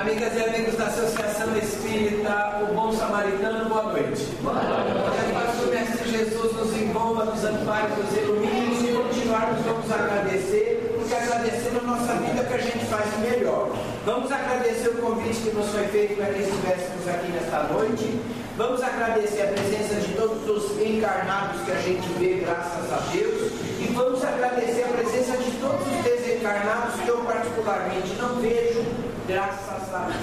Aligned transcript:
Amigas 0.00 0.32
e 0.34 0.42
amigos 0.42 0.76
da 0.76 0.86
Associação 0.86 1.54
Espírita, 1.58 2.62
o 2.62 2.74
Bom 2.74 2.90
Samaritano, 2.90 3.68
boa 3.68 3.82
noite. 3.82 4.24
Boa 4.40 4.54
noite. 4.54 4.94
Que 4.96 5.36
a 5.36 5.40
paz 5.40 5.56
do 5.58 5.70
Mestre 5.70 6.10
Jesus 6.10 6.56
nos 6.56 6.74
envolva, 6.74 7.26
nos 7.26 7.44
ampare, 7.44 7.92
nos 7.92 8.16
ilumine 8.16 8.88
e 8.88 8.96
continuarmos 8.96 9.62
vamos 9.62 9.92
agradecer, 9.92 10.96
porque 10.96 11.14
agradecendo 11.14 11.80
a 11.80 11.82
nossa 11.82 12.14
vida 12.14 12.44
que 12.44 12.54
a 12.54 12.58
gente 12.58 12.86
faz 12.86 13.18
melhor. 13.18 13.76
Vamos 14.06 14.32
agradecer 14.32 14.88
o 14.88 15.02
convite 15.02 15.38
que 15.38 15.50
nos 15.50 15.68
foi 15.68 15.86
feito 15.88 16.16
para 16.16 16.32
que 16.32 16.40
estivéssemos 16.44 17.06
aqui 17.06 17.32
nesta 17.32 17.62
noite. 17.64 18.20
Vamos 18.56 18.82
agradecer 18.82 19.42
a 19.42 19.46
presença 19.48 19.94
de 19.96 20.14
todos 20.14 20.48
os 20.48 20.80
encarnados 20.80 21.60
que 21.60 21.72
a 21.72 21.80
gente 21.82 22.08
vê, 22.18 22.40
graças 22.40 22.90
a 22.90 23.00
Deus. 23.12 23.52
E 23.78 23.92
vamos 23.94 24.24
agradecer 24.24 24.84
a 24.84 24.88
presença 24.96 25.36
de 25.36 25.50
todos 25.60 25.86
os 25.86 26.04
desencarnados 26.04 26.98
que 27.02 27.08
eu 27.08 27.18
particularmente 27.18 28.14
não 28.14 28.36
vejo, 28.36 28.82
graças 29.30 29.94
a 29.94 30.08
Deus. 30.08 30.16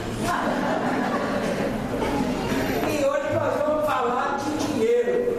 E 2.89 3.06
hoje 3.06 3.33
nós 3.33 3.54
vamos 3.61 3.86
falar 3.86 4.38
de 4.38 4.68
dinheiro. 4.68 5.38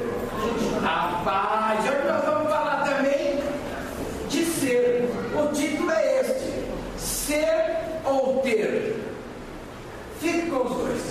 Rapaz, 0.82 1.80
hoje 1.80 2.08
nós 2.08 2.24
vamos 2.24 2.50
falar 2.50 2.84
também 2.84 3.38
de 4.30 4.44
ser. 4.46 5.10
O 5.34 5.52
título 5.52 5.90
é 5.90 6.20
este: 6.20 6.64
Ser 6.96 7.76
ou 8.06 8.38
ter. 8.38 8.96
Fique 10.18 10.50
com 10.50 10.64
os 10.64 10.76
dois. 10.76 11.02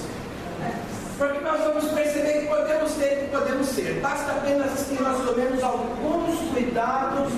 Porque 1.19 1.39
nós 1.39 1.61
vamos 1.61 1.85
perceber 1.91 2.41
que 2.41 2.47
podemos 2.47 2.91
ter 2.93 3.13
e 3.13 3.25
que 3.25 3.37
podemos 3.37 3.67
ser. 3.67 3.99
Basta 4.01 4.31
apenas 4.31 4.83
que 4.83 5.01
nós 5.01 5.23
tomemos 5.23 5.63
alguns 5.63 6.39
cuidados 6.51 7.31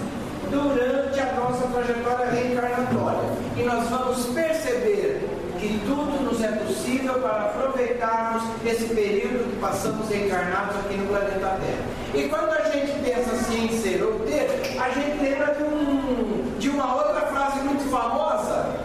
durante 0.49 1.19
a 1.19 1.33
nossa 1.33 1.67
trajetória 1.67 2.31
reencarnatória. 2.31 3.48
E 3.59 3.63
nós 3.63 3.89
vamos 3.89 4.25
perceber 4.27 5.27
que 5.59 5.81
tudo 5.85 6.23
nos 6.23 6.41
é 6.41 6.47
possível 6.53 7.15
para 7.15 7.45
aproveitarmos 7.45 8.43
esse 8.65 8.85
período 8.93 9.51
que 9.51 9.59
passamos 9.59 10.09
encarnados 10.09 10.77
aqui 10.77 10.95
no 10.95 11.07
planeta 11.07 11.59
Terra. 11.59 11.83
E 12.13 12.29
quando 12.29 12.51
a 12.51 12.69
gente 12.69 12.91
pensa 13.03 13.31
assim 13.31 13.65
em 13.65 13.81
ser 13.81 14.01
ou 14.01 14.19
ter, 14.19 14.77
a 14.79 14.89
gente 14.89 15.21
lembra 15.21 15.53
de, 15.55 15.63
um, 15.63 16.55
de 16.57 16.69
uma 16.69 16.95
outra 16.95 17.21
frase 17.27 17.59
muito 17.59 17.89
famosa 17.91 18.75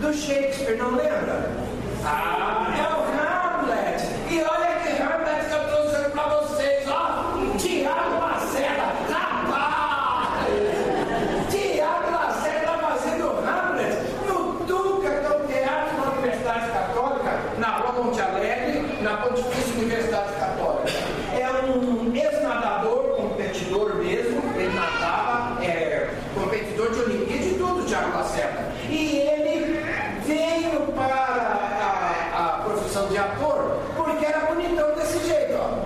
do 0.00 0.12
Shakespeare, 0.12 0.76
não 0.76 0.90
lembra? 0.90 1.50
Ah, 2.04 2.74
é 2.76 2.82
o 2.94 3.00
Hamlet. 3.64 4.02
E 4.30 4.42
olha 4.42 4.76
que 4.82 5.02
Hamlet 5.02 5.46
que 5.48 5.54
eu 5.54 5.64
trouxe 5.68 6.10
para 6.10 6.28
vocês, 6.36 6.86
ó. 6.88 7.34
Tiago 7.58 8.20
Lacerda. 8.20 8.82
Rapaz! 9.10 10.46
Tiago 11.50 12.10
Lacerda 12.12 12.58
está 12.58 12.78
fazendo 12.78 13.26
Hamlet 13.48 13.96
no 14.26 14.64
Duca, 14.64 15.10
que 15.10 15.26
é 15.26 15.30
o 15.30 15.46
teatro 15.46 15.96
da 16.00 16.10
Universidade 16.12 16.70
Católica, 16.70 17.40
na 17.58 17.68
Rua 17.78 18.04
Monte 18.04 18.20
Alegre, 18.20 19.02
na 19.02 19.16
Pontifícia 19.16 19.74
Universidade 19.82 20.32
Católica. 20.34 20.92
É 21.34 21.50
um 21.66 22.14
ex-nadador, 22.14 23.16
competidor 23.16 23.96
mesmo, 23.96 24.40
ele 24.56 24.72
nadava, 24.74 25.64
é, 25.64 26.10
competidor 26.34 26.92
de 26.92 27.00
Olimpíada 27.00 27.44
e 27.44 27.54
tudo, 27.58 27.84
Tiago 27.86 28.16
Lacerda. 28.16 28.68
E 28.88 29.18
ele 29.18 29.82
veio 30.26 30.92
para 30.94 31.14
a, 31.14 32.38
a 32.38 32.62
profissão 32.64 33.08
de 33.08 33.18
ator 33.18 33.78
porque 33.96 34.24
era 34.24 34.46
bonitão 34.46 34.94
desse 34.94 35.26
jeito, 35.26 35.54
ó. 35.54 35.78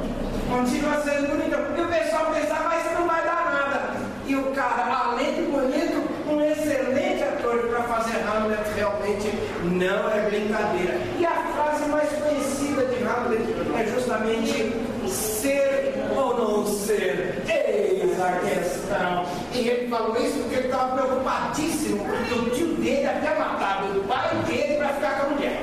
Continua 0.53 1.00
sendo 1.03 1.28
bonitão. 1.28 1.61
E 1.77 1.81
o 1.81 1.89
pessoal 1.89 2.27
pensava, 2.27 2.69
mas 2.69 2.84
isso 2.84 2.95
não 2.95 3.06
vai 3.06 3.25
dar 3.25 3.50
nada. 3.53 3.97
E 4.27 4.36
o 4.36 4.45
cara, 4.53 4.84
além 5.06 5.34
de 5.34 5.42
bonito, 5.42 6.08
um 6.28 6.41
excelente 6.41 7.25
ator 7.25 7.58
para 7.69 7.83
fazer 7.84 8.19
Hamlet 8.22 8.62
realmente 8.77 9.33
não 9.64 10.11
é 10.11 10.28
brincadeira. 10.28 11.00
E 11.19 11.25
a 11.25 11.34
frase 11.55 11.84
mais 11.89 12.08
conhecida 12.11 12.84
de 12.84 13.03
Hamlet 13.03 13.42
é 13.78 13.86
justamente 13.86 14.73
ser 15.08 15.95
ou 16.17 16.36
não 16.36 16.67
ser. 16.67 17.42
Eis 17.48 18.20
a 18.20 18.33
questão. 18.39 19.27
E 19.52 19.69
ele 19.69 19.89
falou 19.89 20.17
isso 20.17 20.39
porque 20.39 20.57
ele 20.57 20.67
estava 20.67 20.96
preocupadíssimo, 20.96 22.05
porque 22.05 22.34
o 22.34 22.51
tio 22.51 22.74
dele 22.77 23.07
havia 23.07 23.34
matado 23.34 23.98
o 23.98 24.05
pai 24.05 24.34
dele 24.46 24.77
para 24.77 24.89
ficar 24.89 25.20
com 25.20 25.27
a 25.27 25.30
mulher. 25.30 25.63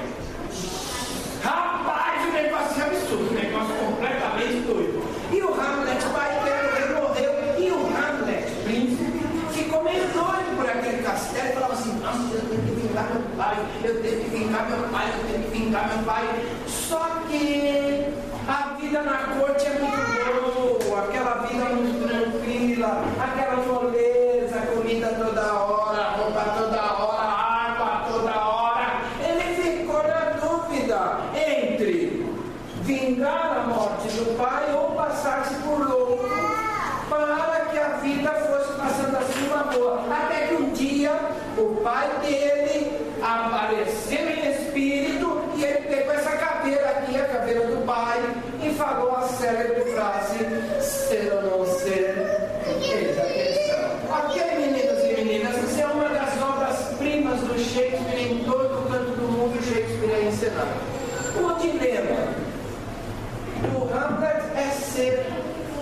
Rapaz, 1.43 2.27
o 2.27 2.31
negócio 2.31 2.81
é 2.81 2.85
absurdo, 2.85 3.31
um 3.31 3.33
negócio 3.33 3.75
completamente 3.75 4.67
doido. 4.67 5.03
E 5.31 5.41
o 5.41 5.53
Hamlet, 5.53 6.03
pai 6.13 6.39
dele 6.43 6.93
morreu, 6.99 7.33
e 7.57 7.71
o 7.71 7.87
Hamlet, 7.97 8.51
príncipe, 8.63 9.23
ficou 9.53 9.83
meio 9.83 10.03
doido 10.09 10.57
por 10.57 10.69
aquele 10.69 11.01
castelo 11.03 11.49
e 11.49 11.53
falava 11.53 11.73
assim: 11.73 11.99
Nossa, 11.99 12.33
eu 12.33 12.41
tenho 12.49 12.75
que 12.75 12.79
eu 13.83 14.01
tenho 14.01 14.21
que 14.21 14.29
vingar 14.29 14.69
meu 14.69 14.89
pai, 14.89 15.07
eu 15.07 15.31
tenho 15.31 15.43
que 15.43 15.57
vingar 15.57 15.87
meu 15.93 16.03
pai. 16.05 16.25
Só 16.67 16.99
que 17.27 18.05
a 18.47 18.75
vida 18.79 19.01
na 19.01 19.17
corte 19.39 19.65
é 19.65 19.79
muito 19.79 20.85
boa, 20.85 20.99
aquela 21.03 21.35
vida 21.47 21.65
muito 21.65 22.07
tranquila, 22.07 23.03
aquela 23.21 23.57
moleza, 23.65 24.59
comida 24.73 25.07
toda 25.07 25.53
hora, 25.53 26.03
roupa 26.17 26.43
toda 26.57 26.81
hora, 26.93 27.21
água 27.21 28.05
toda 28.11 28.39
hora. 28.39 29.01
Ele 29.23 29.47
ficou 29.55 30.03
na 30.03 30.31
dúvida 30.41 31.19
entre 31.35 32.25
vingar 32.81 33.57
a 33.57 33.67
morte 33.67 34.07
do 34.07 34.37
pai 34.37 34.73
ou 34.73 34.95
passar-se 34.95 35.53
por 35.55 35.87
louco 35.87 36.27
para 37.07 37.65
que 37.71 37.77
a 37.77 37.89
vida 37.97 38.31
fosse 38.31 38.73
passando 38.79 39.17
assim 39.17 39.47
uma 39.47 39.63
boa. 39.65 40.03
Até 40.11 40.47
que 40.47 40.55
um 40.55 40.71
dia 40.71 41.11
o 41.57 41.81
pai 41.83 42.07
dele 42.21 43.15
apareceu 43.21 44.29
em 44.29 44.51
espírito 44.51 45.43
e 45.55 45.63
ele 45.63 45.81
pegou 45.87 46.13
essa 46.13 46.31
caveira 46.31 46.89
aqui, 46.89 47.15
a 47.17 47.25
caveira 47.25 47.67
do 47.67 47.85
pai, 47.85 48.19
e 48.63 48.73
falou 48.73 49.15
a 49.15 49.21
célebre 49.23 49.91
frase: 49.91 50.39
ser 50.81 51.31
ou 51.33 51.59
não 51.59 51.65
ser, 51.65 52.15
eis 52.65 53.17
a 53.17 53.21
questão. 53.25 53.79
Ok, 54.09 54.41
meninos 54.57 55.03
e 55.03 55.21
meninas, 55.21 55.55
essa 55.57 55.81
é 55.81 55.85
uma 55.87 56.09
das 56.09 56.41
obras-primas 56.41 57.39
do 57.41 57.59
Shakespeare 57.59 58.31
em 58.31 58.43
todo 58.45 58.79
o 58.79 58.89
canto 58.89 59.11
do 59.11 59.31
mundo, 59.31 59.61
Shakespeare 59.63 60.11
é 60.11 60.23
ensinado. 60.27 60.69
O 61.37 61.59
dilema 61.59 62.33
do 63.61 63.93
Hamlet 63.93 64.41
é 64.55 64.69
ser 64.71 65.25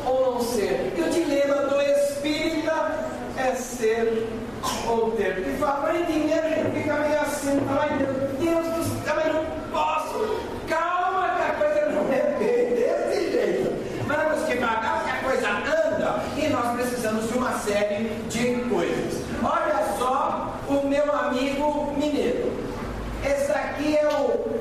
ou 0.05 0.33
não 0.33 0.41
ser. 0.41 0.93
E 0.97 1.01
o 1.01 1.09
dilema 1.09 1.55
do 1.67 1.81
espírita 1.81 2.95
é 3.37 3.53
ser 3.55 4.27
ou 4.87 5.11
ter. 5.11 5.37
E 5.39 5.57
fala, 5.59 5.81
para 5.81 5.99
entender, 5.99 6.39
a 6.39 6.49
gente 6.49 6.71
fica 6.77 6.93
meio 6.95 7.21
assim, 7.21 7.59
ai 7.69 7.97
meu 7.97 8.13
Deus 8.39 8.67
do 8.75 9.05
céu, 9.05 9.15
eu 9.25 9.33
não 9.33 9.45
posso. 9.71 10.39
Calma 10.67 11.35
que 11.35 11.41
a 11.43 11.53
coisa 11.53 11.85
não 11.91 12.11
é 12.11 12.35
bem 12.39 12.75
desse 12.75 13.31
jeito. 13.31 13.73
Vamos 14.07 14.43
que 14.45 14.55
pagar 14.57 15.03
que 15.03 15.11
a 15.11 15.29
coisa 15.29 15.49
anda 15.49 16.23
e 16.35 16.49
nós 16.49 16.75
precisamos 16.75 17.29
de 17.29 17.37
uma 17.37 17.51
série 17.67 18.09
de 18.29 18.69
coisas. 18.69 19.23
Olha 19.43 19.83
só 19.99 20.55
o 20.69 20.87
meu 20.87 21.13
amigo 21.13 21.93
mineiro. 21.97 22.51
Esse 23.25 23.51
aqui 23.51 23.97
é 23.97 24.07
o 24.07 24.57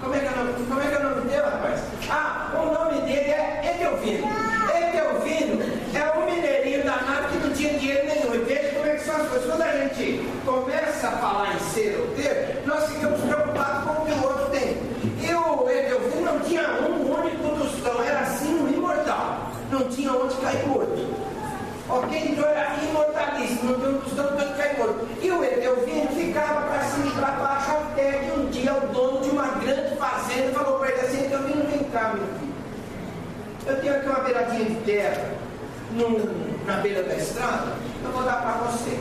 como 0.00 0.14
é 0.14 0.18
que 0.18 0.26
é 0.26 0.30
o 0.30 0.36
nome, 0.36 0.66
como 0.66 0.80
é 0.80 0.86
que 0.86 0.94
é 0.94 0.98
o 0.98 1.10
nome 1.10 1.28
dele, 1.28 1.42
rapaz? 1.42 1.80
Ah, 2.08 2.52
o 2.54 2.72
nome 2.72 3.02
dele 3.02 3.30
é 3.30 3.74
Edelvino. 3.74 4.26
Edelvino 4.74 5.62
é 5.94 6.18
um 6.18 6.24
mineirinho 6.24 6.84
danado 6.84 7.28
que 7.30 7.46
não 7.46 7.52
tinha 7.52 7.78
dinheiro 7.78 8.06
nenhum. 8.06 8.34
E 8.34 8.38
veja 8.38 8.70
como 8.76 8.86
é 8.86 8.94
que 8.94 9.04
são 9.04 9.16
as 9.16 9.28
coisas. 9.28 9.46
Quando 9.46 9.62
a 9.62 9.72
gente 9.72 10.26
começa 10.46 11.08
a 11.08 11.12
falar 11.12 11.54
em 11.54 11.58
ser 11.58 12.00
ou 12.00 12.06
ter, 12.16 12.62
nós 12.64 12.90
ficamos 12.90 13.20
preocupados 13.20 13.84
com 13.84 14.02
o 14.02 14.06
que 14.06 14.12
o 14.12 14.22
outro 14.24 14.46
tem. 14.46 14.78
E 15.20 15.34
o 15.34 15.70
Edelvino 15.70 16.22
não 16.22 16.40
tinha 16.40 16.62
um 16.80 17.20
único 17.20 17.58
tostão, 17.58 18.02
era 18.02 18.20
assim 18.20 18.54
um 18.54 18.72
imortal. 18.72 19.50
Não 19.70 19.88
tinha 19.88 20.12
onde 20.12 20.34
cair 20.36 20.66
morto. 20.66 20.98
Ok? 21.90 22.18
Então 22.30 22.48
era 22.48 22.76
imortalíssimo, 22.82 23.72
não 23.72 23.80
tinha 23.80 23.90
um 23.90 24.00
tostão 24.00 24.26
onde 24.34 24.54
cair 24.54 24.78
morto. 24.78 25.08
E 25.20 25.30
o 25.30 25.44
Edelvino 25.44 26.08
ficava 26.08 26.62
para 26.62 26.84
cima 26.84 27.06
e 27.06 27.10
para 27.10 27.30
baixo 27.32 27.70
até 27.70 28.12
que 28.12 28.38
um 28.38 28.46
dia 28.46 28.74
o 28.74 28.86
dono 28.88 29.20
de 29.22 29.30
uma 29.30 29.48
grande 29.48 29.96
fazenda 29.96 30.52
falou 30.52 30.78
para 30.78 30.90
ele 30.90 31.00
assim, 31.00 31.24
Edelvino, 31.24 31.64
vem 31.64 31.84
cá, 31.84 32.14
meu 32.14 32.26
filho. 32.38 32.50
Eu 33.66 33.80
tenho 33.80 33.94
aqui 33.96 34.06
uma 34.08 34.20
beiradinha 34.20 34.64
de 34.64 34.74
terra 34.76 35.40
na 36.66 36.76
beira 36.76 37.02
da 37.02 37.14
estrada, 37.16 37.72
eu 38.04 38.10
vou 38.12 38.22
dar 38.22 38.40
para 38.42 38.52
você. 38.68 38.98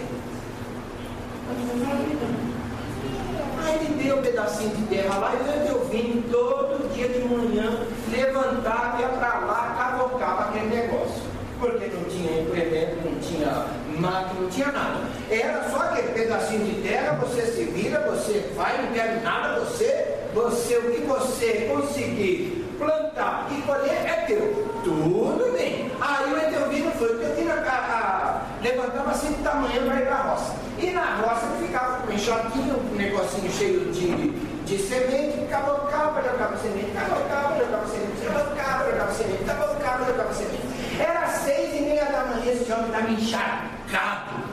Aí 3.63 3.75
ele 3.75 4.03
deu 4.03 4.17
um 4.17 4.21
pedacinho 4.21 4.75
de 4.75 4.83
terra 4.87 5.17
lá 5.17 5.33
e 5.35 5.67
eu 5.69 5.85
vim 5.85 6.23
todo 6.31 6.93
dia 6.93 7.07
de 7.09 7.19
manhã, 7.27 7.85
levantava, 8.09 9.01
ia 9.01 9.09
para 9.09 9.39
lá, 9.39 9.75
cavocava 9.77 10.49
aquele 10.49 10.75
negócio. 10.75 11.29
Porque 11.59 11.87
não 11.87 12.03
tinha 12.19 12.41
implemento, 12.41 12.97
não 13.05 13.19
tinha 13.19 13.65
máquina, 13.97 14.41
não 14.41 14.49
tinha 14.49 14.71
nada. 14.71 14.99
Era 15.29 15.69
só 15.69 15.77
aquele 15.77 16.09
pedacinho 16.09 16.65
de 16.65 16.81
terra, 16.81 17.13
você 17.13 17.41
se 17.43 17.63
vira, 17.65 17.99
você 18.01 18.51
vai, 18.55 18.81
não 18.81 18.91
quer 18.91 19.21
nada, 19.23 19.59
você, 19.61 20.17
você, 20.33 20.77
o 20.77 20.91
que 20.91 21.01
você 21.01 21.69
conseguir 21.73 22.65
plantar 22.77 23.47
e 23.51 23.61
colher 23.61 24.05
é 24.05 24.25
teu. 24.27 24.67
Tudo 24.83 25.51
bem. 25.53 25.91
Aí 25.99 26.33
o 26.33 26.37
Etelvino 26.37 26.91
foi, 26.91 27.09
porque 27.09 27.41
eu 27.41 27.51
a, 27.51 27.55
a, 27.55 28.41
levantava 28.63 29.11
assim 29.11 29.33
de 29.33 29.43
tamanho 29.43 29.81
para 29.83 29.99
ir 29.99 30.05
para 30.05 30.15
a 30.15 30.21
roça. 30.21 30.55
E 30.77 30.91
na 30.91 31.15
roça 31.17 31.45
ele 31.45 31.67
ficava 31.67 32.01
com 32.01 32.11
um 32.11 32.15
enxotinho, 32.15 32.75
um 32.91 32.95
negocinho 32.95 33.51
cheio 33.51 33.91
de, 33.91 34.31
de 34.63 34.77
semente, 34.77 35.45
cabocava, 35.49 36.21
jogava 36.21 36.57
semente, 36.57 36.91
cabocava, 36.91 37.59
jogava 37.59 37.87
semente, 37.87 38.21
cabocava, 38.25 38.91
jogava 38.91 39.13
semente, 39.13 39.43
cabocava, 39.43 40.05
jogava 40.05 40.33
semente. 40.33 40.79
Era 40.99 41.27
seis 41.27 41.75
e 41.75 41.81
meia 41.81 42.05
da 42.05 42.25
manhã, 42.25 42.51
esse 42.69 42.73
homem 42.73 42.85
estava 42.85 43.11
encharcado, 43.11 44.43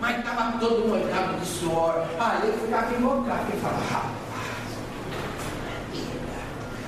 mas 0.00 0.18
estava 0.18 0.58
todo 0.58 0.86
molhado 0.86 1.40
de 1.40 1.46
suor. 1.46 2.06
Aí 2.20 2.48
ele 2.48 2.58
ficava 2.58 2.94
invocado 2.94 3.46
e 3.52 3.60
falava, 3.60 3.84
rapaz, 3.90 4.16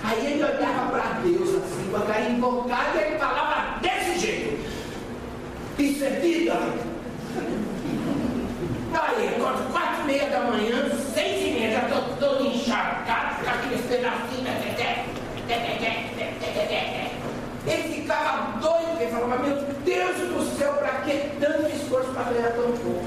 Aí 0.05 0.27
ele 0.33 0.45
olhava 0.45 0.91
para 0.91 1.21
Deus 1.25 1.49
assim, 1.49 1.91
com 1.91 1.97
a 1.97 2.01
cara 2.03 2.31
invocada, 2.31 2.97
e 2.97 3.09
ele 3.09 3.19
falava 3.19 3.81
desse 3.81 4.21
jeito. 4.21 4.69
Isso 5.79 6.05
é 6.05 6.11
vida. 6.11 6.55
Aí, 8.95 9.37
quando 9.37 9.73
quatro 9.73 10.03
e 10.03 10.07
meia 10.07 10.31
da 10.31 10.41
manhã, 10.41 10.89
seis 11.13 11.49
e 11.49 11.51
meia, 11.59 11.73
já 11.73 11.89
estou 11.89 12.17
todo 12.21 12.47
encharcado, 12.47 13.45
com 13.45 13.51
aqueles 13.51 13.85
pedacinhos. 13.87 14.39
Ele 17.67 17.95
ficava 17.95 18.59
doido, 18.61 19.01
ele 19.01 19.11
falava, 19.11 19.43
meu 19.43 19.68
Deus 19.89 20.17
do 20.17 20.59
céu, 20.59 20.75
para 20.75 21.01
que 21.01 21.31
tanto 21.41 21.67
esforço 21.75 22.11
para 22.11 22.25
ganhar 22.25 22.51
tão 22.51 22.73
pouco? 22.73 23.07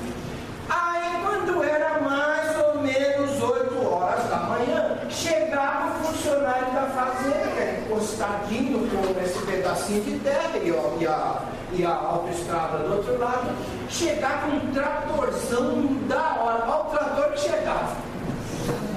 Aí 0.68 1.22
quando 1.24 1.64
era 1.64 2.00
mais 2.00 2.58
ou 2.60 2.82
menos 2.82 3.40
8 3.40 3.86
horas 3.86 4.28
da 4.28 4.38
manhã, 4.38 4.98
chegava 5.08 5.92
o 5.92 6.06
funcionário 6.06 6.74
da 6.74 6.88
fazenda, 6.88 7.86
encostadinho 7.86 8.90
com 8.90 9.24
esse 9.24 9.38
pedacinho 9.46 10.02
de 10.02 10.20
terra 10.22 10.58
e, 10.58 10.72
ó, 10.72 10.98
e, 11.00 11.06
a, 11.06 11.42
e 11.74 11.86
a 11.86 11.94
autoestrada 11.94 12.80
do 12.80 12.96
outro 12.96 13.20
lado, 13.20 13.56
chegava 13.88 14.48
um 14.48 14.74
tratorzão 14.74 15.84
da 16.08 16.36
hora, 16.42 16.66
olha 16.68 16.82
o 16.82 16.84
trator 16.86 17.32
que 17.34 17.42
chegava. 17.42 17.96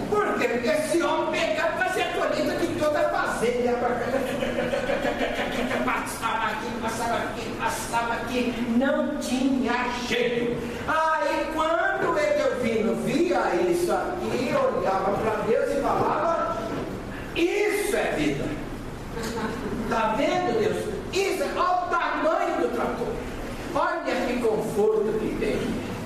Por 0.08 0.38
quê? 0.38 0.48
Porque 0.48 0.68
esse 0.68 1.02
homem 1.02 1.38
pegava 1.38 1.74
e 1.74 1.88
fazia 1.88 2.04
a 2.06 2.12
colheita 2.14 2.56
de 2.56 2.80
toda 2.80 2.98
a 2.98 3.08
fazenda. 3.10 4.23
Passava 6.24 6.46
aqui, 6.46 6.70
passava 6.80 7.16
aqui, 7.18 7.56
passava 7.58 8.14
aqui, 8.14 8.54
não 8.78 9.18
tinha 9.18 9.90
jeito. 10.08 10.56
Aí 10.88 11.50
quando 11.52 12.18
Edelvino 12.18 12.94
via 13.04 13.54
isso 13.70 13.92
aqui, 13.92 14.54
olhava 14.54 15.18
para 15.18 15.42
Deus 15.46 15.70
e 15.70 15.82
falava, 15.82 16.56
isso 17.36 17.94
é 17.94 18.14
vida. 18.16 18.44
Está 19.84 20.14
vendo, 20.16 20.58
Deus? 20.60 20.94
Isso, 21.12 21.42
é, 21.42 21.60
o 21.60 21.90
tamanho 21.90 22.56
do 22.56 22.74
trator. 22.74 23.12
Olha 23.74 24.26
que 24.26 24.40
conforto 24.40 25.18
que 25.20 25.36
tem. 25.38 25.58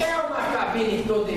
É 0.05 0.17
uma 0.17 0.43
cabine 0.53 1.05
toda 1.07 1.31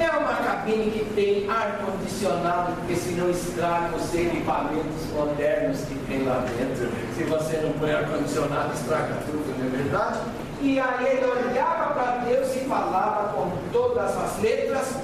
É 0.00 0.10
uma 0.10 0.34
cabine 0.34 0.90
que 0.90 1.04
tem 1.14 1.50
ar-condicionado, 1.50 2.72
porque 2.76 2.96
senão 2.96 3.30
estraga 3.30 3.96
os 3.96 4.14
equipamentos 4.14 5.06
modernos 5.14 5.80
que 5.80 5.94
tem 6.06 6.24
lá 6.24 6.44
dentro. 6.58 6.90
Se 7.16 7.24
você 7.24 7.58
não 7.58 7.72
põe 7.72 7.92
ar-condicionado, 7.92 8.74
estraga 8.74 9.14
tudo, 9.26 9.58
não 9.58 9.66
é 9.66 9.82
verdade? 9.82 10.20
E 10.60 10.80
aí 10.80 11.06
ele 11.06 11.24
olhava 11.24 11.94
para 11.94 12.24
Deus 12.24 12.54
e 12.56 12.60
falava 12.60 13.32
com 13.32 13.50
todas 13.72 14.16
as 14.16 14.40
letras: 14.40 14.94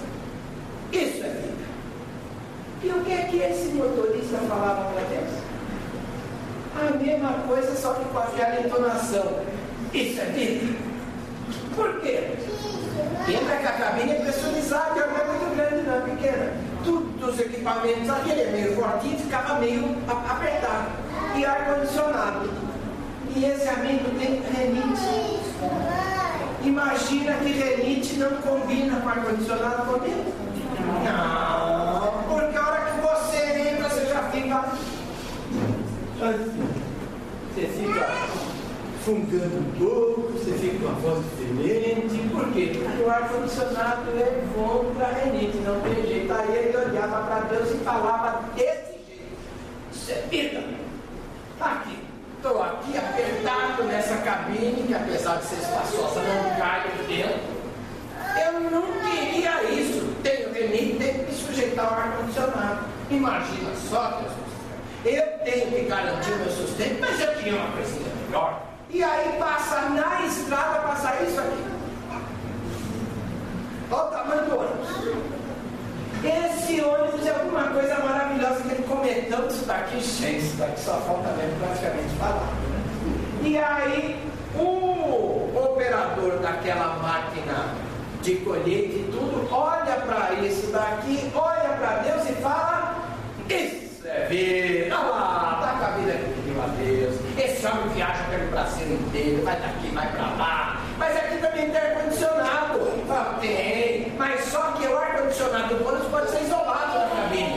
Isso 0.92 1.24
é 1.24 1.28
vida. 1.28 1.64
E 2.82 2.88
o 2.90 3.04
que 3.04 3.12
é 3.12 3.22
que 3.30 3.38
esse 3.38 3.68
motorista 3.72 4.38
falava 4.48 4.92
para 4.92 5.02
Deus? 5.04 5.44
A 6.76 6.98
mesma 6.98 7.32
coisa, 7.46 7.74
só 7.76 7.94
que 7.94 8.04
com 8.06 8.18
aquela 8.18 8.60
entonação. 8.60 9.40
Isso 9.92 10.20
é 10.20 10.24
vida. 10.24 10.76
Por 11.76 12.00
quê? 12.00 12.30
Lembra 13.26 13.56
que 13.56 13.66
a 13.66 13.72
cabine 13.72 14.12
é 14.12 14.14
pressurizada, 14.20 15.06
não 15.06 15.16
é 15.16 15.24
muito 15.24 15.56
grande, 15.56 15.82
não 15.86 15.94
é 15.94 16.00
pequena. 16.00 16.52
Tudo 16.84 17.26
os 17.26 17.40
equipamentos 17.40 18.10
ali, 18.10 18.30
ele 18.30 18.42
é 18.42 18.50
meio 18.50 18.76
fortinho, 18.76 19.18
ficava 19.18 19.58
meio 19.58 19.96
apertado. 20.06 20.90
E 21.34 21.44
ar-condicionado. 21.44 22.50
E 23.34 23.44
esse 23.44 23.68
amigo 23.68 24.10
tem 24.18 24.42
renite. 24.54 25.40
Imagina 26.62 27.34
que 27.34 27.52
renite 27.52 28.14
não 28.14 28.30
combina 28.36 29.00
com 29.00 29.08
ar-condicionado 29.08 29.82
comigo. 29.86 30.32
Não, 31.04 31.53
fungando 39.04 39.58
um 39.58 39.72
pouco, 39.78 40.32
você 40.32 40.52
fica 40.52 40.78
com 40.78 40.86
uma 40.86 40.94
voz 40.94 41.24
diferente. 41.24 42.28
Por 42.30 42.52
quê? 42.52 42.72
Porque 42.74 43.02
o 43.02 43.10
ar-condicionado 43.10 44.10
levou 44.14 44.92
para 44.96 45.08
a 45.08 45.12
renite, 45.12 45.58
não 45.58 45.80
tem 45.82 46.06
jeito. 46.06 46.32
Aí 46.32 46.56
ele 46.56 46.76
olhava 46.76 47.26
para 47.26 47.40
Deus 47.40 47.70
e 47.70 47.84
falava 47.84 48.40
desse 48.56 48.98
jeito. 49.06 49.36
Isso 49.92 50.10
é 50.10 50.26
vida. 50.30 50.64
Está 51.52 51.72
aqui. 51.72 51.98
Estou 52.36 52.62
aqui 52.62 52.96
apertado 52.96 53.84
nessa 53.84 54.16
cabine, 54.18 54.86
que 54.86 54.94
apesar 54.94 55.36
de 55.36 55.44
ser 55.44 55.56
espaçosa, 55.56 56.20
não 56.22 56.56
cai 56.58 56.90
dentro. 57.06 57.54
Eu 58.42 58.60
não 58.70 58.82
queria 59.00 59.64
isso. 59.64 60.14
Tenho 60.22 60.52
renite, 60.52 60.96
tenho 60.98 61.24
que 61.26 61.34
sujeitar 61.34 61.92
o 61.92 61.94
ar-condicionado. 61.94 62.86
Imagina 63.10 63.70
só, 63.88 64.20
Deus. 64.20 64.32
Eu 65.04 65.26
tenho 65.44 65.70
que 65.70 65.82
garantir 65.82 66.32
o 66.32 66.38
meu 66.38 66.50
sustento, 66.50 67.00
mas 67.00 67.20
eu 67.20 67.36
tinha 67.36 67.56
uma 67.56 67.70
coisinha 67.72 68.10
melhor. 68.26 68.63
E 68.94 69.02
aí 69.02 69.36
passa 69.40 69.88
na 69.88 70.24
estrada, 70.24 70.78
passa 70.86 71.20
isso 71.24 71.40
aqui. 71.40 71.64
Olha 73.90 74.04
o 74.04 74.06
tamanho 74.06 74.44
do 74.44 74.56
ônibus. 74.56 74.88
Esse 76.22 76.80
ônibus 76.80 77.26
é 77.26 77.30
alguma 77.30 77.70
coisa 77.70 77.98
maravilhosa 77.98 78.60
que 78.60 78.68
ele 78.68 78.84
cometeu 78.84 79.48
isso 79.48 79.64
daqui, 79.64 80.00
gente, 80.00 80.46
daqui 80.56 80.80
só 80.80 80.92
falta 81.00 81.28
mesmo 81.32 81.58
praticamente 81.58 82.14
falar. 82.20 82.34
Né? 82.36 83.40
E 83.42 83.58
aí 83.58 84.30
o 84.54 85.50
operador 85.58 86.38
daquela 86.38 86.96
máquina 87.02 87.74
de 88.22 88.36
colheita 88.36 88.94
e 88.94 89.10
tudo, 89.10 89.48
olha 89.52 89.96
para 90.06 90.34
isso 90.34 90.68
daqui, 90.68 91.32
olha 91.34 91.76
para 91.78 91.96
Deus 91.96 92.30
e 92.30 92.32
fala, 92.34 92.94
isso 93.50 94.06
é 94.06 94.26
vida, 94.28 94.96
olha 94.96 95.10
lá, 95.10 95.58
tá 95.60 95.78
com 95.80 95.84
a 95.84 95.98
vida 95.98 96.12
aqui 96.12 96.54
a 96.62 96.66
Deus. 96.80 97.23
Esse 97.36 97.66
homem 97.66 97.88
viaja 97.88 98.22
pelo 98.30 98.48
Brasil 98.50 98.86
inteiro, 98.86 99.44
vai 99.44 99.56
daqui, 99.56 99.88
vai 99.92 100.08
para 100.12 100.26
lá. 100.36 100.80
Mas 100.96 101.16
aqui 101.16 101.38
também 101.38 101.68
tem 101.68 101.80
ar-condicionado. 101.80 102.80
Ah, 103.10 103.38
tem, 103.40 104.12
mas 104.16 104.44
só 104.44 104.60
que 104.72 104.86
o 104.86 104.96
ar-condicionado 104.96 105.74
do 105.74 105.88
ônibus 105.88 106.08
pode 106.08 106.30
ser 106.30 106.42
isolado 106.42 106.98
na 106.98 107.22
cabine. 107.22 107.54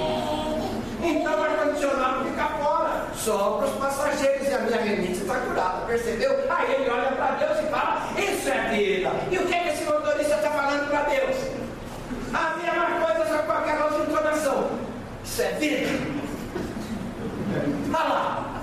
Então 1.03 1.39
o 1.39 1.43
ar-condicionado 1.43 2.25
fica 2.25 2.45
fora, 2.59 3.05
só 3.15 3.57
para 3.57 3.67
os 3.67 3.75
passageiros. 3.75 4.47
E 4.47 4.53
a 4.53 4.59
minha 4.59 4.81
renite 4.81 5.21
está 5.21 5.35
curada, 5.35 5.85
percebeu? 5.85 6.31
Aí 6.49 6.73
ele 6.73 6.89
olha 6.89 7.11
para 7.11 7.31
Deus 7.35 7.59
e 7.59 7.69
fala: 7.69 8.07
Isso 8.17 8.49
é 8.49 8.69
vida. 8.69 9.11
E 9.29 9.37
o 9.37 9.45
que, 9.45 9.53
é 9.53 9.59
que 9.59 9.69
esse 9.69 9.83
motorista 9.83 10.35
está 10.35 10.49
falando 10.49 10.89
para 10.89 11.01
Deus? 11.03 11.35
A 12.33 12.57
mesma 12.57 13.05
coisa, 13.05 13.29
só 13.29 13.43
com 13.43 13.51
aquela 13.51 13.85
outra 13.85 14.03
entonação. 14.03 14.71
Isso 15.23 15.41
é 15.43 15.51
vida. 15.51 16.17
Olha 17.93 18.09
lá. 18.09 18.56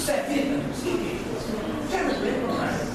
Isso 0.00 0.12
é 0.12 0.22
vida, 0.22 0.58
sim. 0.82 1.20
Geralmente 1.90 2.56
mais. 2.56 2.88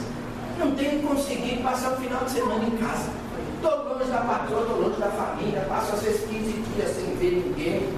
Não 0.57 0.71
tem 0.71 1.00
conseguido 1.03 1.62
passar 1.62 1.93
o 1.93 1.97
final 1.97 2.24
de 2.24 2.31
semana 2.31 2.63
em 2.63 2.77
casa. 2.77 3.12
Estou 3.57 3.93
longe 3.93 4.09
da 4.09 4.21
patroa, 4.21 4.62
estou 4.62 4.81
longe 4.81 5.00
da 5.00 5.12
família, 5.12 5.62
passo 5.69 5.93
às 5.93 6.01
vezes 6.01 6.21
15 6.21 6.51
dias 6.74 6.95
sem 6.95 7.15
ver 7.17 7.43
ninguém. 7.45 7.89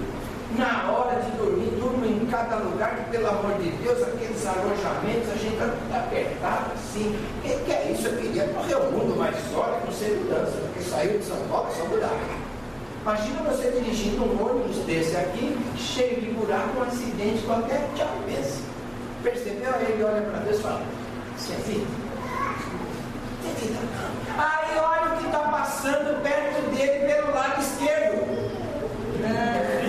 Na 0.58 0.92
hora 0.92 1.22
de 1.22 1.32
dormir, 1.38 1.70
durmo 1.80 2.06
em 2.06 2.26
cada 2.26 2.58
lugar, 2.58 2.98
que 2.98 3.12
pelo 3.12 3.30
amor 3.30 3.54
de 3.54 3.70
Deus, 3.82 4.04
aqueles 4.04 4.46
alojamentos, 4.46 5.32
a 5.32 5.38
gente 5.38 5.54
está 5.54 5.68
tudo 5.68 5.96
apertado 5.96 6.72
assim. 6.74 7.18
O 7.38 7.42
que, 7.44 7.64
que, 7.64 7.72
é 7.72 7.92
isso? 7.94 8.08
Eu 8.08 8.18
queria 8.18 8.48
correr 8.50 8.76
o 8.76 8.92
mundo 8.92 9.18
mais 9.18 9.38
sólido 9.54 9.86
com 9.86 9.92
segurança, 9.94 10.52
porque 10.52 10.82
saiu 10.82 11.18
de 11.18 11.24
São 11.24 11.38
Paulo 11.50 11.70
só 11.74 11.86
mudar. 11.86 12.12
Imagina 13.04 13.40
você 13.44 13.72
dirigindo 13.72 14.26
um 14.26 14.46
ônibus 14.46 14.84
desse 14.86 15.16
aqui, 15.16 15.58
cheio 15.78 16.20
de 16.20 16.30
buraco, 16.32 16.78
um 16.78 16.84
acidente 16.84 17.42
qualquer, 17.46 17.88
tchau, 17.96 18.10
pensa. 18.26 18.77
Percebeu? 19.28 19.76
Aí 19.76 19.92
ele 19.92 20.04
olha 20.04 20.22
para 20.22 20.40
Deus 20.40 20.58
e 20.58 20.62
fala: 20.62 20.82
Isso 21.38 21.52
é. 21.52 21.56
Aí 24.38 24.80
olha 24.80 25.14
o 25.14 25.18
que 25.18 25.26
está 25.26 25.40
passando 25.40 26.24
perto 26.24 26.62
dele 26.74 27.14
pelo 27.14 27.34
lado 27.34 27.60
esquerdo. 27.62 28.26
É. 29.26 29.87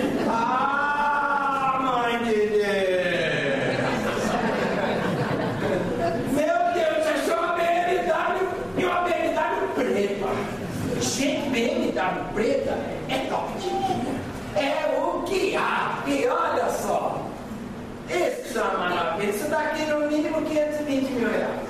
20 20.89 21.11
mil 21.11 21.29
reais. 21.29 21.69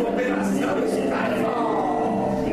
Operação 0.00 0.78
Skyfall. 0.84 2.44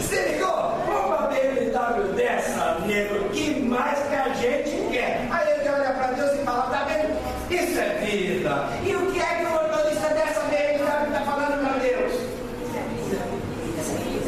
Se 0.00 0.16
ligou? 0.16 0.82
Uma 0.86 1.28
BMW 1.28 2.12
dessa, 2.14 2.78
nego, 2.86 3.28
que 3.30 3.60
mais 3.62 3.98
que 4.08 4.14
a 4.14 4.28
gente 4.34 4.70
quer. 4.92 5.26
Aí 5.30 5.50
ele 5.50 5.68
olha 5.68 5.92
para 5.92 6.12
Deus 6.12 6.32
e 6.32 6.38
fala, 6.44 6.62
tá 6.70 6.84
vendo? 6.84 7.16
Isso 7.50 7.78
é 7.78 7.98
vida. 8.04 8.68
E 8.84 8.94
o 8.94 9.10
que 9.12 9.20
é 9.20 9.34
que 9.36 9.44
o 9.44 9.50
motorista 9.50 10.08
dessa 10.10 10.40
BMW 10.42 11.06
está 11.06 11.20
falando 11.24 11.58
para 11.60 11.78
Deus? 11.78 12.12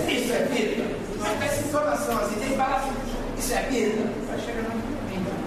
Isso 0.08 0.32
é 0.32 0.42
vida. 0.50 0.84
Mas 1.18 1.36
com 1.38 1.44
essa 1.44 1.60
informação 1.60 2.18
assim, 2.18 2.36
tem 2.40 2.48
que 2.50 2.56
falar 2.56 2.76
assim, 2.76 2.92
isso 3.38 3.54
é 3.54 3.62
vida. 3.62 4.10
Vai 4.28 4.38
chegando. 4.40 4.78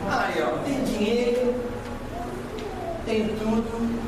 Aí, 0.10 0.42
ó, 0.42 0.58
tem 0.66 0.84
dinheiro, 0.84 1.54
tem 3.06 3.28
tudo. 3.38 4.02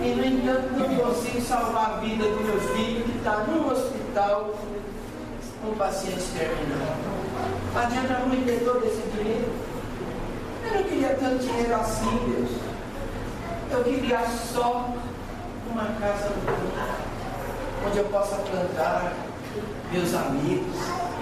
E, 0.00 0.14
no 0.16 0.24
entanto, 0.24 0.72
não 0.72 0.88
consigo 0.96 1.40
salvar 1.42 1.92
a 1.92 1.96
vida 2.00 2.24
do 2.24 2.40
meu 2.40 2.58
filho 2.74 3.04
que 3.04 3.18
está 3.18 3.44
num 3.46 3.70
hospital 3.70 4.54
com 5.62 5.74
pacientes 5.76 6.26
terminal. 6.36 6.96
Adianta 7.76 8.18
muito 8.26 8.46
ter 8.46 8.64
todo 8.64 8.84
esse 8.84 9.00
dinheiro? 9.16 9.52
Eu 10.64 10.70
não 10.74 10.82
queria 10.82 11.10
tanto 11.10 11.38
dinheiro 11.38 11.74
assim, 11.76 12.18
Deus. 12.26 12.50
Eu 13.70 13.84
queria 13.84 14.26
só 14.52 14.88
uma 15.70 15.86
casa 16.00 16.32
onde 17.86 17.98
eu 17.98 18.04
possa 18.06 18.34
plantar 18.36 19.12
meus 19.92 20.12
amigos, 20.14 20.76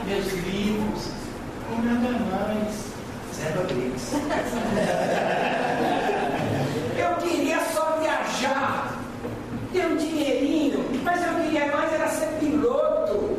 meus 0.07 0.33
livros 0.33 1.11
e 1.71 1.75
nada 1.83 2.11
mais. 2.31 2.89
Zé 3.35 3.51
Rodrigues. 3.57 4.13
Eu 6.99 7.17
queria 7.17 7.61
só 7.73 7.97
viajar, 7.99 8.99
ter 9.73 9.87
um 9.87 9.97
dinheirinho, 9.97 10.85
mas 11.03 11.23
eu 11.27 11.35
queria 11.35 11.67
mais 11.75 11.91
era 11.93 12.09
ser 12.09 12.29
piloto. 12.39 13.39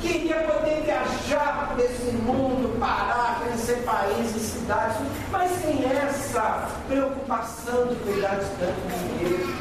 Queria 0.00 0.36
poder 0.36 0.82
viajar 0.84 1.70
por 1.70 1.80
esse 1.84 2.12
mundo, 2.12 2.78
parar, 2.78 3.40
conhecer 3.40 3.82
países, 3.82 4.42
cidades, 4.42 4.96
mas 5.32 5.50
sem 5.62 5.84
essa 5.84 6.68
preocupação 6.86 7.88
de 7.88 7.96
cuidar 7.96 8.36
de 8.36 8.46
tanto 8.60 8.80
dinheiro. 9.18 9.52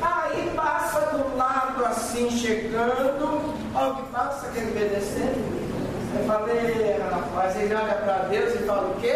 Aí 0.00 0.50
passa 0.56 1.00
do 1.12 1.36
lado 1.36 1.84
assim, 1.84 2.28
chegando, 2.30 3.54
olha 3.72 3.92
o 3.92 3.96
que 3.96 4.02
passa, 4.10 4.48
quer 4.48 4.64
ver 4.64 4.88
descendo. 4.88 5.62
Eu 6.14 6.24
falei, 6.26 6.98
rapaz, 7.10 7.56
ele 7.56 7.74
olha 7.74 7.94
para 7.94 8.21
Deus 8.32 8.54
e 8.54 8.58
fala 8.64 8.88
o 8.88 8.94
quê? 8.98 9.14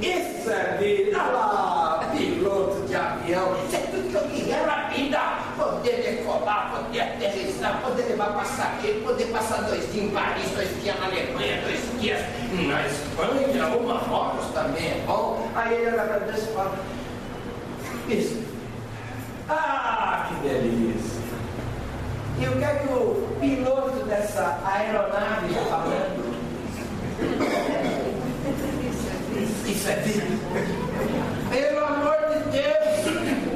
Isso 0.00 0.50
é 0.50 0.78
vida, 0.78 1.18
olha 1.18 1.30
lá, 1.30 2.10
piloto 2.16 2.86
de 2.86 2.96
avião, 2.96 3.54
isso 3.66 3.76
é 3.76 3.80
tudo 3.80 4.10
que 4.10 4.14
eu 4.14 4.22
queria 4.30 4.66
na 4.66 4.88
vida, 4.88 5.18
poder 5.58 5.96
decolar, 6.02 6.72
poder 6.74 7.02
aterrissar, 7.02 7.82
poder 7.82 8.04
levar 8.04 8.32
passageiro, 8.32 9.02
poder 9.02 9.26
passar 9.26 9.62
dois 9.64 9.92
dias 9.92 10.06
em 10.06 10.10
Paris, 10.10 10.50
dois 10.54 10.82
dias 10.82 10.98
na 10.98 11.06
Alemanha, 11.06 11.60
dois 11.60 12.00
dias 12.00 12.20
na 12.50 12.86
Espanha, 12.86 13.68
ou 13.74 13.82
Marrocos 13.82 14.46
também 14.54 14.86
é 14.86 15.04
bom. 15.06 15.46
Aí 15.54 15.74
ele 15.74 15.90
olha 15.90 16.04
para 16.04 16.18
Deus 16.20 16.42
e 16.42 16.52
fala, 16.54 16.78
isso, 18.08 18.42
ah, 19.50 20.28
que 20.28 20.48
delícia. 20.48 21.20
E 22.40 22.48
o 22.48 22.52
que 22.52 22.64
é 22.64 22.74
que 22.74 22.88
o 22.88 23.36
piloto 23.38 24.04
dessa 24.06 24.58
aeronave 24.64 25.46
está 25.48 25.62
falando? 25.76 26.26
Isso 29.76 29.88
vida. 30.04 30.24
Pelo 31.50 31.84
amor 31.84 32.16
de 32.30 32.38
Deus, 32.50 33.04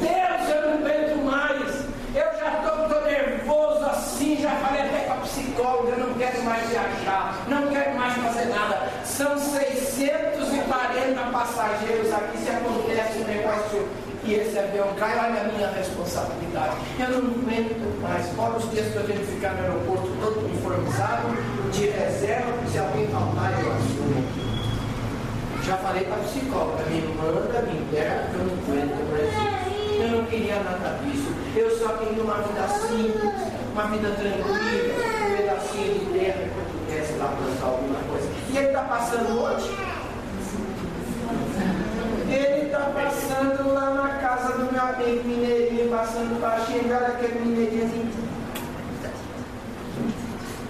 Deus, 0.01 0.43
eu 0.55 0.61
não 0.67 0.75
aguento 0.77 1.17
mais. 1.25 1.71
Eu 2.15 2.29
já 2.39 2.49
estou 2.59 3.01
nervoso 3.07 3.85
assim, 3.87 4.37
já 4.39 4.51
falei 4.57 4.83
até 4.83 5.07
com 5.07 5.13
a 5.15 5.17
psicóloga, 5.17 5.93
eu 5.93 6.09
não 6.09 6.15
quero 6.19 6.43
mais 6.43 6.69
viajar, 6.69 7.43
não 7.49 7.69
quero 7.69 7.97
mais 7.97 8.15
fazer 8.19 8.45
nada. 8.51 8.91
São 9.03 9.39
640 9.39 11.23
passageiros 11.33 12.13
aqui, 12.13 12.37
se 12.37 12.51
acontece 12.51 13.19
um 13.19 13.25
negócio 13.25 13.89
que 14.23 14.35
esse 14.35 14.59
avião 14.59 14.95
cai, 14.99 15.19
olha 15.19 15.41
a 15.41 15.45
minha 15.45 15.71
responsabilidade. 15.71 16.77
Eu 16.99 17.09
não 17.09 17.31
aguento 17.31 18.03
mais. 18.03 18.29
Fora 18.37 18.59
os 18.59 18.71
dias 18.71 18.93
para 18.93 19.05
a 19.05 19.07
gente 19.07 19.25
ficar 19.25 19.55
no 19.55 19.63
aeroporto 19.63 20.11
todo 20.21 20.45
uniformizado, 20.45 21.29
de 21.73 21.87
reserva, 21.87 22.53
se 22.71 22.79
alguém 22.79 23.09
faltar, 23.09 23.59
eu 23.59 23.73
assumo. 23.73 24.50
Já 25.71 25.77
falei 25.77 26.03
para 26.03 26.17
a 26.17 26.25
psicóloga, 26.25 26.83
me 26.87 27.01
manda, 27.15 27.63
me 27.63 27.79
entrega, 27.79 28.27
eu 28.35 28.39
não 28.41 28.55
aguento 28.55 28.91
isso. 29.23 30.03
Eu 30.03 30.09
não 30.09 30.25
queria 30.25 30.57
nada 30.57 30.99
disso. 31.05 31.33
Eu 31.55 31.79
só 31.79 31.91
queria 31.91 32.25
uma 32.25 32.39
vida 32.39 32.67
simples, 32.67 33.53
uma 33.73 33.85
vida 33.85 34.11
tranquila, 34.11 34.51
um 34.51 35.37
pedacinho 35.37 35.95
de 36.01 36.07
terra 36.07 36.43
que 36.43 36.59
eu 36.59 36.65
pudesse 36.73 37.13
lá 37.19 37.37
plantar 37.39 37.67
alguma 37.67 38.01
coisa. 38.01 38.29
E 38.51 38.57
ele 38.57 38.67
está 38.67 38.83
passando 38.83 39.41
hoje? 39.41 39.71
Ele 42.29 42.67
está 42.67 42.81
passando 42.81 43.73
lá 43.73 43.91
na 43.95 44.09
casa 44.19 44.53
do 44.55 44.73
meu 44.73 44.83
amigo 44.83 45.29
mineirinho, 45.29 45.89
passando 45.89 46.41
para 46.41 46.67
xingar 46.67 47.03
aquele 47.03 47.45
mineirinho 47.45 47.85
assim. 47.85 48.11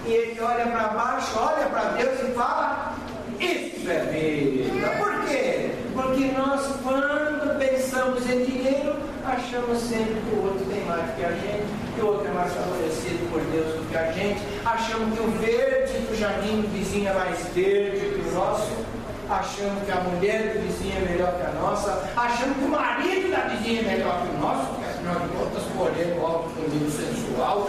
E 0.04 0.12
ele 0.12 0.40
olha 0.42 0.66
para 0.66 0.88
baixo, 0.88 1.38
olha 1.38 1.70
para 1.70 1.84
Deus 1.92 2.20
e 2.20 2.32
fala: 2.34 2.96
Isso 3.38 3.90
é 3.90 4.00
vida. 4.00 4.60
Por 4.98 5.24
quê? 5.26 5.70
Porque 5.94 6.32
nós, 6.36 6.69
quando 6.82 7.58
pensamos 7.58 8.28
em 8.28 8.44
dinheiro, 8.44 8.96
achamos 9.24 9.78
sempre 9.78 10.14
que 10.14 10.34
o 10.34 10.44
outro 10.44 10.64
tem 10.66 10.84
mais 10.84 11.14
que 11.14 11.24
a 11.24 11.30
gente, 11.30 11.66
que 11.94 12.00
o 12.00 12.06
outro 12.06 12.28
é 12.28 12.32
mais 12.32 12.52
favorecido 12.52 13.30
por 13.30 13.40
Deus 13.52 13.74
do 13.76 13.88
que 13.90 13.96
a 13.96 14.12
gente, 14.12 14.40
achamos 14.64 15.16
que 15.16 15.22
o 15.22 15.30
verde 15.32 15.92
do 16.06 16.16
jardim 16.18 16.62
do 16.62 16.68
vizinho 16.72 17.08
é 17.08 17.12
mais 17.12 17.38
verde 17.54 18.00
que 18.00 18.28
o 18.28 18.32
nosso. 18.34 18.90
Achando 19.30 19.86
que 19.86 19.92
a 19.92 20.00
mulher 20.00 20.54
do 20.54 20.66
vizinho 20.66 20.96
é 20.96 21.00
melhor 21.08 21.32
que 21.36 21.42
a 21.42 21.50
nossa, 21.60 22.10
achando 22.16 22.52
que 22.58 22.64
o 22.64 22.68
marido 22.68 23.30
da 23.30 23.46
vizinha 23.46 23.82
é 23.82 23.84
melhor 23.84 24.22
que 24.22 24.28
o 24.34 24.38
nosso, 24.40 24.66
porque 24.74 24.86
afinal 24.86 25.14
de 25.20 25.28
contas, 25.28 25.62
podendo 25.76 26.20
algo 26.26 26.50
comigo 26.50 26.90
sensual, 26.90 27.68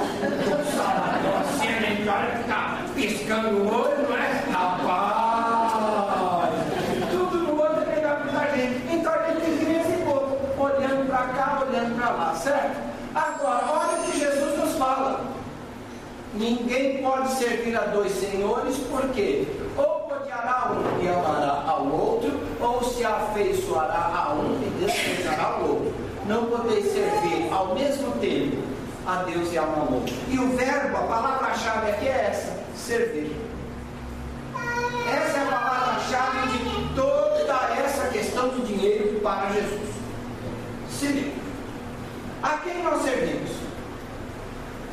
assim, 1.39 1.68
a 1.68 1.82
gente 1.82 2.10
olha 2.10 2.32
que 2.36 2.44
tá 2.50 2.84
piscando 2.96 3.58
o 3.58 3.68
olho, 3.68 4.10
não 4.10 4.18
é? 4.18 4.41
Rapaz! 4.51 5.62
Tudo 7.12 7.38
no 7.38 7.62
outro 7.62 7.84
é 7.84 7.96
melhor 7.96 8.24
que 8.24 8.36
a 8.36 8.58
gente. 8.58 8.94
Então 8.96 9.13
a 9.13 9.27
gente 9.27 9.63
cria 9.63 9.82
esse 9.82 9.98
povo, 10.03 10.39
olhando 10.58 11.08
para 11.08 11.27
cá, 11.27 11.62
olhando 11.62 11.96
para 11.96 12.10
lá, 12.10 12.34
certo? 12.34 12.75
Agora, 13.13 13.65
olha 13.70 14.00
o 14.00 14.03
que 14.03 14.18
Jesus 14.18 14.58
nos 14.58 14.75
fala. 14.79 15.29
Ninguém 16.42 17.04
pode 17.04 17.34
servir 17.34 17.78
a 17.78 17.82
dois 17.82 18.12
senhores, 18.14 18.76
por 18.90 19.08
quê? 19.10 19.46
Ou 19.78 20.12
odiará 20.12 20.72
um 20.72 21.04
e 21.04 21.08
amará 21.08 21.66
ao 21.68 21.86
outro, 21.86 22.32
ou 22.60 22.84
se 22.84 23.06
afeiçoará 23.06 24.12
a 24.12 24.34
um 24.34 24.60
e 24.60 24.84
desprezará 24.84 25.44
ao 25.44 25.62
outro. 25.70 25.94
Não 26.26 26.46
podeis 26.46 26.92
servir 26.92 27.48
ao 27.52 27.76
mesmo 27.76 28.14
tempo 28.14 28.58
a 29.06 29.18
Deus 29.18 29.54
e 29.54 29.58
ao 29.60 29.66
amor. 29.66 30.02
E 30.30 30.40
o 30.40 30.58
verbo, 30.58 30.98
a 30.98 31.02
palavra-chave 31.02 31.92
aqui 31.92 32.08
é 32.08 32.30
essa: 32.32 32.58
servir. 32.76 33.36
Essa 35.14 35.38
é 35.38 35.42
a 35.44 35.46
palavra-chave 35.46 36.58
de 36.58 36.96
toda 36.96 37.54
essa 37.86 38.08
questão 38.08 38.48
do 38.50 38.66
dinheiro 38.66 39.20
para 39.20 39.52
Jesus. 39.52 39.92
Se 40.90 41.06
liga. 41.06 41.40
A 42.42 42.58
quem 42.58 42.82
nós 42.82 43.04
servimos? 43.04 43.41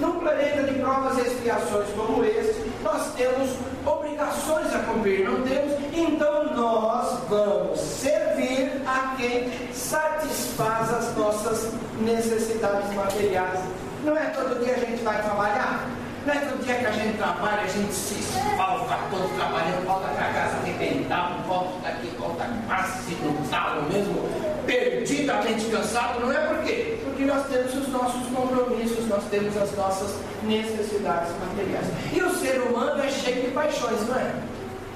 Num 0.00 0.20
planeta 0.20 0.62
de 0.62 0.78
provas 0.80 1.18
e 1.18 1.22
expiações 1.22 1.88
como 1.96 2.24
este, 2.24 2.70
nós 2.82 3.12
temos 3.14 3.50
obrigações 3.84 4.68
cumprir 4.98 5.28
não 5.28 5.42
temos, 5.42 5.72
então 5.92 6.54
nós 6.54 7.18
vamos 7.28 7.80
servir 7.80 8.82
a 8.86 9.14
quem 9.16 9.50
satisfaz 9.72 10.92
as 10.92 11.16
nossas 11.16 11.72
necessidades 12.00 12.92
materiais. 12.94 13.60
Não 14.04 14.16
é 14.16 14.26
todo 14.30 14.64
dia 14.64 14.74
a 14.74 14.78
gente 14.78 15.02
vai 15.02 15.22
trabalhar? 15.22 15.86
Não 16.26 16.34
é 16.34 16.38
todo 16.40 16.64
dia 16.64 16.74
que 16.74 16.86
a 16.86 16.90
gente 16.90 17.16
trabalha, 17.16 17.62
a 17.62 17.66
gente 17.66 17.92
se 17.92 18.20
esfalfa 18.20 18.98
todo 19.10 19.34
trabalhando, 19.36 19.86
volta 19.86 20.08
para 20.08 20.32
casa 20.32 20.56
arrebentado, 20.56 21.42
volta 21.46 21.78
daqui, 21.82 22.08
volta 22.18 22.44
quase 22.66 23.14
no 23.16 23.48
talo 23.48 23.82
mesmo, 23.90 24.28
perdidamente 24.66 25.66
cansado. 25.66 26.20
Não 26.20 26.32
é 26.32 26.38
por 26.38 26.64
quê? 26.64 26.98
Porque 27.04 27.24
nós 27.24 27.46
temos 27.46 27.74
os 27.74 27.88
nossos 27.88 28.26
compromissos, 28.28 29.06
nós 29.06 29.24
temos 29.30 29.56
as 29.56 29.74
nossas 29.76 30.16
necessidades 30.42 31.30
materiais. 31.40 31.86
E 32.12 32.20
o 32.20 32.30
ser 32.34 32.60
humano 32.60 33.02
é 33.02 33.08
cheio 33.08 33.46
de 33.46 33.50
paixões, 33.52 34.06
não 34.06 34.16
é? 34.16 34.34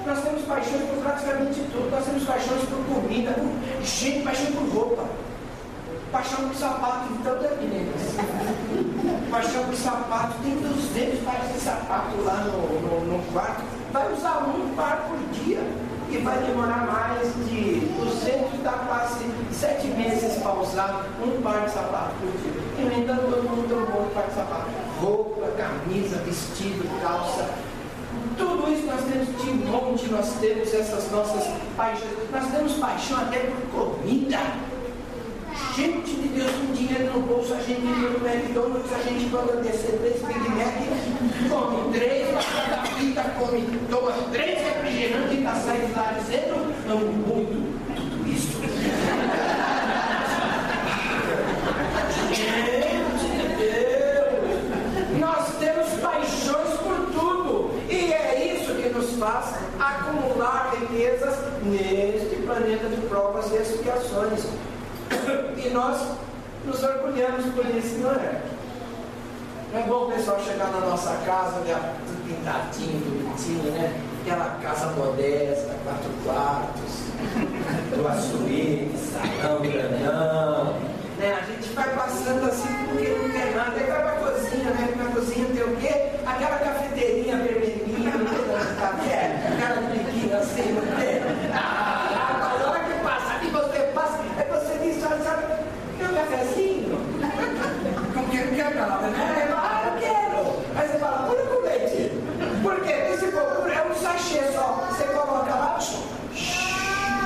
Nós 0.05 0.21
temos 0.21 0.43
paixões 0.43 0.81
por 0.89 1.01
praticamente 1.01 1.61
tudo. 1.71 1.89
Nós 1.89 2.05
temos 2.05 2.23
paixões 2.23 2.61
por 2.63 2.83
comida, 2.93 3.31
por 3.31 3.83
gente, 3.85 4.23
paixão 4.23 4.51
por 4.51 4.67
roupa. 4.69 5.03
Paixão 6.13 6.47
por 6.47 6.55
sapato, 6.55 7.07
então 7.11 7.33
é 7.33 7.55
meninas. 7.55 8.13
Paixão 9.31 9.63
por 9.63 9.75
sapato, 9.75 10.35
tem 10.43 10.55
200 10.57 11.25
pares 11.25 11.51
de 11.51 11.59
sapato 11.59 12.21
lá 12.23 12.35
no, 12.45 12.81
no, 12.81 13.17
no 13.17 13.23
quarto. 13.33 13.63
Vai 13.91 14.13
usar 14.13 14.43
um 14.47 14.75
par 14.75 15.07
por 15.09 15.17
dia 15.33 15.67
e 16.11 16.17
vai 16.19 16.37
demorar 16.43 16.85
mais 16.85 17.33
de 17.49 17.79
200, 17.97 18.61
dá 18.61 18.73
quase 18.73 19.25
7 19.51 19.87
meses 19.87 20.39
para 20.43 20.53
usar 20.53 21.03
um 21.19 21.41
par 21.41 21.65
de 21.65 21.71
sapato 21.71 22.13
por 22.21 22.31
dia. 22.31 22.61
E 22.77 23.07
no 23.07 23.07
todo 23.07 23.49
mundo 23.49 23.67
tem 23.67 23.75
um 23.75 23.85
bom 23.85 24.07
par 24.13 24.27
de 24.27 24.35
sapato. 24.35 24.69
Roupa, 25.01 25.47
camisa, 25.57 26.17
vestido, 26.17 26.87
calça. 27.01 27.49
Tudo 28.37 28.71
isso 28.71 28.85
nós 28.85 29.01
temos 29.01 29.41
de 29.41 29.51
monte, 29.65 30.07
nós 30.09 30.31
temos 30.39 30.71
essas 30.71 31.11
nossas 31.11 31.47
paixões. 31.75 32.29
Nós 32.31 32.51
temos 32.51 32.73
paixão 32.73 33.19
até 33.19 33.39
por 33.39 33.97
comida 33.97 34.72
gente 35.75 36.15
de 36.15 36.27
Deus 36.29 36.51
com 36.51 36.73
dinheiro 36.73 37.13
no 37.13 37.21
bolso, 37.21 37.53
a 37.53 37.57
gente 37.57 37.81
indo 37.81 38.19
no 38.19 38.27
McDonald's, 38.27 38.93
a 38.93 38.99
gente 38.99 39.25
manda 39.29 39.57
descer 39.57 39.99
três 39.99 40.21
Big 40.21 40.49
Mac, 40.49 40.73
come 41.49 41.93
três 41.93 42.33
batata 42.33 42.87
frita, 42.87 43.23
come, 43.37 43.79
toma 43.89 44.11
três 44.31 44.59
refrigerantes 44.59 45.31
e 45.31 45.37
está 45.37 45.55
saindo 45.55 45.95
lá 45.95 46.15
dizendo, 46.19 46.73
não 46.87 46.99
muito 46.99 47.73
tudo 47.95 48.27
isso. 48.27 48.57
gente 52.33 53.27
de 53.31 53.47
Deus, 53.55 55.19
nós 55.19 55.55
temos 55.59 55.87
paixões 56.01 56.79
por 56.79 56.97
tudo, 57.13 57.71
e 57.89 58.11
é 58.11 58.55
isso 58.55 58.73
que 58.75 58.89
nos 58.89 59.17
faz 59.17 59.55
acumular 59.79 60.73
riquezas 60.79 61.35
neste 61.63 62.35
planeta 62.45 62.87
de 62.87 63.01
provas 63.07 63.51
e 63.51 63.55
expiações. 63.55 64.47
E 65.57 65.69
nós 65.69 66.01
orgulhamos 67.13 67.45
por 67.53 67.63
não 67.65 68.11
é? 68.11 68.41
Não 69.71 69.79
é 69.79 69.83
bom 69.83 70.07
o 70.07 70.11
pessoal 70.11 70.39
chegar 70.39 70.71
na 70.71 70.79
nossa 70.79 71.15
casa, 71.25 71.59
olhar 71.59 71.95
tudo 72.05 72.27
pintadinho, 72.27 72.99
bonitinho, 72.99 73.71
né? 73.71 73.93
Aquela 74.21 74.57
casa 74.61 74.87
modesta, 74.91 75.75
quatro 75.83 76.09
quartos, 76.23 77.03
duas 77.95 78.23
suítes, 78.23 78.99
salão 79.11 79.61
grandão. 79.61 80.73
Né? 81.19 81.37
A 81.39 81.45
gente 81.45 81.69
vai 81.73 81.95
passando 81.95 82.45
assim 82.45 82.73
porque 82.85 83.09
não 83.09 83.29
quer 83.29 83.55
nada. 83.55 83.75
Aí 83.75 83.85
vai 83.85 84.01
pra 84.01 84.31
cozinha, 84.31 84.69
né? 84.71 84.93
Na 84.97 85.11
cozinha 85.11 85.47
tem 85.47 85.63
o 85.63 85.75
quê? 85.77 86.09
Aquela 86.25 86.57
cafeteirinha 86.57 87.37
vermelhinha, 87.37 88.17
não 88.17 88.25
tem 88.25 88.43
café, 88.79 89.39
aquela 89.53 89.81
biquinha 89.89 90.37
assim, 90.37 90.71
não 90.73 90.81
tem? 90.97 91.21
Ah, 91.53 92.59
a 92.63 92.69
hora 92.69 92.79
que 92.79 93.03
passa, 93.03 93.43
e 93.43 93.49
você 93.49 93.79
passa, 93.93 94.19
aí 94.37 94.47
você 94.47 94.79
diz, 94.79 95.01
sabe, 95.01 95.23
sabe, 95.23 95.43
quer 95.97 96.09
um 96.09 96.13
cafezinho? 96.15 96.73
Não 98.15 98.23
quero, 98.29 98.47
não 98.47 98.55
quero 98.55 98.75
nada, 98.75 99.07
né? 99.07 99.49
Ah, 99.55 99.91
eu 99.93 99.99
quero. 99.99 100.55
Aí 100.75 100.87
você 100.87 100.97
fala, 100.99 101.27
pura 101.27 101.43
com 101.43 101.61
leite. 101.61 102.11
Por 102.61 102.75
quê? 102.81 102.93
Porque 103.07 103.17
se 103.17 103.31
for 103.31 103.45
pura, 103.55 103.73
é 103.73 103.87
um 103.87 103.95
sachê 103.95 104.43
só. 104.53 104.87
Você 104.89 105.03
coloca 105.05 105.49
lá, 105.49 105.79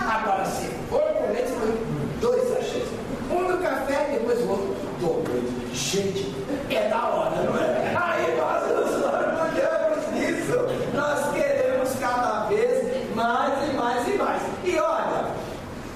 agora 0.07 0.45
se 0.45 0.67
for 0.89 1.01
com 1.01 1.33
leite, 1.33 1.49
você 1.49 1.55
põe 1.59 2.19
dois 2.21 2.49
sachês. 2.49 2.87
Um 3.29 3.41
no 3.41 3.57
café 3.57 4.07
e 4.09 4.19
depois 4.19 4.39
o 4.39 4.49
outro 4.49 4.75
dobro. 5.01 5.43
Gente, 5.73 6.33
é 6.69 6.87
da 6.89 7.05
hora, 7.05 7.41
não 7.41 7.57
é? 7.57 7.95
Aí 7.95 8.37
nós 8.37 8.63
nos 8.67 9.03
orgulhamos 9.03 10.05
disso. 10.13 10.57
Nós 10.93 11.33
queremos 11.33 11.89
cada 11.99 12.45
vez 12.47 13.15
mais 13.15 13.69
e 13.69 13.73
mais 13.75 14.07
e 14.07 14.11
mais. 14.17 14.41
E 14.63 14.79
olha, 14.79 15.25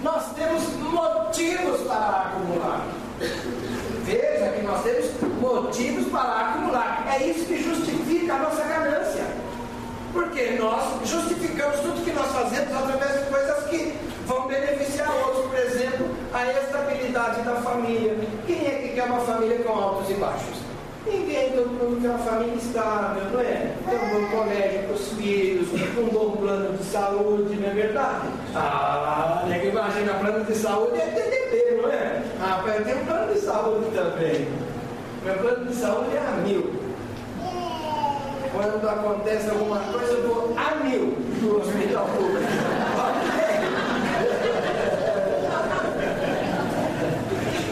nós 0.04 0.34
temos 0.34 0.64
motivos 0.76 1.82
para 1.88 2.34
acumular. 2.34 2.88
Veja 4.04 4.52
que 4.54 4.62
nós 4.64 4.84
temos 4.84 5.06
motivos 5.40 6.08
para 6.12 6.40
acumular. 6.42 7.06
É 7.10 7.28
isso 7.28 7.46
que 7.46 7.64
justifica 7.64 8.34
a 8.34 8.40
nossa 8.40 8.64
ganância. 8.64 9.24
Porque 10.12 10.58
nós 10.60 11.08
justificamos 11.08 11.80
tudo 11.80 12.04
que 12.04 12.12
nós 12.12 12.32
fazemos 12.52 12.76
através 12.76 13.20
de 13.20 13.32
coisas 13.32 13.64
que 13.66 13.98
vão 14.26 14.48
beneficiar 14.48 15.10
outros. 15.26 15.46
Por 15.46 15.58
exemplo, 15.58 16.08
a 16.34 16.52
estabilidade 16.52 17.42
da 17.44 17.56
família. 17.56 18.18
Quem 18.46 18.68
é 18.68 18.72
que 18.72 18.90
quer 18.90 19.06
uma 19.06 19.22
família 19.22 19.60
com 19.60 19.74
altos 19.74 20.10
e 20.10 20.14
baixos? 20.16 20.62
Ninguém, 21.06 21.52
todo 21.52 21.70
mundo 21.70 22.02
quer 22.02 22.10
uma 22.10 22.20
família 22.20 22.56
estável, 22.56 23.24
não 23.32 23.40
é? 23.40 23.74
Ter 23.90 23.96
um 23.96 24.22
bom 24.22 24.38
colégio 24.38 24.84
para 24.84 24.94
os 24.94 25.08
filhos, 25.14 25.68
um 25.98 26.10
bom 26.10 26.32
plano 26.38 26.78
de 26.78 26.84
saúde, 26.84 27.56
não 27.56 27.70
é 27.70 27.74
verdade? 27.74 28.28
Ah, 28.54 29.46
né, 29.48 29.60
que 29.60 29.68
imagina, 29.68 30.14
plano 30.16 30.46
de 30.46 30.56
saúde 30.56 31.02
é 31.02 31.06
TDP, 31.06 31.82
não 31.82 31.90
é? 31.90 32.22
Ah, 32.40 32.64
eu 32.68 32.84
tenho 32.84 33.02
um 33.02 33.06
plano 33.06 33.34
de 33.34 33.40
saúde 33.40 33.86
também. 33.96 34.48
Meu 35.24 35.36
plano 35.36 35.66
de 35.66 35.76
saúde 35.76 36.16
é 36.16 36.20
a 36.20 36.32
mil. 36.46 36.91
Quando 38.52 38.90
acontece 38.90 39.50
alguma 39.50 39.80
coisa, 39.80 40.14
eu 40.14 40.28
vou 40.28 40.56
a 40.58 40.76
mil 40.84 41.18
no 41.42 41.58
hospital 41.58 42.06
público. 42.06 42.42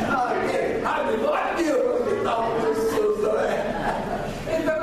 Ok? 0.10 0.84
A 0.86 1.04
mil, 1.04 1.34
a 1.34 1.54
mil 1.54 1.78
no 1.84 1.94
hospital 1.96 2.44
público, 2.44 3.22
não 3.22 3.39
é? 3.39 3.50
Então 4.58 4.80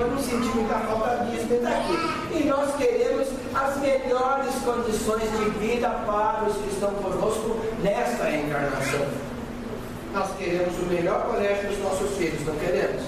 para 0.00 0.08
não 0.08 0.18
sentir 0.18 0.54
muita 0.54 0.74
falta 0.74 1.26
disso 1.26 1.46
e 1.52 1.58
daquilo. 1.58 2.40
E 2.40 2.44
nós 2.44 2.74
queremos 2.76 3.19
as 3.70 3.76
melhores 3.78 4.54
condições 4.64 5.30
de 5.30 5.50
vida 5.60 5.88
para 6.04 6.44
os 6.44 6.56
que 6.56 6.68
estão 6.70 6.90
conosco 6.94 7.56
nesta 7.82 8.28
encarnação. 8.30 9.06
Nós 10.12 10.28
queremos 10.36 10.76
o 10.76 10.86
melhor 10.86 11.22
colégio 11.26 11.68
dos 11.68 11.78
nossos 11.78 12.16
filhos, 12.16 12.44
não 12.44 12.56
queremos? 12.56 13.02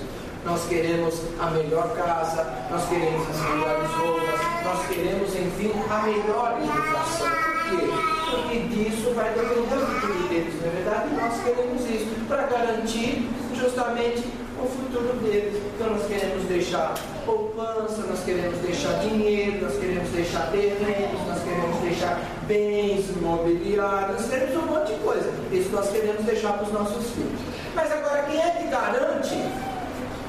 Nós 0.45 0.65
queremos 0.67 1.21
a 1.41 1.51
melhor 1.51 1.95
casa, 1.97 2.47
nós 2.71 2.89
queremos 2.89 3.29
as 3.29 3.41
melhores 3.41 3.91
roupas, 3.91 4.41
nós 4.65 4.87
queremos, 4.87 5.35
enfim, 5.35 5.73
a 5.91 6.03
melhor 6.03 6.59
educação. 6.63 7.29
Por 7.29 7.79
quê? 7.79 7.87
Porque 8.31 8.59
disso 8.69 9.15
vai 9.15 9.31
depender 9.31 9.75
o 9.75 9.87
futuro 9.87 10.29
deles, 10.29 10.55
não 10.61 10.69
é 10.69 10.75
verdade? 10.75 11.15
Nós 11.15 11.43
queremos 11.43 11.83
isso 11.91 12.27
para 12.29 12.43
garantir 12.45 13.29
justamente 13.55 14.25
o 14.63 14.69
futuro 14.69 15.17
deles. 15.19 15.61
Então 15.75 15.91
nós 15.91 16.07
queremos 16.07 16.45
deixar 16.45 16.95
poupança, 17.25 18.03
nós 18.09 18.25
queremos 18.25 18.59
deixar 18.59 18.93
dinheiro, 19.01 19.63
nós 19.63 19.79
queremos 19.79 20.09
deixar 20.11 20.51
terrenos, 20.51 21.27
nós 21.27 21.43
queremos 21.43 21.79
deixar 21.81 22.21
bens 22.47 23.11
imobiliários, 23.11 24.21
nós 24.21 24.31
queremos 24.31 24.57
um 24.57 24.67
monte 24.67 24.93
de 24.93 24.99
coisa. 25.01 25.33
Isso 25.51 25.71
nós 25.71 25.91
queremos 25.91 26.25
deixar 26.25 26.53
para 26.55 26.65
os 26.65 26.73
nossos 26.73 27.11
filhos. 27.11 27.41
Mas 27.75 27.91
agora 27.91 28.23
quem 28.23 28.41
é 28.41 28.51
que 28.51 28.69
garante 28.69 29.35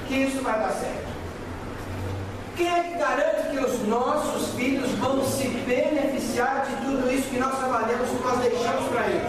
que 0.08 0.15
isso 0.15 0.41
vai 0.43 0.60
dar 0.60 0.72
certo? 0.72 1.13
Quem 2.56 2.67
é 2.67 2.84
que 2.84 2.98
garante 3.00 3.50
que 3.50 3.65
os 3.65 3.88
nossos 3.88 4.54
filhos 4.54 4.91
vão 4.91 5.26
se 5.26 5.48
beneficiar 5.48 6.67
de 6.67 6.86
tudo 6.86 7.12
isso 7.12 7.28
que 7.30 7.39
nós 7.39 7.58
trabalhamos, 7.58 8.10
que 8.10 8.24
nós 8.24 8.39
deixamos 8.39 8.89
para 8.89 9.08
eles? 9.08 9.24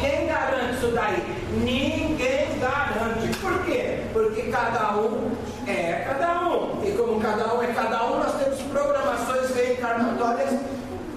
Quem 0.00 0.26
garante 0.26 0.74
isso 0.74 0.88
daí? 0.88 1.22
Ninguém 1.64 2.58
garante. 2.60 3.38
Por 3.38 3.64
quê? 3.64 3.95
Porque 4.16 4.44
cada 4.44 4.96
um 4.96 5.30
é 5.66 6.02
cada 6.08 6.48
um. 6.48 6.82
E 6.82 6.90
como 6.92 7.20
cada 7.20 7.52
um 7.52 7.62
é 7.62 7.66
cada 7.66 8.02
um, 8.06 8.18
nós 8.20 8.34
temos 8.42 8.62
programações 8.62 9.54
reencarnatórias 9.54 10.58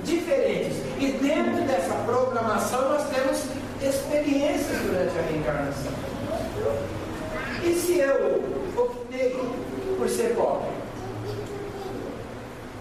diferentes. 0.03 0.75
E 0.97 1.13
dentro 1.13 1.63
dessa 1.63 1.93
programação 2.05 2.89
nós 2.89 3.07
temos 3.07 3.45
experiências 3.81 4.81
durante 4.81 5.17
a 5.17 5.21
reencarnação. 5.21 5.93
E 7.63 7.73
se 7.73 7.99
eu 7.99 8.43
optei 8.75 9.33
por 9.97 10.09
ser 10.09 10.35
pobre? 10.35 10.67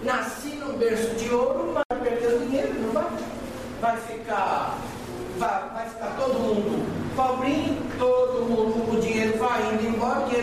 Nasci 0.03 0.49
num 0.49 0.77
berço 0.77 1.15
de 1.15 1.33
ouro, 1.33 1.75
mas 1.75 1.99
perder 1.99 2.35
o 2.35 2.39
dinheiro, 2.39 2.73
não 2.81 2.91
vai? 2.91 3.07
Vai 3.79 3.95
ficar, 3.95 4.79
vai, 5.37 5.69
vai 5.73 5.89
ficar 5.89 6.13
todo 6.17 6.33
mundo 6.39 6.99
pobrinho, 7.19 7.77
todo 7.97 8.45
mundo, 8.45 8.95
o 8.95 9.01
dinheiro 9.01 9.37
vai 9.37 9.73
indo 9.73 9.89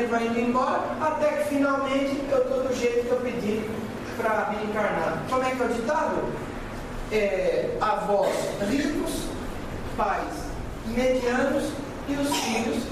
vai 0.06 0.26
indo 0.26 0.38
embora, 0.38 0.82
até 1.00 1.28
que 1.28 1.48
finalmente 1.48 2.20
eu 2.30 2.38
estou 2.38 2.62
do 2.62 2.74
jeito 2.74 3.06
que 3.06 3.10
eu 3.10 3.20
pedi 3.20 3.70
para 4.16 4.44
vir 4.44 4.68
encarnar. 4.68 5.22
Como 5.28 5.42
é 5.42 5.50
que 5.50 5.62
é 5.62 5.66
o 5.66 5.68
ditado? 5.68 6.24
É, 7.12 7.76
avós 7.80 8.34
ricos, 8.68 9.26
pais 9.96 10.46
medianos 10.86 11.70
e 12.08 12.14
os 12.14 12.36
filhos 12.36 12.82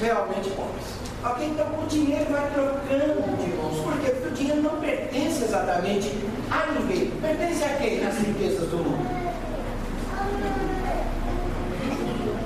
realmente 0.00 0.50
pobres. 0.50 0.96
Ok? 1.24 1.46
Então 1.46 1.66
o 1.82 1.86
dinheiro 1.86 2.26
vai 2.30 2.50
trocando 2.50 3.36
de 3.36 3.56
mãos. 3.56 3.80
Por 3.80 3.98
quê? 4.00 4.10
Porque 4.10 4.28
o 4.28 4.32
dinheiro 4.32 4.62
não 4.62 4.80
pertence 4.80 5.44
exatamente 5.44 6.12
a 6.50 6.72
ninguém. 6.72 7.10
Pertence 7.20 7.64
a 7.64 7.68
quem? 7.76 8.06
As 8.06 8.18
riquezas 8.18 8.68
do 8.68 8.76
mundo. 8.76 9.26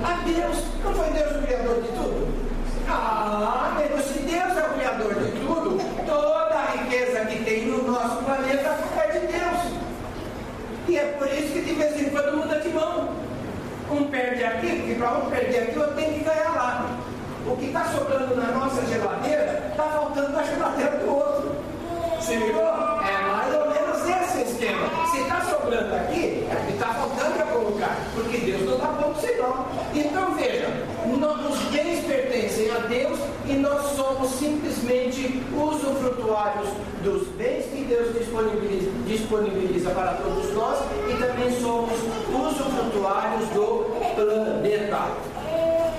A 0.03 0.13
Deus. 0.25 0.63
Não 0.83 0.93
foi 0.93 1.09
Deus 1.11 1.35
o 1.35 1.41
Criador 1.45 1.81
de 1.81 1.87
tudo? 1.89 2.30
Ah, 2.93 3.77
se 4.01 4.19
Deus 4.19 4.57
é 4.57 4.67
o 4.67 4.73
Criador 4.73 5.15
de 5.15 5.31
tudo, 5.31 5.77
toda 6.05 6.55
a 6.55 6.71
riqueza 6.71 7.25
que 7.25 7.43
tem 7.45 7.67
no 7.67 7.89
nosso 7.89 8.23
planeta 8.23 8.77
é 8.97 9.07
de 9.07 9.27
Deus. 9.27 9.81
E 10.89 10.97
é 10.97 11.05
por 11.17 11.27
isso 11.27 11.53
que 11.53 11.61
de 11.61 11.73
vez 11.73 12.01
em 12.01 12.09
quando 12.09 12.37
muda 12.37 12.59
de 12.59 12.69
mão. 12.69 13.09
Um 13.89 14.05
perde 14.09 14.43
aqui, 14.43 14.75
porque 14.77 14.95
para 14.95 15.11
um 15.17 15.29
perder 15.29 15.63
aqui 15.63 15.75
eu 15.77 15.93
tenho 15.95 16.13
que 16.13 16.23
ganhar 16.23 16.55
lá. 16.55 16.85
O 17.45 17.55
que 17.55 17.65
está 17.65 17.85
sobrando 17.85 18.35
na 18.35 18.51
nossa 18.51 18.85
geladeira 18.85 19.67
está 19.71 19.83
faltando 19.83 20.29
na 20.29 20.43
geladeira 20.43 20.97
do 20.97 21.15
outro. 21.15 21.55
Se 22.19 22.35
ligou? 22.35 22.61
É 22.61 23.21
mais 23.31 23.53
ou 23.55 23.69
menos 23.69 24.23
esse 24.23 24.41
esquema. 24.51 24.87
Se 25.11 25.21
está 25.21 25.41
sobrando 25.41 25.95
aqui, 25.95 26.47
é 26.49 26.55
porque 26.55 26.73
está 26.73 26.87
faltando 26.87 27.35
para 27.35 27.45
colocar. 27.45 27.97
Porque 28.13 28.37
Deus 28.37 28.61
não 28.61 28.77
dá 28.77 28.87
pouco 28.87 29.19
senão. 29.19 29.65
Então 29.93 30.35
veja, 30.35 30.67
os 31.05 31.59
bens 31.65 31.80
pertencem 31.80 31.80
a 31.80 31.80
Deus 31.80 31.80
e 33.51 33.55
nós 33.55 33.97
somos 33.97 34.31
simplesmente 34.31 35.43
usufrutuários 35.53 36.69
dos 37.03 37.27
bens 37.35 37.65
que 37.65 37.83
Deus 37.83 38.13
disponibiliza, 38.13 38.89
disponibiliza 39.05 39.89
para 39.89 40.13
todos 40.13 40.53
nós 40.53 40.79
e 41.09 41.13
também 41.15 41.51
somos 41.59 41.91
usufrutuários 42.29 43.49
do 43.49 43.91
planeta. 44.15 45.11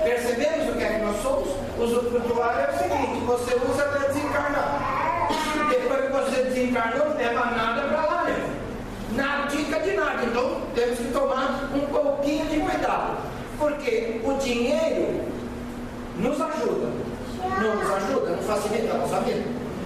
Percebemos 0.03 0.69
o 0.69 0.77
que 0.77 0.83
é 0.83 0.97
que 0.97 1.05
nós 1.05 1.21
somos? 1.21 1.49
Usufrutuário 1.79 2.61
é 2.61 2.75
o 2.75 2.77
seguinte: 2.79 3.25
você 3.25 3.55
usa 3.55 3.83
para 3.83 4.07
desencarnar. 4.07 5.29
Depois 5.69 6.01
que 6.01 6.11
você 6.11 6.43
desencarnou, 6.45 7.09
não 7.09 7.17
leva 7.17 7.45
nada 7.51 7.81
para 7.83 8.05
lá 8.05 8.23
mesmo. 8.25 8.49
Nada, 9.15 9.47
dica 9.47 9.79
de 9.79 9.91
nada. 9.91 10.23
Então 10.23 10.61
temos 10.73 10.97
que 10.97 11.11
tomar 11.13 11.69
um 11.75 11.85
pouquinho 11.85 12.45
de 12.47 12.59
cuidado. 12.61 13.17
Porque 13.59 14.21
o 14.23 14.33
dinheiro 14.39 15.21
nos 16.17 16.41
ajuda. 16.41 17.12
Não 17.61 17.75
nos 17.75 17.91
ajuda, 17.91 18.29
não 18.31 18.43
facilita 18.43 18.93
a 18.93 18.97
nossa 18.97 19.19
vida. 19.21 19.43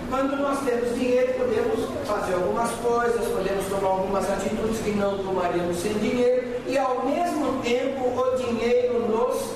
Quando 0.10 0.38
nós 0.38 0.60
temos 0.64 0.96
dinheiro, 0.96 1.34
podemos 1.34 1.90
fazer 2.06 2.36
algumas 2.36 2.72
coisas, 2.72 3.28
podemos 3.28 3.66
tomar 3.66 3.90
algumas 3.90 4.30
atitudes 4.30 4.80
que 4.80 4.92
não 4.92 5.18
tomaríamos 5.18 5.78
sem 5.78 5.94
dinheiro, 5.96 6.62
e 6.66 6.78
ao 6.78 7.06
mesmo 7.06 7.62
tempo 7.62 8.06
o 8.06 8.36
dinheiro 8.38 9.08
nos 9.08 9.52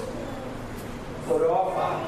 prova. 1.26 2.02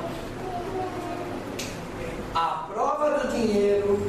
A 2.36 2.68
prova 2.74 3.20
do 3.20 3.32
dinheiro, 3.32 4.00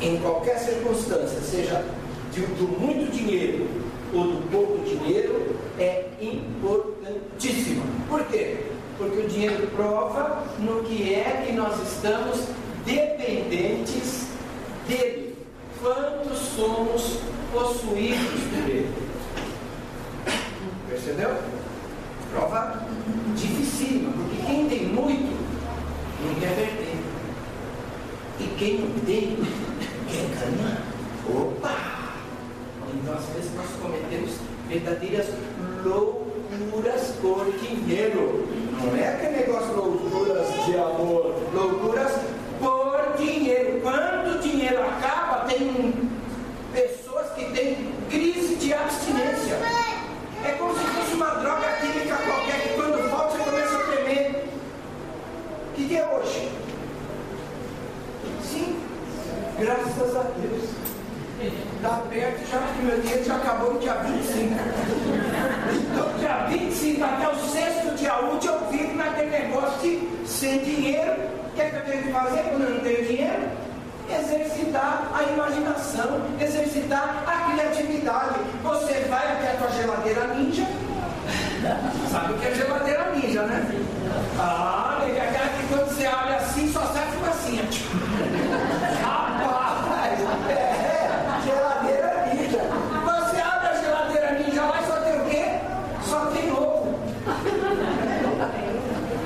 em 0.00 0.18
qualquer 0.18 0.58
circunstância, 0.58 1.40
seja 1.40 1.84
do 2.32 2.80
muito 2.80 3.10
dinheiro 3.10 3.66
ou 4.14 4.24
do 4.24 4.50
pouco 4.50 4.78
dinheiro, 4.84 5.56
é 5.78 6.06
importantíssima. 6.20 7.82
Por 8.08 8.24
quê? 8.26 8.66
Porque 9.02 9.18
o 9.18 9.28
dinheiro 9.28 9.66
prova 9.74 10.44
no 10.60 10.84
que 10.84 11.12
é 11.12 11.44
que 11.44 11.52
nós 11.52 11.76
estamos 11.82 12.46
dependentes 12.86 14.28
dele. 14.86 15.36
Quantos 15.80 16.38
somos 16.54 17.18
possuídos 17.52 18.40
por 18.50 18.70
ele? 18.70 18.94
Percebeu? 20.88 21.36
Prova 22.30 22.80
dificílima, 23.34 24.12
porque 24.12 24.46
quem 24.46 24.68
tem 24.68 24.86
muito 24.86 25.36
não 26.24 26.34
quer 26.36 26.54
perder. 26.54 26.96
E 28.38 28.44
quem 28.56 28.78
não 28.78 29.00
tem 29.04 29.36
quer 30.08 30.28
ganhar. 30.38 30.82
Opa! 31.28 31.92
Então 32.94 33.14
às 33.14 33.24
vezes 33.34 33.50
nós 33.56 33.66
cometemos 33.82 34.36
verdadeiras 34.68 35.26
loucuras 35.84 37.14
por 37.20 37.52
dinheiro. 37.58 38.46
Não 38.82 38.96
é 38.96 39.08
aquele 39.08 39.46
negócio 39.46 39.74
loucuras 39.76 40.64
de 40.64 40.74
amor, 40.74 41.34
loucuras 41.54 42.12
por 42.58 43.16
dinheiro. 43.16 43.80
Quando 43.82 44.36
o 44.36 44.38
dinheiro 44.40 44.80
acaba, 44.82 45.44
tem 45.46 45.92
pessoas 46.72 47.30
que 47.32 47.44
têm 47.52 47.92
crise 48.10 48.56
de 48.56 48.74
abstinência. 48.74 49.58
É 50.44 50.52
como 50.58 50.74
se 50.76 50.84
fosse 50.84 51.14
uma 51.14 51.30
droga 51.36 51.68
química 51.80 52.16
qualquer 52.16 52.62
que 52.62 52.74
quando 52.74 53.10
volta 53.10 53.36
você 53.36 53.50
começa 53.50 53.76
a 53.76 53.86
tremer. 53.86 54.44
O 55.70 55.74
que, 55.74 55.88
que 55.88 55.96
é 55.96 56.04
hoje? 56.04 56.50
Sim, 58.42 58.80
graças 59.58 60.16
a 60.16 60.22
Deus. 60.22 60.82
Está 61.40 62.02
perto 62.08 62.50
já 62.50 62.58
que 62.58 62.82
meu 62.82 63.00
dia 63.00 63.24
já 63.24 63.36
acabou 63.36 63.74
no 63.74 63.80
dia 63.80 63.94
25. 63.94 64.54
Então, 65.90 66.18
dia 66.18 66.46
25 66.48 67.04
até 67.04 67.28
o 67.28 67.36
sexto 67.48 67.96
dia 67.96 68.20
útil 68.20 68.52
eu 68.52 68.70
vivo 68.70 68.94
naquele 68.94 69.30
negócio 69.30 69.80
de 69.80 70.28
sem 70.28 70.58
dinheiro. 70.60 71.12
O 71.12 71.54
que 71.54 71.62
é 71.62 71.70
que 71.70 71.76
eu 71.76 71.84
tenho 71.84 72.02
que 72.04 72.12
fazer 72.12 72.42
quando 72.42 72.62
eu 72.62 72.74
não 72.74 72.80
tenho 72.80 73.06
dinheiro? 73.06 73.62
exercitar 74.08 75.10
a 75.14 75.22
imaginação, 75.22 76.20
exercitar 76.38 77.24
a 77.26 77.50
criatividade. 77.52 78.40
Você 78.62 78.92
vai 79.08 79.32
até 79.32 79.52
a 79.52 79.56
tua 79.56 79.70
geladeira 79.70 80.26
ninja. 80.34 80.66
Sabe 82.10 82.32
o 82.34 82.38
que 82.38 82.46
é 82.46 82.54
geladeira 82.54 83.10
ninja, 83.14 83.42
né? 83.42 83.66
Ah, 84.38 84.98
é 85.06 85.20
aquela 85.20 85.48
que 85.48 85.66
quando 85.68 85.88
você 85.88 86.06
abre 86.06 86.34
assim, 86.34 86.72
só 86.72 86.80
sai 86.86 87.06
fumacinha. 87.12 87.62
Rapaz, 89.02 90.18
é, 90.50 90.72
geladeira 91.44 92.26
ninja. 92.34 92.58
Você 93.04 93.40
abre 93.40 93.68
a 93.68 93.74
geladeira 93.80 94.32
ninja 94.32 94.62
lá 94.62 94.80
e 94.80 94.86
só 94.86 94.96
tem 94.96 95.20
o 95.20 95.24
quê? 95.30 95.60
Só 96.04 96.26
tem 96.26 96.52
ovo. 96.52 96.98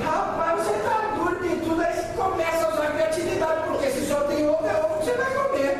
Rapaz, 0.05 0.61
você 0.61 0.73
tá 0.73 1.13
duro 1.15 1.39
de 1.41 1.55
tudo, 1.55 1.81
aí 1.81 1.93
você 1.93 2.07
começa 2.15 2.65
a 2.65 2.73
usar 2.73 2.91
criatividade, 2.91 3.61
porque 3.67 3.89
se 3.89 4.05
só 4.05 4.21
tem 4.21 4.47
ovo, 4.47 4.65
é 4.67 4.85
ovo 4.85 4.99
que 4.99 5.05
você 5.05 5.13
vai 5.13 5.33
comer. 5.33 5.77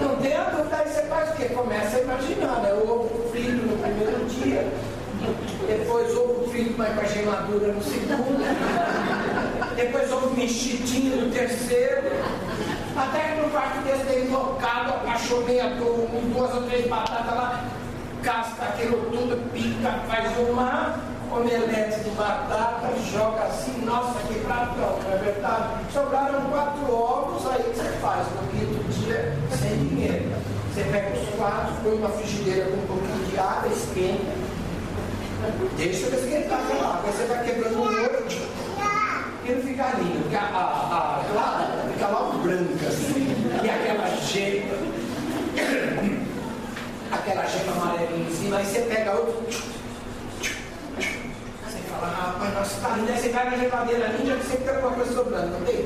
Não 0.00 0.16
tem 0.16 0.36
a 0.36 0.44
dúvida, 0.44 0.76
aí 0.76 0.88
você 0.88 1.02
faz 1.02 1.30
o 1.30 1.34
quê? 1.34 1.44
Começa 1.44 1.96
a 1.96 2.00
imaginar, 2.00 2.60
né? 2.62 2.72
O 2.72 2.90
ovo 2.90 3.30
frito 3.30 3.66
no 3.66 3.78
primeiro 3.78 4.24
dia, 4.26 4.66
frito, 6.60 6.74
mas 6.76 6.94
com 6.94 7.00
a 7.00 7.04
gemadura 7.04 7.72
no 7.72 7.82
segundo, 7.82 8.44
depois 9.76 10.12
ovo 10.12 10.36
mexidinho 10.36 11.24
no 11.24 11.32
terceiro, 11.32 12.02
até 12.96 13.20
que 13.20 13.40
no 13.40 13.50
quarto 13.50 13.82
desse 13.84 14.04
tem 14.04 14.24
invocado, 14.24 14.90
apaixonei 14.90 15.60
com 15.60 16.28
duas 16.32 16.54
ou 16.54 16.62
três 16.62 16.86
batatas 16.86 17.34
lá, 17.34 17.64
casca 18.22 18.64
aquilo 18.64 19.10
tudo, 19.10 19.50
pica, 19.52 19.90
faz 20.06 20.36
uma 20.38 21.00
omelete 21.32 22.00
de 22.00 22.10
batata, 22.10 22.88
joga 23.10 23.44
assim, 23.44 23.82
nossa, 23.84 24.18
que 24.28 24.40
pratão, 24.40 24.98
não 25.02 25.12
é 25.12 25.16
verdade? 25.16 25.68
Sobraram 25.92 26.42
quatro 26.50 26.92
ovos, 26.92 27.46
aí 27.46 27.62
você 27.62 27.88
faz 28.02 28.26
no 28.26 28.48
quinto 28.50 28.84
dia 28.92 29.34
sem 29.56 29.88
dinheiro. 29.88 30.30
Você 30.74 30.84
pega 30.84 31.18
os 31.18 31.28
quatro, 31.36 31.74
põe 31.82 31.94
uma 31.94 32.08
frigideira 32.10 32.66
com 32.66 32.76
um 32.76 32.86
pouquinho 32.86 33.26
de 33.26 33.38
água, 33.38 33.68
esquenta, 33.72 34.39
deixa 35.76 36.06
ele 36.06 36.16
esquentar 36.16 36.60
aquela 36.60 36.94
água, 36.94 37.02
aí 37.06 37.12
você 37.12 37.24
vai 37.24 37.44
quebrando 37.44 37.74
o 37.74 37.78
molho 37.78 38.00
e 39.44 39.52
não 39.52 39.62
fica 39.62 39.92
lindo, 39.98 40.24
fica, 40.24 40.38
a, 40.38 41.20
a, 41.20 41.24
clara, 41.32 41.88
fica 41.92 42.06
lá 42.06 42.30
branca 42.42 42.86
assim, 42.86 43.36
e 43.62 43.70
aquela 43.70 44.06
gema, 44.16 44.74
aquela 47.10 47.46
gema 47.46 47.72
amarelinha 47.72 48.28
em 48.28 48.34
cima, 48.34 48.56
aí 48.58 48.64
você 48.64 48.80
pega 48.80 49.12
outro 49.12 49.80
fala, 52.00 52.06
rapaz, 52.08 52.54
nossa, 52.54 52.80
tá 52.80 52.96
lindo. 52.96 53.12
Aí 53.12 53.18
você 53.18 53.28
vai 53.28 53.50
na 53.50 53.56
geladeira 53.56 54.08
ninja 54.08 54.36
que 54.36 54.46
sempre 54.46 54.64
tem 54.64 54.74
alguma 54.74 54.92
coisa 54.92 55.12
sobrando, 55.12 55.48
não 55.48 55.60
tem? 55.60 55.76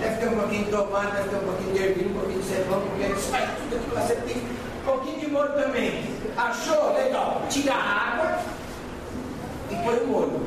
Deve 0.00 0.16
ter 0.18 0.28
um 0.28 0.38
pouquinho 0.38 0.64
de 0.64 0.70
tomate, 0.70 1.16
deve 1.16 1.28
ter 1.28 1.36
um 1.36 1.40
pouquinho 1.40 1.72
de 1.72 1.82
ervilha, 1.82 2.08
um 2.08 2.12
pouquinho 2.12 2.40
de 2.40 2.48
cebola, 2.48 2.76
um 2.76 2.88
pouquinho 2.88 3.14
de 3.14 3.22
tudo 3.22 3.76
aquilo 3.76 3.94
lá. 3.94 4.00
Você 4.02 4.14
tem 4.14 4.36
um 4.36 4.84
pouquinho 4.84 5.20
de 5.20 5.30
molho 5.30 5.52
também. 5.52 6.04
Achou? 6.36 6.94
Legal. 6.94 7.42
Tira 7.48 7.74
a 7.74 8.12
água 8.12 8.33
põe 9.84 9.98
o 9.98 10.06
molho. 10.06 10.40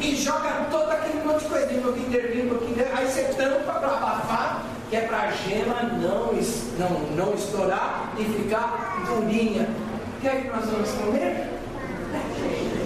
E 0.00 0.14
joga 0.14 0.66
todo 0.70 0.90
aquele 0.90 1.24
monte 1.24 1.44
de 1.44 1.48
coisinha, 1.48 1.80
um 1.80 1.82
pouquinho 1.82 2.10
de 2.10 2.16
ervilha. 2.16 2.92
Aí 2.94 3.06
você 3.06 3.22
tampa 3.36 3.72
para 3.72 3.88
abafar, 3.88 4.62
que 4.88 4.96
é 4.96 5.00
para 5.00 5.22
a 5.22 5.30
gema 5.30 5.82
não, 5.82 6.32
não, 6.78 7.00
não 7.16 7.34
estourar 7.34 8.12
e 8.18 8.24
ficar 8.24 9.04
durinha. 9.06 9.68
O 10.16 10.20
que 10.20 10.28
é 10.28 10.36
que 10.42 10.48
nós 10.48 10.66
vamos 10.66 10.90
comer? 10.92 11.48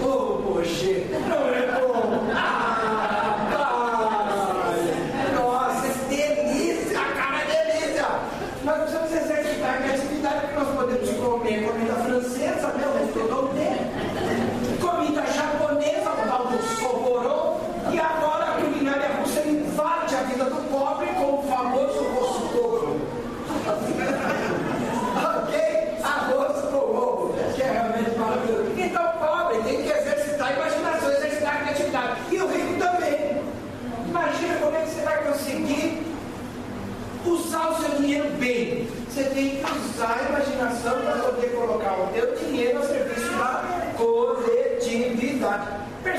Oh, 0.03 0.43
poxa, 0.43 1.05
não 1.29 1.49
é 1.49 1.81
bom. 1.81 2.31
Ah, 2.35 2.70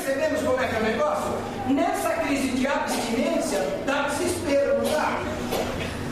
percebemos 0.01 0.41
como 0.41 0.59
é 0.59 0.67
que 0.67 0.75
é 0.75 0.79
o 0.79 0.83
negócio? 0.83 1.31
Nessa 1.69 2.09
crise 2.09 2.49
de 2.49 2.67
abstinência, 2.67 3.59
dá 3.85 4.03
desespero, 4.03 4.83
não 4.83 4.91
dá? 4.91 5.21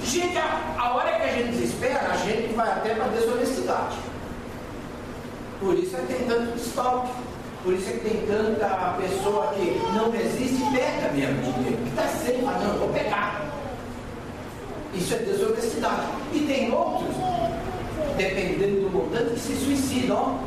Chega 0.04 0.42
a 0.78 0.94
hora 0.94 1.12
que 1.14 1.22
a 1.24 1.34
gente 1.34 1.52
desespera, 1.52 2.12
a 2.12 2.18
gente 2.18 2.54
vai 2.54 2.70
até 2.70 2.94
para 2.94 3.08
desonestidade. 3.08 3.98
Por 5.60 5.74
isso 5.74 5.96
é 5.96 6.00
que 6.00 6.14
tem 6.14 6.28
tanto 6.28 6.56
desfalque. 6.56 7.12
Por 7.64 7.74
isso 7.74 7.90
é 7.90 7.94
que 7.94 8.10
tem 8.10 8.26
tanta 8.26 8.96
pessoa 9.00 9.54
que 9.54 9.82
não 9.94 10.10
resiste 10.12 10.64
e 10.64 10.72
pega 10.72 11.12
mesmo. 11.12 11.54
Que 11.64 11.90
está 11.90 12.08
sem, 12.08 12.42
mas 12.42 12.64
não, 12.64 12.78
vou 12.78 12.90
pegar. 12.90 13.42
Isso 14.94 15.14
é 15.14 15.18
desonestidade. 15.18 16.08
E 16.34 16.40
tem 16.40 16.72
outros, 16.72 17.16
dependendo 18.18 18.82
do 18.82 18.90
montante, 18.90 19.34
que 19.34 19.40
se 19.40 19.56
suicidam. 19.58 20.40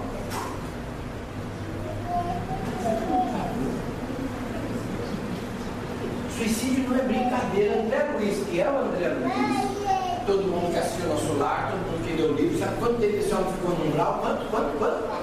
não 6.93 7.01
é 7.01 7.03
brincadeira. 7.03 7.81
André 7.81 8.09
Luiz, 8.15 8.47
que 8.47 8.61
é 8.61 8.71
o 8.71 8.79
André 8.79 9.09
Luiz, 9.09 10.27
todo 10.27 10.43
mundo 10.43 10.73
que 10.73 10.79
assistiu 10.79 11.09
nosso 11.09 11.33
lar, 11.35 11.73
todo 11.73 11.81
mundo 11.91 12.07
que 12.07 12.17
deu 12.17 12.33
livro, 12.35 12.59
sabe 12.59 12.77
quanto 12.79 13.01
tempo 13.01 13.17
esse 13.17 13.35
homem 13.35 13.53
ficou 13.53 13.71
no 13.71 13.87
umbral? 13.87 14.19
Quanto, 14.21 14.51
quanto, 14.51 14.79
quanto? 14.79 15.23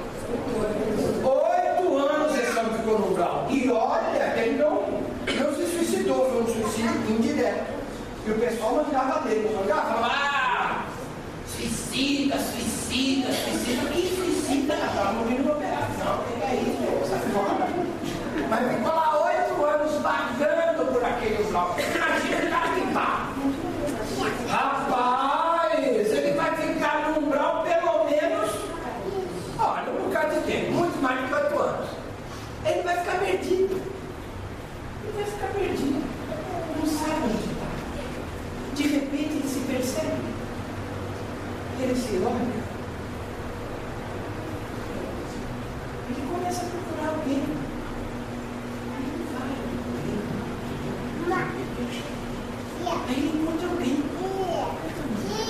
Oito 1.24 1.98
anos 1.98 2.38
esse 2.38 2.60
homem 2.60 2.74
ficou 2.74 3.00
no 3.00 3.08
umbral. 3.12 3.48
E 3.50 3.70
olha, 3.70 4.34
ele 4.38 4.58
não, 4.58 4.82
não 4.82 5.56
se 5.56 5.66
suicidou, 5.66 6.30
foi 6.30 6.42
um 6.42 6.48
suicídio 6.48 7.10
indireto. 7.10 7.80
E 8.26 8.32
o 8.32 8.36
pessoal 8.36 8.76
mandava 8.76 9.28
dele, 9.28 9.56
mandava, 9.56 10.06
ah, 10.06 10.86
suicida, 11.48 12.38
suicida, 12.38 13.32
suicida, 13.32 13.90
que 13.92 14.16
suicida, 14.16 14.74
estava 14.74 15.14
morrendo 15.14 15.44
uma 15.44 15.54
operação, 15.54 16.20
que 16.28 16.44
é 16.44 16.56
isso, 16.56 17.06
essa 17.06 17.18
forma. 17.30 17.68
Mas 18.50 18.74
igual 18.74 18.99
Ele 46.10 46.26
começa 46.28 46.62
a 46.62 46.70
procurar 46.70 47.10
alguém. 47.10 47.44
Aí 48.96 49.04
ele 49.06 49.26
vai, 49.32 49.52
alguém. 49.70 50.20
Aí 53.08 53.16
ele 53.16 53.30
encontra 53.42 53.68
alguém. 53.68 53.94
É. 53.94 53.94
Encontra 53.94 55.04
alguém. 55.04 55.49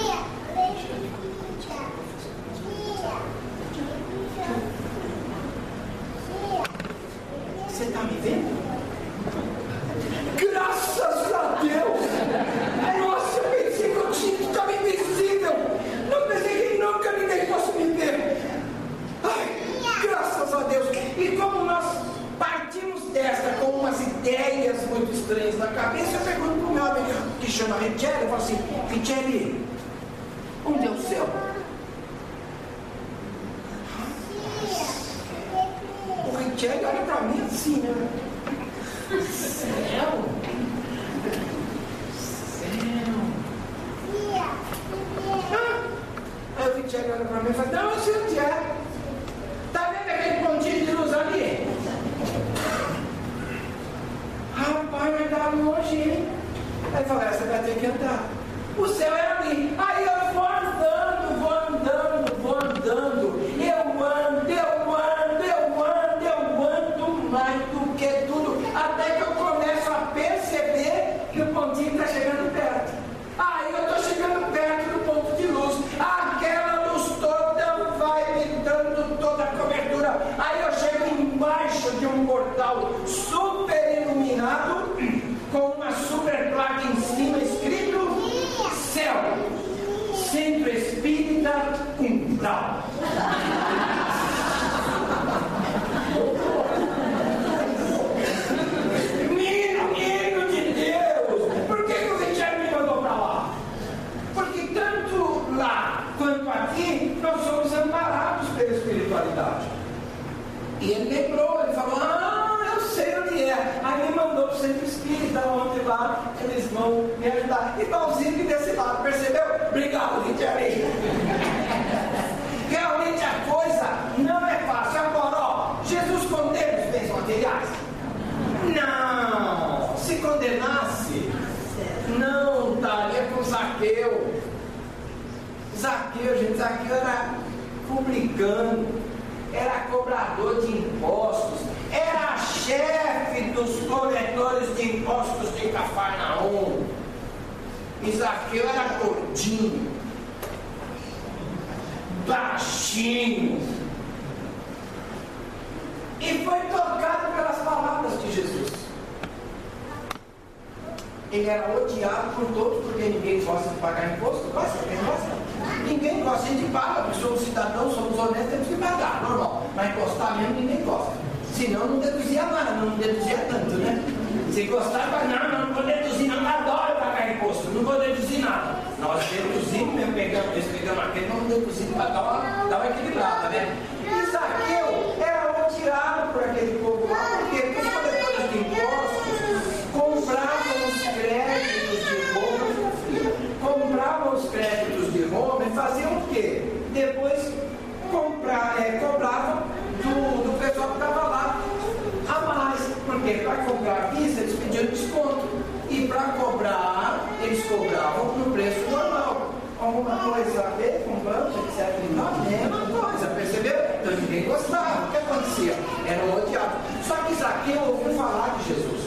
Eles 207.49 207.65
cobravam 207.65 208.37
no 208.37 208.51
preço 208.51 208.79
normal. 208.91 209.55
Alguma 209.81 210.17
coisa 210.17 210.61
a 210.61 210.69
ver 210.77 211.03
com 211.05 211.15
banco, 211.23 211.65
etc. 211.67 211.99
Não, 212.15 212.27
a 212.27 212.31
mesma 212.41 212.85
coisa, 212.85 213.27
percebeu? 213.27 213.73
Então 214.01 214.13
ninguém 214.17 214.43
gostava. 214.43 215.07
O 215.07 215.11
que 215.11 215.17
acontecia? 215.17 215.73
Era 216.05 216.23
um 216.25 216.37
odiado. 216.37 216.77
Só 217.07 217.15
que 217.15 217.33
Zaqueu 217.33 217.81
ouviu 217.81 218.13
falar 218.15 218.55
de 218.57 218.67
Jesus. 218.67 219.01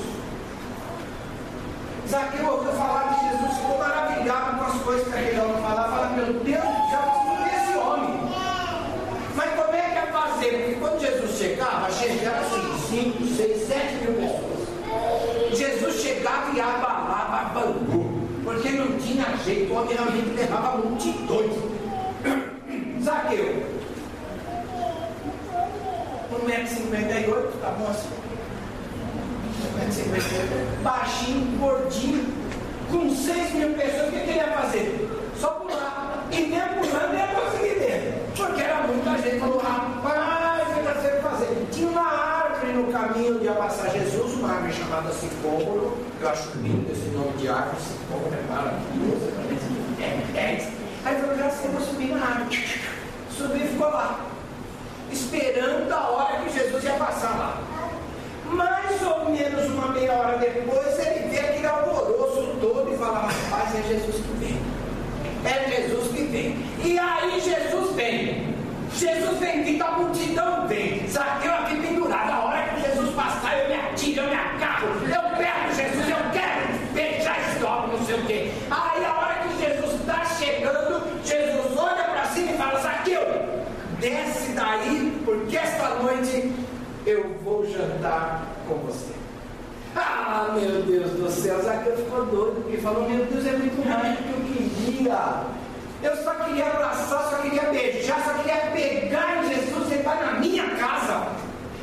Zaqueu 2.08 2.46
ouviu 2.46 2.72
falar 2.72 3.14
de 3.14 3.30
Jesus, 3.30 3.58
ficou 3.58 3.78
maravilhado 3.78 4.58
com 4.58 4.64
as 4.64 4.82
coisas 4.82 5.08
que 5.08 5.18
aquele 5.18 5.40
homem 5.40 5.62
falava. 5.62 5.96
Fala, 5.96 6.08
meu 6.08 6.32
Deus, 6.32 6.64
já 6.90 7.00
ver 7.38 7.62
esse 7.62 7.78
homem. 7.78 8.30
Mas 9.36 9.50
como 9.54 9.74
é 9.74 9.82
que 9.82 9.94
ia 9.94 10.06
fazer? 10.06 10.50
Porque 10.50 10.74
quando 10.80 11.00
Jesus 11.00 11.38
chegava, 11.38 11.90
chegava 11.92 12.40
assim, 12.40 13.12
5, 13.14 13.36
6, 13.36 13.68
7 13.68 13.94
mil 14.04 14.14
pessoas. 14.14 15.58
Jesus 15.58 16.02
chegava 16.02 16.50
e 16.54 16.60
abalava 16.60 17.12
Bangu, 17.52 18.10
porque 18.44 18.70
não 18.70 18.98
tinha 18.98 19.31
jeito, 19.44 19.72
o 19.72 19.76
homem 19.76 19.94
realmente 19.94 20.30
levava 20.36 20.78
multidões. 20.78 21.52
Zaqueu, 23.02 23.62
1,58m, 26.46 27.60
tá 27.60 27.70
bom 27.78 27.90
assim? 27.90 28.08
1,58m, 29.90 30.82
baixinho, 30.82 31.58
gordinho, 31.58 32.26
com 32.90 33.10
6 33.10 33.54
mil 33.54 33.74
pessoas, 33.74 34.08
o 34.08 34.12
que, 34.12 34.20
que 34.20 34.30
ele 34.30 34.38
ia 34.38 34.52
fazer? 34.52 35.10
Só 35.38 35.48
pular. 35.48 36.24
E 36.30 36.40
mesmo 36.42 36.74
pulando, 36.80 37.14
ia 37.14 37.26
conseguir 37.28 37.74
ver, 37.78 38.24
porque 38.36 38.62
era 38.62 38.86
muita 38.86 39.18
gente. 39.18 39.40
Falou, 39.40 39.58
rapaz, 39.58 40.68
o 40.68 40.74
que 40.74 40.80
você 40.80 41.20
fazer? 41.20 41.66
Tinha 41.72 41.88
uma 41.88 42.06
árvore 42.06 42.72
no 42.72 42.92
caminho 42.92 43.36
onde 43.36 43.44
ia 43.44 43.52
passar 43.52 43.90
Jesus, 43.90 44.34
uma 44.34 44.52
árvore 44.52 44.72
chamada 44.72 45.10
Sicômoro. 45.12 46.11
Eu 46.22 46.28
acho 46.28 46.50
lindo 46.58 46.88
esse 46.92 47.10
nome 47.10 47.32
de 47.36 47.48
árvore, 47.48 47.82
Sicômoro 47.82 48.32
é 48.32 48.42
maravilhoso. 48.48 49.28
É, 50.00 50.38
é. 50.38 50.72
Aí 51.04 51.20
falou, 51.20 51.36
já 51.36 51.50
sei, 51.50 51.70
vou 51.70 51.80
subir 51.80 52.14
na 52.14 52.24
árvore. 52.24 52.64
Subiu 53.36 53.56
e 53.56 53.68
ficou 53.68 53.88
lá 53.88 54.20
esperando 55.10 55.92
a 55.92 56.08
hora 56.10 56.36
que 56.42 56.56
Jesus 56.56 56.84
ia 56.84 56.92
passar 56.92 57.30
lá. 57.30 57.60
Mais 58.46 59.02
ou 59.02 59.30
menos 59.30 59.66
uma 59.72 59.88
meia 59.88 60.12
hora 60.12 60.38
depois, 60.38 60.96
ele 61.00 61.28
vê 61.28 61.40
aquele 61.40 61.66
alvoroço 61.66 62.56
todo 62.60 62.94
e 62.94 62.96
fala: 62.96 63.22
Rapaz, 63.22 63.74
é 63.74 63.82
Jesus 63.82 64.14
que 64.14 64.32
vem. 64.38 64.60
É 65.44 65.70
Jesus 65.70 66.12
que 66.12 66.22
vem. 66.22 66.56
E 66.84 66.98
aí 67.00 67.40
Jesus 67.40 67.96
vem. 67.96 68.54
Jesus 68.94 69.38
vem 69.38 69.64
vindo, 69.64 69.82
a 69.82 69.98
multidão 69.98 70.68
vem. 70.68 71.04
Zaqueu 71.08 71.52
aqui 71.52 71.80
pendurado. 71.80 72.30
A 72.30 72.44
hora 72.44 72.68
que 72.68 72.80
Jesus 72.82 73.14
passar, 73.14 73.58
eu 73.58 73.68
me 73.68 73.74
atiro, 73.74 74.22
eu 74.22 74.28
me 74.28 74.34
agarro, 74.34 74.88
eu 75.02 75.36
pego 75.36 75.74
Jesus, 75.74 76.08
eu 76.08 76.16
quero 76.32 76.92
beijar 76.92 77.38
esse 77.40 77.64
homem, 77.64 77.96
não 77.96 78.06
sei 78.06 78.14
o 78.16 78.26
quê. 78.26 78.52
Aí 78.70 79.04
a 79.04 79.14
hora 79.14 79.34
que 79.34 79.64
Jesus 79.64 80.00
está 80.00 80.24
chegando, 80.24 81.02
Jesus 81.24 81.76
olha 81.76 82.04
para 82.04 82.26
cima 82.26 82.52
e 82.52 82.56
fala: 82.56 82.78
Zaqueu, 82.80 83.22
desce 83.98 84.52
daí, 84.52 85.22
porque 85.24 85.56
esta 85.56 85.94
noite 85.96 86.52
eu 87.06 87.24
com 88.68 88.74
você. 88.86 89.12
Ah, 89.94 90.50
meu 90.54 90.82
Deus 90.82 91.10
do 91.12 91.30
céu, 91.30 91.62
Zaqueu 91.62 91.96
ficou 91.96 92.24
doido, 92.26 92.62
porque 92.62 92.78
falou, 92.78 93.08
meu 93.08 93.26
Deus, 93.26 93.46
é 93.46 93.52
muito 93.52 93.86
mais 93.86 94.16
do 94.16 94.22
que 94.22 94.32
eu 94.32 94.94
queria. 94.94 95.44
Eu 96.02 96.16
só 96.24 96.34
queria 96.34 96.66
abraçar, 96.66 97.30
só 97.30 97.36
queria 97.36 97.62
beijar, 97.64 98.24
só 98.24 98.32
queria 98.34 98.70
pegar 98.72 99.44
em 99.44 99.54
Jesus 99.54 99.92
e 99.92 99.94
entrar 99.96 100.16
na 100.16 100.32
minha 100.40 100.64
casa. 100.76 101.28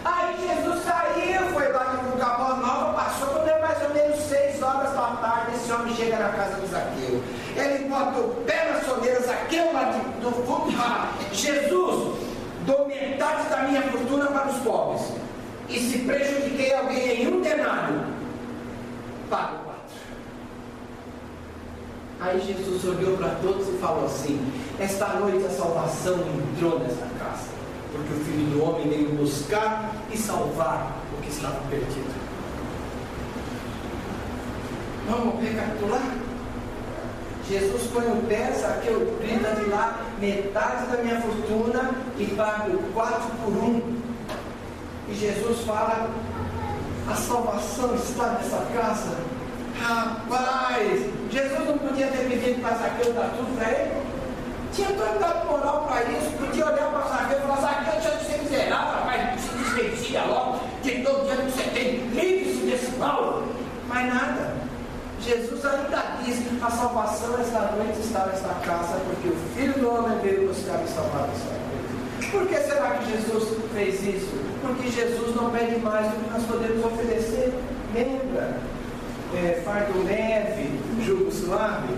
Aí 0.03 0.36
Jesus 0.47 0.84
saiu, 0.84 1.53
foi 1.53 1.71
lá 1.71 1.84
de 1.84 2.19
Capão 2.19 2.58
Nova, 2.58 2.93
passou 2.93 3.27
quando 3.27 3.47
é 3.47 3.60
mais 3.60 3.82
ou 3.84 3.93
menos 3.93 4.19
seis 4.23 4.62
horas 4.62 4.93
da 4.93 5.17
tarde, 5.21 5.55
esse 5.55 5.71
homem 5.71 5.95
chega 5.95 6.17
na 6.17 6.29
casa 6.29 6.60
de 6.60 6.67
Zaqueu. 6.67 7.23
Ele 7.55 7.88
bota 7.88 8.19
o 8.19 8.43
pé 8.45 8.71
na 8.73 8.82
soleira, 8.82 9.21
Zaqueu 9.21 9.71
lá 9.71 9.84
de, 9.84 9.99
do 10.21 10.32
fundo 10.45 10.69
Jesus, 11.32 12.17
dou 12.65 12.88
metade 12.88 13.49
da 13.49 13.63
minha 13.63 13.82
fortuna 13.84 14.25
para 14.25 14.49
os 14.49 14.58
pobres. 14.58 15.29
E 15.69 15.79
se 15.79 15.99
prejudiquei 15.99 16.73
alguém 16.73 17.23
em 17.23 17.27
um 17.27 17.41
denário, 17.41 18.01
pago 19.29 19.63
quatro. 19.65 19.99
Aí 22.19 22.41
Jesus 22.41 22.84
olhou 22.86 23.17
para 23.17 23.36
todos 23.36 23.67
e 23.67 23.77
falou 23.77 24.05
assim: 24.05 24.39
Esta 24.79 25.08
noite 25.13 25.45
a 25.45 25.49
salvação 25.49 26.15
entrou 26.55 26.79
nessa 26.79 27.05
casa, 27.19 27.49
porque 27.91 28.13
o 28.13 28.25
filho 28.25 28.45
do 28.47 28.63
homem 28.63 28.89
veio 28.89 29.10
buscar 29.10 29.93
e 30.12 30.17
salvar 30.17 30.97
o 31.15 31.21
que 31.21 31.29
estava 31.29 31.62
perdido. 31.69 32.19
Vamos 35.08 35.39
recapitular? 35.43 36.17
Jesus 37.47 37.88
põe 37.91 38.05
o 38.05 38.23
pé, 38.27 38.51
Zaqueu 38.53 39.17
grita 39.19 39.55
de 39.55 39.69
lá, 39.69 40.05
metade 40.19 40.86
da 40.91 41.03
minha 41.03 41.19
fortuna 41.21 41.91
e 42.17 42.25
pago 42.36 42.77
quatro 42.93 43.32
por 43.43 43.53
um. 43.53 44.09
E 45.10 45.15
Jesus 45.15 45.65
fala, 45.65 46.10
a 47.10 47.15
salvação 47.15 47.95
está 47.95 48.28
nessa 48.34 48.65
casa. 48.74 49.17
Rapaz, 49.80 51.06
Jesus 51.32 51.67
não 51.67 51.78
podia 51.78 52.08
ter 52.08 52.30
pedido 52.30 52.62
para 52.62 52.76
Zaqueu 52.76 53.13
dar 53.13 53.32
tudo 53.36 53.58
para 53.58 53.72
ele? 53.72 54.04
Tinha 54.74 54.89
tanta 54.89 55.45
moral 55.45 55.88
para 55.88 56.04
isso, 56.04 56.32
podia 56.38 56.65
olhar 56.65 56.91
para 56.91 57.08
Zaqueu 57.08 57.38
e 57.38 57.41
falar, 57.41 57.62
Zaqueu, 57.62 57.93
deixa 57.93 58.17
de 58.17 58.26
ser 58.26 58.38
miserável, 58.43 59.00
rapaz, 59.00 59.41
se 59.41 59.50
desvencilha 59.50 60.24
logo, 60.26 60.60
de 60.84 61.04
todo 61.04 61.26
dia 61.26 61.36
que 61.38 61.52
você 61.52 61.63
tem, 61.72 61.98
livre-se 62.10 62.65
desse 62.65 62.91
mal. 62.98 63.43
Mas 63.88 64.13
nada. 64.13 64.60
Jesus 65.22 65.65
ainda 65.65 66.04
diz: 66.24 66.39
a 66.62 66.69
salvação 66.69 67.39
esta 67.39 67.60
noite 67.76 68.00
está 68.00 68.26
nesta 68.28 68.54
casa, 68.65 69.00
porque 69.06 69.30
o 69.30 69.36
Filho 69.56 69.74
do 69.74 69.93
Homem 69.93 70.17
veio 70.19 70.48
buscar 70.48 70.82
e 70.84 70.88
salvar 70.88 71.28
esta. 71.34 72.30
Por 72.32 72.48
que 72.48 72.56
será 72.56 72.91
que 72.91 73.12
Jesus 73.12 73.58
fez 73.74 74.04
isso? 74.04 74.49
Porque 74.62 74.89
Jesus 74.89 75.36
não 75.36 75.50
pede 75.52 75.80
mais 75.80 76.08
do 76.08 76.24
que 76.24 76.32
nós 76.32 76.43
podemos 76.45 76.86
oferecer. 76.86 77.54
Lembra? 77.93 78.58
É, 79.36 79.62
fardo 79.63 80.04
leve, 80.04 80.80
jugo 81.06 81.32
suave. 81.32 81.93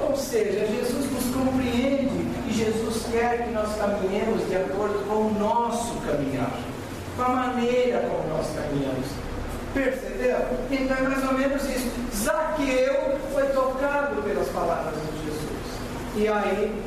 Ou 0.00 0.16
seja, 0.16 0.66
Jesus 0.66 1.10
nos 1.12 1.34
compreende 1.34 2.26
e 2.48 2.52
Jesus 2.52 3.06
quer 3.10 3.44
que 3.44 3.52
nós 3.52 3.76
caminhemos 3.76 4.46
de 4.48 4.56
acordo 4.56 5.06
com 5.06 5.14
o 5.14 5.38
nosso 5.38 5.94
caminhar, 6.00 6.50
com 7.16 7.22
a 7.22 7.28
maneira 7.28 8.00
como 8.00 8.28
nós 8.28 8.46
caminhamos. 8.54 9.06
Percebeu? 9.72 10.38
Então 10.70 10.96
é 10.96 11.00
mais 11.02 11.24
ou 11.24 11.34
menos 11.34 11.62
isso. 11.64 11.90
Zaqueu 12.14 13.18
foi 13.32 13.46
tocado 13.48 14.22
pelas 14.22 14.48
palavras 14.48 14.94
de 14.94 15.24
Jesus. 15.24 15.44
E 16.16 16.28
aí 16.28 16.82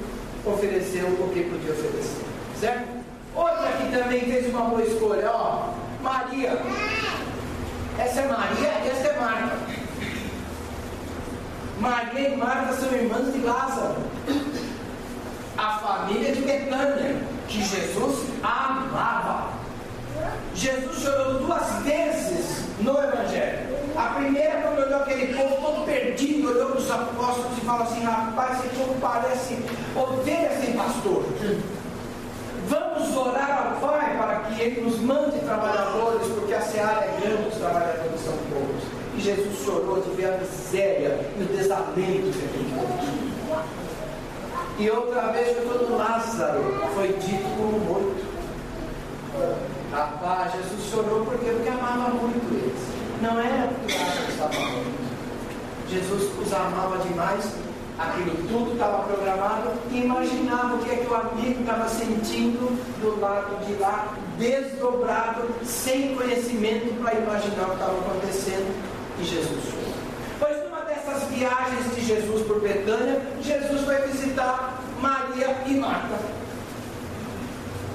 ofereceu 0.46 1.08
o 1.08 1.30
que 1.34 1.44
podia 1.44 1.72
oferecer. 1.72 2.26
Certo? 2.60 2.88
Outra 3.38 3.72
que 3.74 3.96
também 3.96 4.22
fez 4.22 4.48
uma 4.48 4.62
boa 4.62 4.82
escolha, 4.82 5.30
ó. 5.32 5.70
Maria. 6.02 6.60
Essa 8.00 8.22
é 8.22 8.28
Maria, 8.28 8.68
essa 8.92 9.08
é 9.10 9.20
Marta. 9.20 9.58
Maria 11.80 12.30
e 12.30 12.36
Marta 12.36 12.74
são 12.74 12.92
irmãs 12.92 13.32
de 13.32 13.40
Lázaro. 13.42 13.98
A 15.56 15.78
família 15.78 16.34
de 16.34 16.42
Betânia, 16.42 17.16
que 17.48 17.64
Jesus 17.64 18.28
amava. 18.42 19.52
Jesus 20.56 21.00
chorou 21.00 21.36
duas 21.36 21.84
vezes 21.84 22.66
no 22.80 22.92
Evangelho. 22.98 23.68
A 23.96 24.16
primeira, 24.16 24.62
quando 24.62 24.80
olhou 24.80 25.02
aquele 25.02 25.36
povo 25.36 25.62
todo 25.62 25.86
perdido, 25.86 26.50
olhou 26.50 26.72
para 26.72 26.80
os 26.80 26.90
apóstolos 26.90 27.58
e 27.58 27.62
falou 27.62 27.84
assim: 27.84 28.04
Rapaz, 28.04 28.66
esse 28.66 28.76
povo 28.76 28.96
parece 29.00 29.60
ovelha 29.96 30.60
sem 30.60 30.74
pastor. 30.74 31.24
Vamos 32.68 33.16
orar 33.16 33.74
ao 33.82 33.88
Pai 33.90 34.18
para 34.18 34.40
que 34.42 34.62
Ele 34.62 34.82
nos 34.82 35.00
mande 35.00 35.40
trabalhadores, 35.40 36.28
porque 36.28 36.54
a 36.54 36.62
seara 36.62 37.06
é 37.06 37.18
grande, 37.22 37.48
os 37.50 37.56
trabalhadores 37.56 38.22
são 38.22 38.34
poucos. 38.50 38.84
E 39.16 39.22
Jesus 39.22 39.64
chorou 39.64 40.02
de 40.02 40.10
ver 40.12 40.34
a 40.34 40.38
miséria 40.38 41.20
e 41.38 41.44
o 41.44 41.46
desalento 41.46 41.96
que 41.96 42.46
aquele 42.46 42.74
povo. 42.76 43.28
E 44.80 44.90
outra 44.92 45.32
vez 45.32 45.58
quando 45.64 45.98
Lázaro 45.98 46.62
foi 46.94 47.08
dito 47.14 47.44
como 47.58 47.80
morto. 47.80 48.28
Rapaz, 49.92 50.52
Jesus 50.54 50.92
chorou 50.92 51.26
porque, 51.26 51.50
porque 51.50 51.70
amava 51.70 52.10
muito 52.10 52.54
eles. 52.54 52.80
Não 53.22 53.40
era 53.40 53.70
porque 53.70 53.94
Lázaro 53.94 54.30
estava 54.30 54.60
morto. 54.60 55.08
Jesus 55.90 56.32
os 56.40 56.54
amava 56.54 56.98
demais, 56.98 57.46
aquilo 57.98 58.36
tudo 58.48 58.74
estava 58.74 59.04
programado 59.04 59.72
imaginava 59.92 60.76
o 60.76 60.80
que 60.80 60.92
é 60.92 60.96
que 60.98 61.08
o 61.08 61.16
amigo 61.16 61.62
estava 61.62 61.90
sentindo 61.90 62.78
do 63.02 63.20
lado 63.20 63.66
de 63.66 63.74
lá, 63.76 64.14
desdobrado, 64.38 65.48
sem 65.64 66.16
conhecimento 66.16 66.94
para 67.02 67.16
imaginar 67.16 67.64
o 67.64 67.68
que 67.68 67.74
estava 67.74 68.00
acontecendo. 68.00 68.76
E 69.20 69.24
Jesus 69.24 69.64
chorou. 69.64 69.94
Pois 70.40 70.64
numa 70.64 70.82
dessas 70.82 71.24
viagens 71.30 71.96
de 71.96 72.02
Jesus 72.02 72.46
por 72.46 72.62
Betânia, 72.62 73.22
Jesus 73.42 73.82
foi 73.82 73.96
visitar 74.08 74.80
Maria 75.02 75.58
e 75.66 75.74
Marta. 75.76 76.20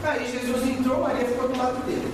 Aí 0.05 0.31
Jesus 0.33 0.69
entrou, 0.69 1.01
Maria 1.01 1.25
ficou 1.27 1.49
do 1.49 1.57
lado 1.57 1.87
dele. 1.87 2.13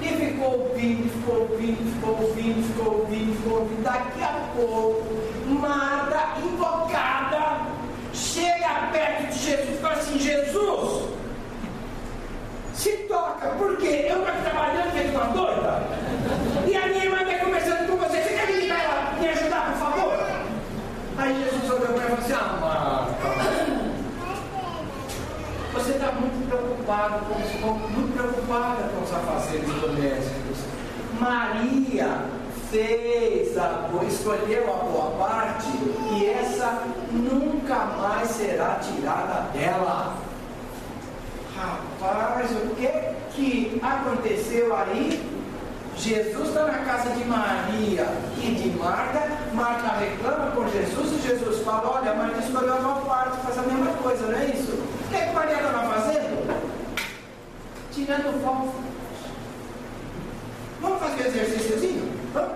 E 0.00 0.06
ficou 0.06 0.68
ouvindo, 0.68 1.10
ficou 1.10 1.40
ouvindo, 1.40 1.94
ficou 1.94 2.22
ouvindo, 2.22 2.68
ficou 2.68 3.00
ouvindo, 3.00 3.36
ficou 3.36 3.58
ouvindo. 3.58 3.82
Daqui 3.82 4.22
a 4.22 4.48
pouco, 4.54 5.04
Marta, 5.48 6.40
invocada, 6.40 7.66
chega 8.14 8.90
perto 8.92 9.32
de 9.32 9.38
Jesus 9.38 9.68
e 9.70 9.78
fala 9.80 9.94
assim: 9.94 10.18
Jesus, 10.18 11.08
se 12.74 12.90
toca, 13.08 13.48
porque 13.58 13.86
eu 13.86 14.18
estou 14.18 14.42
trabalhando 14.42 14.92
feito 14.92 15.10
uma 15.10 15.26
doida. 15.26 15.82
E 16.64 16.76
a 16.76 16.86
minha 16.86 17.04
irmã 17.04 17.22
está 17.22 17.44
conversando 17.44 17.90
com 17.90 17.96
você, 17.96 18.22
você 18.22 18.34
quer 18.34 18.46
vir 18.46 18.68
para 18.68 19.14
me 19.18 19.28
ajudar, 19.28 19.72
por 19.72 19.78
favor? 19.78 20.18
Aí 21.16 21.44
Jesus 21.44 21.70
olhou 21.70 21.92
para 21.92 22.04
ela 22.04 22.14
e 22.14 22.16
falou 22.16 22.18
assim: 22.18 22.32
Ah, 22.34 22.58
Marta, 22.60 23.28
você 25.72 25.90
está 25.90 26.12
muito 26.48 26.56
preocupado 26.56 27.26
com, 27.60 27.68
muito 27.90 28.14
preocupada 28.14 28.88
com 28.88 29.04
os 29.04 29.12
afazeres 29.12 29.68
domésticos. 29.68 30.58
Maria 31.20 32.24
fez 32.70 33.56
a 33.56 33.88
escolheu 34.06 34.72
a 34.72 34.76
boa 34.76 35.10
parte 35.18 35.68
e 36.14 36.26
essa 36.26 36.82
nunca 37.10 37.76
mais 38.00 38.28
será 38.30 38.76
tirada 38.76 39.50
dela. 39.52 40.16
Rapaz, 41.56 42.50
o 42.52 42.74
que 42.76 42.88
que 43.34 43.80
aconteceu 43.82 44.74
aí? 44.74 45.38
Jesus 45.96 46.48
está 46.48 46.64
na 46.64 46.78
casa 46.84 47.10
de 47.10 47.24
Maria 47.24 48.06
e 48.36 48.54
de 48.54 48.78
Marta. 48.78 49.28
Marta 49.52 49.96
reclama 49.98 50.52
com 50.52 50.68
Jesus 50.68 51.12
e 51.12 51.26
Jesus 51.26 51.64
fala: 51.64 51.98
Olha, 51.98 52.14
Maria 52.14 52.38
escolheu 52.38 52.74
a 52.74 52.80
boa 52.80 53.00
parte, 53.00 53.40
faz 53.40 53.58
a 53.58 53.62
mesma 53.62 53.92
coisa, 53.94 54.26
não 54.26 54.38
é 54.38 54.44
isso? 54.46 54.72
O 54.72 55.10
que, 55.10 55.18
que 55.18 55.34
Maria 55.34 55.56
estava 55.56 55.94
fazendo? 55.94 56.27
Tirando 57.98 58.40
foto. 58.44 58.72
Vamos 60.80 61.00
fazer 61.00 61.24
um 61.24 61.26
exercíciozinho? 61.26 62.12
Vamos? 62.32 62.52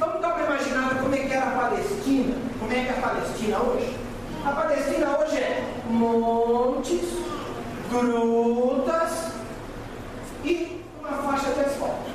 Vamos 0.00 0.20
dar 0.20 0.34
uma 0.34 0.46
imaginada 0.46 0.96
como 0.96 1.14
é 1.14 1.18
que 1.18 1.32
era 1.32 1.46
a 1.46 1.50
Palestina. 1.52 2.34
Como 2.58 2.72
é 2.72 2.82
que 2.82 2.88
é 2.88 2.90
a 2.90 3.00
Palestina 3.00 3.58
hoje? 3.60 3.96
A 4.44 4.50
Palestina 4.50 5.16
hoje 5.16 5.36
é 5.36 5.64
montes, 5.88 7.02
grutas 7.88 9.28
e 10.44 10.82
uma 10.98 11.18
faixa 11.18 11.50
de 11.52 11.60
asfalto. 11.60 12.10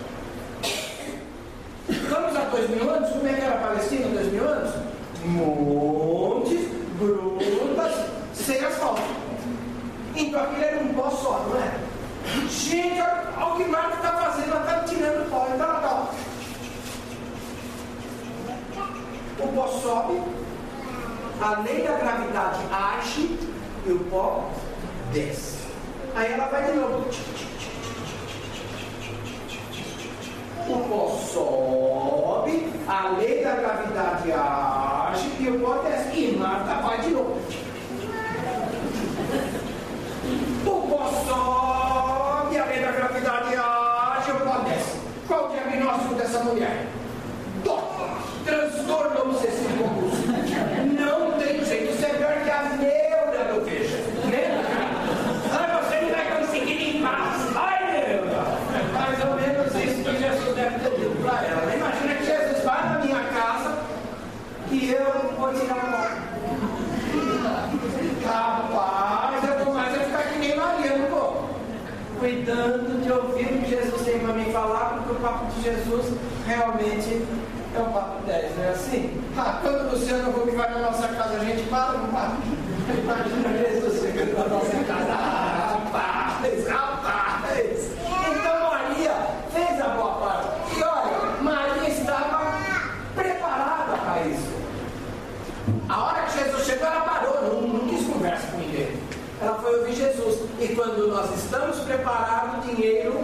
Vamos 2.10 2.36
a 2.36 2.42
dois 2.42 2.70
mil 2.72 2.90
anos? 2.90 3.10
Como 3.10 3.26
é 3.26 3.34
que 3.36 3.42
era 3.42 3.56
a 3.56 3.68
Palestina 3.68 4.08
dois 4.10 4.34
mil 4.34 4.44
anos? 4.46 4.76
Montes, 5.24 6.68
grutas, 7.00 7.94
sem 8.34 8.66
asfalto. 8.66 9.02
Então 10.14 10.44
aquilo 10.44 10.64
era 10.66 10.84
um 10.84 10.94
pó 10.94 11.10
só, 11.10 11.46
não 11.50 11.58
é? 11.58 11.89
Gente, 12.50 13.02
olha 13.02 13.46
o 13.46 13.58
que 13.58 13.66
Marta 13.66 13.96
está 13.96 14.12
fazendo, 14.12 14.52
ela 14.52 14.62
está 14.62 14.84
tirando 14.84 15.30
pó, 15.30 15.48
então 15.54 15.68
ela. 15.68 16.10
O 19.40 19.48
pó 19.54 19.68
sobe, 19.68 20.22
a 21.42 21.60
lei 21.62 21.84
da 21.84 21.94
gravidade 21.94 22.60
age 22.72 23.40
e 23.86 23.92
o 23.92 24.00
pó 24.12 24.50
desce. 25.14 25.60
Aí 26.16 26.34
ela 26.34 26.48
vai 26.48 26.66
de 26.66 26.72
novo. 26.74 27.06
O 30.68 30.80
pó 30.90 31.08
sobe, 31.34 32.74
a 32.88 33.10
lei 33.18 33.44
da 33.44 33.56
gravidade 33.56 34.32
age 34.32 35.32
e 35.40 35.48
o 35.48 35.60
pó 35.60 35.76
desce. 35.76 36.20
E 36.20 36.36
Marta 36.38 36.82
vai 36.82 37.00
de 37.00 37.10
novo. 37.12 37.40
O 40.66 40.88
pó 40.90 41.10
sobe, 41.26 42.58
a 42.58 42.66
lei 42.66 42.82
da 42.82 42.92
gravidade 42.92 43.56
age, 43.56 44.32
o 44.32 44.40
pó 44.42 44.58
desce. 44.68 45.00
Qual 45.28 45.46
o 45.46 45.50
diagnóstico 45.50 46.16
dessa 46.16 46.39
mulher? 46.50 46.88
Dó, 47.64 48.18
transtorno 48.46 49.22
obsessivo 49.22 49.84
compulsivo. 49.84 50.34
Não 51.00 51.32
tem 51.40 51.64
jeito, 51.64 51.94
isso 51.94 52.06
é 52.06 52.10
pior 52.10 52.34
que 52.44 52.50
a 52.50 52.64
neura 52.78 53.54
do 53.54 53.66
veja. 53.66 53.98
Né? 54.30 54.64
Ah, 55.52 55.82
você 55.84 56.02
não 56.02 56.10
vai 56.10 56.40
conseguir 56.40 56.94
limpar. 56.94 57.36
Ai, 57.56 58.02
neura. 58.02 58.58
Mais 58.94 59.20
ou 59.26 59.36
menos 59.36 59.76
isso 59.76 60.04
que 60.04 60.18
Jesus 60.18 60.56
deve 60.56 60.80
ter 60.80 60.96
dito 60.98 61.22
para 61.22 61.46
ela. 61.46 61.76
Imagina 61.76 62.16
que 62.16 62.26
Jesus 62.26 62.64
vai 62.64 62.90
na 62.90 63.00
minha 63.00 63.24
casa 63.26 63.78
e 64.72 64.92
eu 64.92 65.34
vou 65.38 65.54
tirar 65.54 65.76
a 65.76 65.80
porta. 65.80 66.30
Rapaz, 68.26 69.44
eu 69.44 69.66
vou 69.66 69.74
mais 69.74 69.96
é 69.96 70.04
ficar 70.06 70.24
que 70.24 70.40
nem 70.40 70.56
Maria, 70.56 70.98
não 70.98 71.08
vou. 71.10 71.50
Cuidando 72.20 73.02
de 73.02 73.12
ouvir 73.12 73.46
o 73.46 73.62
que 73.62 73.70
Jesus 73.70 74.02
tem 74.04 74.20
para 74.20 74.34
me 74.34 74.52
falar, 74.52 74.96
porque 74.96 75.12
o 75.14 75.16
papo 75.16 75.46
de 75.54 75.62
Jesus 75.64 76.14
realmente 76.50 77.28
é 77.76 77.80
um 77.80 77.92
papo 77.92 78.26
10, 78.26 78.58
não 78.58 78.64
é 78.64 78.70
assim? 78.70 79.22
Ah, 79.38 79.60
quando 79.62 79.88
o 79.88 79.92
Luciano 79.92 80.30
Huck 80.32 80.50
vai 80.56 80.72
na 80.72 80.80
nossa 80.80 81.08
casa, 81.10 81.36
a 81.36 81.46
gente 81.46 81.70
para, 81.70 81.94
não 81.94 82.08
para? 82.08 82.32
Imagina 82.92 83.70
Jesus 83.70 84.02
chegando 84.02 84.36
na 84.36 84.48
nossa 84.48 84.84
casa. 84.84 85.12
Ah, 85.12 85.80
rapaz, 85.84 86.68
rapaz. 86.68 87.92
Então 88.02 88.70
Maria 88.72 89.12
fez 89.54 89.80
a 89.80 89.90
boa 89.90 90.14
parte. 90.14 90.80
E 90.80 90.84
olha, 90.84 91.42
Maria 91.42 91.90
estava 91.90 92.58
preparada 93.14 93.98
para 93.98 94.28
isso. 94.28 94.50
A 95.88 96.04
hora 96.04 96.24
que 96.24 96.40
Jesus 96.40 96.66
chegou, 96.66 96.88
ela 96.88 97.02
parou, 97.02 97.42
não, 97.44 97.62
não 97.62 97.88
quis 97.88 98.08
conversa 98.08 98.48
com 98.48 98.58
ninguém. 98.58 98.98
Ela 99.40 99.54
foi 99.60 99.80
ouvir 99.82 99.94
Jesus. 99.94 100.40
E 100.60 100.70
quando 100.70 101.08
nós 101.10 101.30
estamos 101.36 101.78
preparados, 101.82 102.66
o 102.66 102.76
dinheiro 102.76 103.20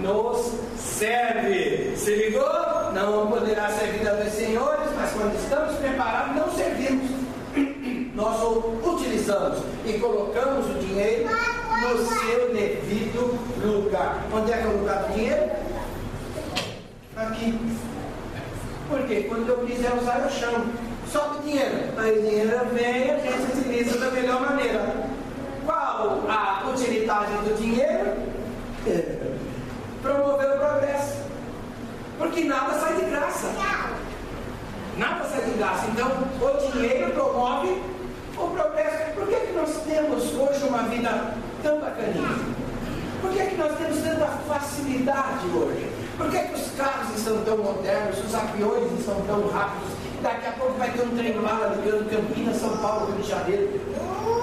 nos 0.00 0.61
serve. 1.02 1.96
Se 1.96 2.14
ligou? 2.14 2.92
Não 2.94 3.26
poderá 3.26 3.68
servir 3.70 4.08
a 4.08 4.14
dois 4.14 4.32
senhores, 4.32 4.88
mas 4.96 5.12
quando 5.12 5.34
estamos 5.34 5.76
preparados, 5.76 6.36
não 6.36 6.52
servimos. 6.52 7.10
Nós 8.14 8.40
o 8.42 8.78
utilizamos 8.84 9.58
e 9.84 9.94
colocamos 9.94 10.66
o 10.70 10.74
dinheiro 10.74 11.28
no 11.80 11.98
seu 12.06 12.52
devido 12.52 13.36
lugar. 13.64 14.24
Onde 14.32 14.52
é 14.52 14.58
que 14.58 14.62
é 14.62 14.66
o 14.68 14.78
lugar 14.78 15.02
do 15.04 15.14
dinheiro? 15.14 15.50
Aqui. 17.16 17.58
Porque 18.88 19.22
quando 19.22 19.48
eu 19.48 19.66
quiser 19.66 19.92
usar, 19.94 20.20
eu 20.20 20.30
chamo. 20.30 20.72
Sobe 21.10 21.38
o 21.38 21.42
dinheiro. 21.42 21.78
Aí 21.96 22.18
o 22.18 22.22
dinheiro 22.22 22.60
vem 22.72 23.06
e 23.06 23.10
a 23.10 23.18
gente 23.18 23.58
utiliza 23.58 23.98
da 23.98 24.10
melhor 24.12 24.40
maneira. 24.40 24.94
Qual 25.66 26.24
a 26.28 26.68
utilidade 26.70 27.32
do 27.48 27.56
dinheiro? 27.56 28.32
Promover 30.02 30.50
o 30.50 30.58
progresso. 30.58 31.22
Porque 32.18 32.44
nada 32.44 32.78
sai 32.78 32.94
de 32.94 33.04
graça. 33.06 33.46
Nada 34.98 35.24
sai 35.24 35.42
de 35.42 35.50
graça. 35.52 35.86
Então, 35.86 36.08
o 36.40 36.72
dinheiro 36.72 37.12
promove 37.12 37.80
o 38.36 38.48
progresso. 38.48 39.12
Por 39.14 39.28
que, 39.28 39.36
que 39.36 39.52
nós 39.52 39.70
temos 39.86 40.24
hoje 40.34 40.64
uma 40.68 40.82
vida 40.84 41.34
tão 41.62 41.80
bacaninha? 41.80 42.62
Por 43.20 43.30
que, 43.30 43.46
que 43.46 43.54
nós 43.56 43.78
temos 43.78 43.98
tanta 44.02 44.26
facilidade 44.48 45.46
hoje? 45.54 45.88
Por 46.16 46.28
que, 46.28 46.38
que 46.38 46.54
os 46.54 46.72
carros 46.76 47.16
estão 47.16 47.42
tão 47.44 47.58
modernos, 47.58 48.18
os 48.18 48.34
aviões 48.34 48.98
estão 48.98 49.20
tão 49.22 49.48
rápidos? 49.48 49.90
Daqui 50.22 50.46
a 50.46 50.52
pouco 50.52 50.74
vai 50.74 50.90
ter 50.90 51.02
um 51.02 51.16
trem 51.16 51.32
bala 51.40 51.76
ligando 51.76 52.10
Campinas, 52.10 52.56
São 52.56 52.76
Paulo, 52.78 53.06
Rio 53.06 53.22
de 53.22 53.28
Janeiro. 53.28 53.80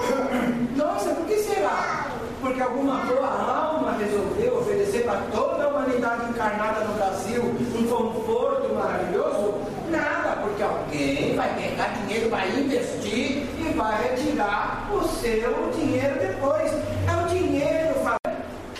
Nossa, 0.76 1.10
por 1.10 1.26
que 1.26 1.36
será? 1.36 2.06
Porque 2.40 2.62
alguma 2.62 2.96
boa 3.04 3.28
alma 3.28 3.96
resolveu 3.98 4.62
para 5.10 5.22
toda 5.32 5.64
a 5.64 5.68
humanidade 5.68 6.30
encarnada 6.30 6.84
no 6.84 6.94
Brasil 6.94 7.42
um 7.42 7.86
conforto 7.88 8.72
maravilhoso? 8.72 9.54
Nada, 9.90 10.40
porque 10.40 10.62
alguém 10.62 11.34
vai 11.34 11.52
pegar 11.54 11.88
dinheiro, 11.88 12.30
vai 12.30 12.48
investir 12.48 13.48
e 13.58 13.74
vai 13.76 14.02
retirar 14.02 14.88
o 14.92 15.02
seu 15.08 15.72
dinheiro 15.76 16.16
depois. 16.20 16.70
É 16.70 17.24
o 17.24 17.28
dinheiro, 17.28 17.94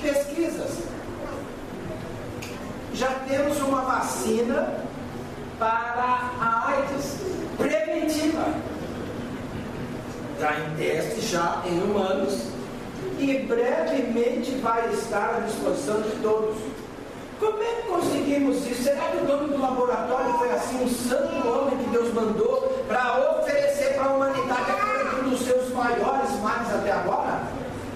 pesquisas. 0.01 0.85
Já 2.95 3.09
temos 3.28 3.61
uma 3.61 3.81
vacina 3.81 4.85
para 5.59 6.31
a 6.41 6.68
AIDS 6.68 7.18
preventiva. 7.59 8.45
Está 10.35 10.61
em 10.61 10.76
teste 10.76 11.20
já 11.22 11.62
em 11.66 11.83
humanos 11.83 12.49
e 13.20 13.38
brevemente 13.46 14.52
vai 14.62 14.88
estar 14.94 15.36
à 15.36 15.40
disposição 15.40 16.00
de 16.00 16.10
todos. 16.22 16.56
Como 17.38 17.62
é 17.62 17.66
que 17.66 17.82
conseguimos 17.88 18.66
isso? 18.66 18.82
Será 18.82 19.02
que 19.10 19.18
o 19.18 19.26
dono 19.26 19.48
do 19.48 19.60
laboratório 19.60 20.32
foi 20.38 20.50
assim 20.52 20.84
um 20.84 20.88
santo 20.88 21.46
homem 21.46 21.76
que 21.78 21.90
Deus 21.90 22.12
mandou 22.14 22.82
para 22.88 23.38
oferecer 23.38 23.94
para 23.94 24.04
a 24.04 24.14
humanidade 24.14 24.70
a 24.70 25.20
um 25.20 25.30
dos 25.30 25.40
seus 25.40 25.70
maiores 25.72 26.30
males 26.42 26.74
até 26.74 26.92
agora? 26.92 27.42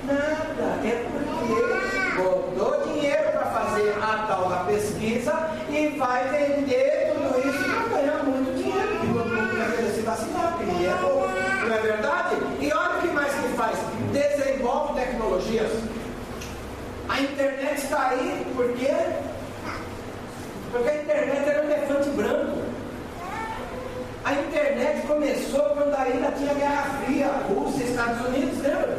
Nada, 0.06 0.86
é 0.86 1.06
porque 1.10 2.22
botou 2.22 2.92
dinheiro 2.92 3.32
para 3.32 3.46
fazer 3.46 3.94
a 4.02 4.26
tal 4.28 4.48
da 4.50 4.56
pesquisa 4.64 5.50
e 5.70 5.88
vai 5.98 6.28
vender 6.28 6.63
dias. 15.55 15.70
A 17.09 17.20
internet 17.20 17.78
está 17.78 18.09
aí 18.09 18.46
porque 18.57 18.90
porque 20.72 20.88
a 20.88 21.02
internet 21.02 21.48
era 21.48 21.62
um 21.62 21.70
elefante 21.70 22.09
branco. 22.11 22.59
A 24.24 24.32
internet 24.32 25.07
começou 25.07 25.61
quando 25.61 25.94
ainda 25.94 26.32
tinha 26.32 26.55
Guerra 26.55 27.00
Fria, 27.05 27.28
Rússia, 27.48 27.84
Estados 27.84 28.26
Unidos, 28.26 28.59
lembra? 28.62 28.98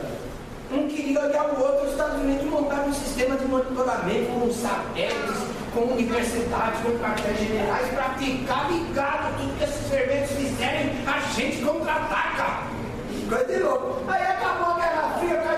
Um 0.71 0.87
queria 0.87 1.19
olhar 1.25 1.45
o 1.49 1.61
outro, 1.61 1.85
os 1.85 1.91
Estados 1.91 2.21
Unidos 2.21 2.45
montaram 2.45 2.87
um 2.87 2.93
sistema 2.93 3.35
de 3.35 3.45
monitoramento 3.45 4.31
com 4.31 4.53
satélites, 4.53 5.41
com 5.73 5.81
universidades, 5.81 6.79
com 6.81 6.97
quartéis 6.99 7.37
generais, 7.37 7.87
para 7.89 8.09
ficar 8.13 8.71
ligado 8.71 9.37
tudo 9.37 9.57
que 9.57 9.63
esses 9.63 9.87
ferventes 9.89 10.31
fizerem, 10.31 10.91
a 11.05 11.19
gente 11.33 11.63
contra-ataca. 11.63 12.63
Coisa 13.27 13.45
de 13.45 13.63
louco. 13.63 14.03
Aí 14.07 14.23
acabou 14.23 14.73
a 14.73 14.79
Guerra 14.79 15.19
Fria, 15.19 15.54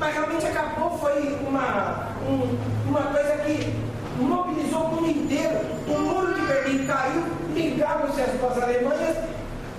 mas 0.00 0.14
realmente 0.14 0.46
acabou, 0.46 0.98
foi 0.98 1.38
uma, 1.46 2.08
um, 2.26 2.56
uma 2.88 3.02
coisa 3.12 3.36
que 3.44 3.76
mobilizou 4.18 4.84
o 4.84 4.88
mundo 4.94 5.10
inteiro. 5.10 5.60
O 5.86 5.98
muro 5.98 6.34
de 6.34 6.40
Berlim 6.40 6.86
caiu, 6.86 7.22
ligaram-se 7.54 8.22
as 8.22 8.30
duas 8.32 8.62
Alemanhas 8.62 9.16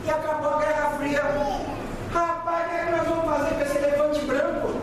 e 0.06 0.10
acabou 0.10 0.52
a 0.52 0.60
Guerra 0.60 0.90
Fria. 1.00 1.24
Rapaz, 2.14 2.66
o 2.66 2.70
que, 2.70 2.76
é 2.76 2.86
que 2.86 2.92
nós 2.92 3.08
vamos 3.08 3.26
fazer 3.26 3.56
com 3.56 3.62
esse 3.62 3.78
elefante 3.78 4.26
branco? 4.26 4.74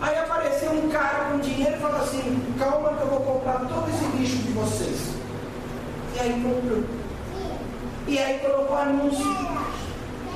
Aí 0.00 0.16
apareceu 0.16 0.70
um 0.70 0.88
cara 0.88 1.30
com 1.30 1.38
dinheiro 1.38 1.76
e 1.76 1.80
falou 1.80 2.00
assim: 2.00 2.54
calma 2.56 2.90
que 2.90 3.02
eu 3.02 3.08
vou 3.08 3.20
comprar 3.20 3.66
todo 3.66 3.88
esse 3.88 4.16
lixo 4.16 4.36
de 4.36 4.52
vocês. 4.52 5.14
E 6.14 6.20
aí 6.20 6.32
comprou. 6.40 6.84
E 8.06 8.18
aí 8.18 8.38
colocou 8.38 8.76
anúncio. 8.76 9.26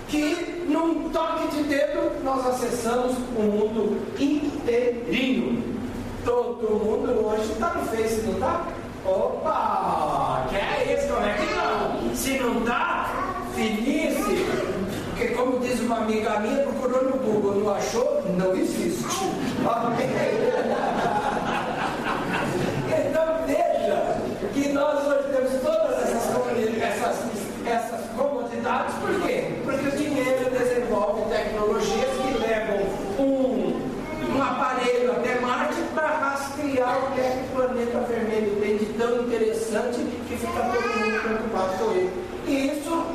que 0.07 0.63
num 0.67 1.09
toque 1.09 1.47
de 1.49 1.63
dedo 1.63 2.23
nós 2.23 2.45
acessamos 2.45 3.17
o 3.35 3.41
mundo 3.41 3.99
inteirinho. 4.19 5.75
Todo 6.23 6.69
mundo 6.83 7.25
hoje 7.27 7.51
está 7.51 7.73
no 7.73 7.83
Face, 7.85 8.21
não 8.21 8.33
está? 8.33 8.67
Opa! 9.05 10.45
Que 10.49 10.55
é 10.55 10.97
isso? 10.97 11.07
Como 11.13 11.25
é 11.25 11.33
que 11.33 11.53
não? 11.53 12.15
Se 12.15 12.39
não 12.39 12.59
está, 12.59 13.09
feliz 13.55 14.15
porque, 15.15 15.27
como 15.29 15.59
diz 15.59 15.79
uma 15.79 15.99
amiga 15.99 16.39
minha, 16.41 16.61
procurou 16.63 17.05
no 17.05 17.17
Google, 17.17 17.63
não 17.63 17.73
achou? 17.73 18.21
Não 18.37 18.53
existe. 18.53 19.23
então, 22.89 23.45
veja 23.47 24.17
que 24.53 24.73
nós 24.73 25.07
hoje 25.07 25.23
temos 25.31 25.61
todas 25.61 26.03
essas, 26.03 26.35
essas, 26.81 27.15
essas 27.65 28.09
comodidades, 28.17 28.93
por 28.95 29.21
quê? 29.21 29.53
Porque 29.63 29.87
o 29.87 29.91
dinheiro 29.91 30.49
desenvolve 30.51 31.33
tecnologias 31.33 32.09
que 32.21 32.37
levam 32.37 32.81
um, 33.17 34.35
um 34.35 34.43
aparelho 34.43 35.13
até 35.13 35.39
Marte 35.39 35.81
para 35.93 36.09
rastrear 36.09 37.05
o 37.05 37.11
que 37.13 37.21
é 37.21 37.29
que 37.29 37.53
o 37.53 37.55
planeta 37.55 37.99
vermelho 38.01 38.59
tem 38.59 38.77
de 38.79 38.85
tão 38.97 39.21
interessante 39.21 39.99
que 40.27 40.35
fica 40.35 40.59
todo 40.59 40.99
mundo 40.99 41.23
preocupado 41.23 41.77
com 41.77 41.91
ele. 41.91 42.11
E 42.47 42.67
isso 42.67 43.14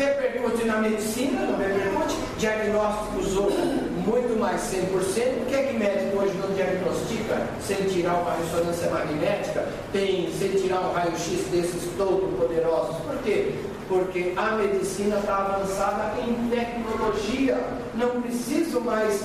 repercute 0.00 0.64
na 0.64 0.78
medicina, 0.78 1.42
não 1.42 1.58
repercute, 1.58 2.16
diagnósticos 2.38 3.36
hoje 3.36 3.90
muito 4.06 4.40
mais 4.40 4.62
100%. 4.62 5.42
O 5.42 5.46
que 5.46 5.54
é 5.54 5.62
que 5.64 5.78
médico 5.78 6.22
hoje 6.22 6.34
não 6.38 6.54
diagnostica 6.54 7.46
sem 7.60 7.76
tirar 7.88 8.14
uma 8.14 8.34
ressonância 8.34 8.88
magnética, 8.90 9.68
tem, 9.92 10.32
sem 10.38 10.48
tirar 10.52 10.80
um 10.80 10.92
raio-x 10.92 11.48
desses 11.52 11.90
todo 11.98 12.34
poderosos? 12.38 12.96
Por 12.96 13.18
quê? 13.22 13.52
Porque 13.88 14.32
a 14.36 14.52
medicina 14.52 15.18
está 15.18 15.36
avançada 15.36 16.14
em 16.22 16.48
tecnologia. 16.48 17.58
Não 17.94 18.22
preciso 18.22 18.80
mais 18.80 19.22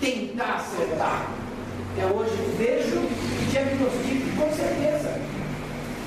tentar 0.00 0.54
acertar. 0.54 1.26
Eu 1.98 2.16
hoje 2.16 2.32
vejo 2.56 2.96
e 2.96 3.50
diagnostico 3.50 4.40
com 4.40 4.56
certeza. 4.56 5.20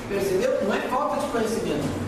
Percebeu? 0.08 0.64
Não 0.64 0.74
é 0.74 0.80
falta 0.88 1.20
de 1.20 1.30
conhecimento 1.30 2.05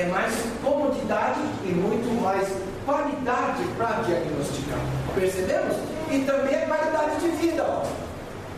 é 0.00 0.06
mais 0.06 0.32
comodidade 0.62 1.40
e 1.64 1.68
muito 1.68 2.22
mais 2.22 2.48
qualidade 2.84 3.64
para 3.76 4.02
diagnosticar. 4.02 4.78
Percebemos? 5.14 5.76
E 6.10 6.20
também 6.20 6.54
é 6.54 6.66
qualidade 6.66 7.20
de 7.20 7.28
vida. 7.36 7.66
Ó. 7.68 7.84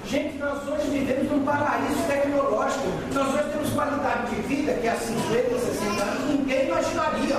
Gente, 0.07 0.39
nós 0.39 0.67
hoje 0.69 0.91
vivemos 0.91 1.31
num 1.31 1.45
paraíso 1.45 2.03
tecnológico. 2.07 2.87
Nós 3.13 3.35
hoje 3.35 3.51
temos 3.53 3.71
qualidade 3.71 4.35
de 4.35 4.43
vida 4.43 4.73
que 4.75 4.89
há 4.89 4.97
50, 4.97 5.59
60 5.59 6.03
anos 6.03 6.29
ninguém 6.29 6.67
imaginaria. 6.67 7.37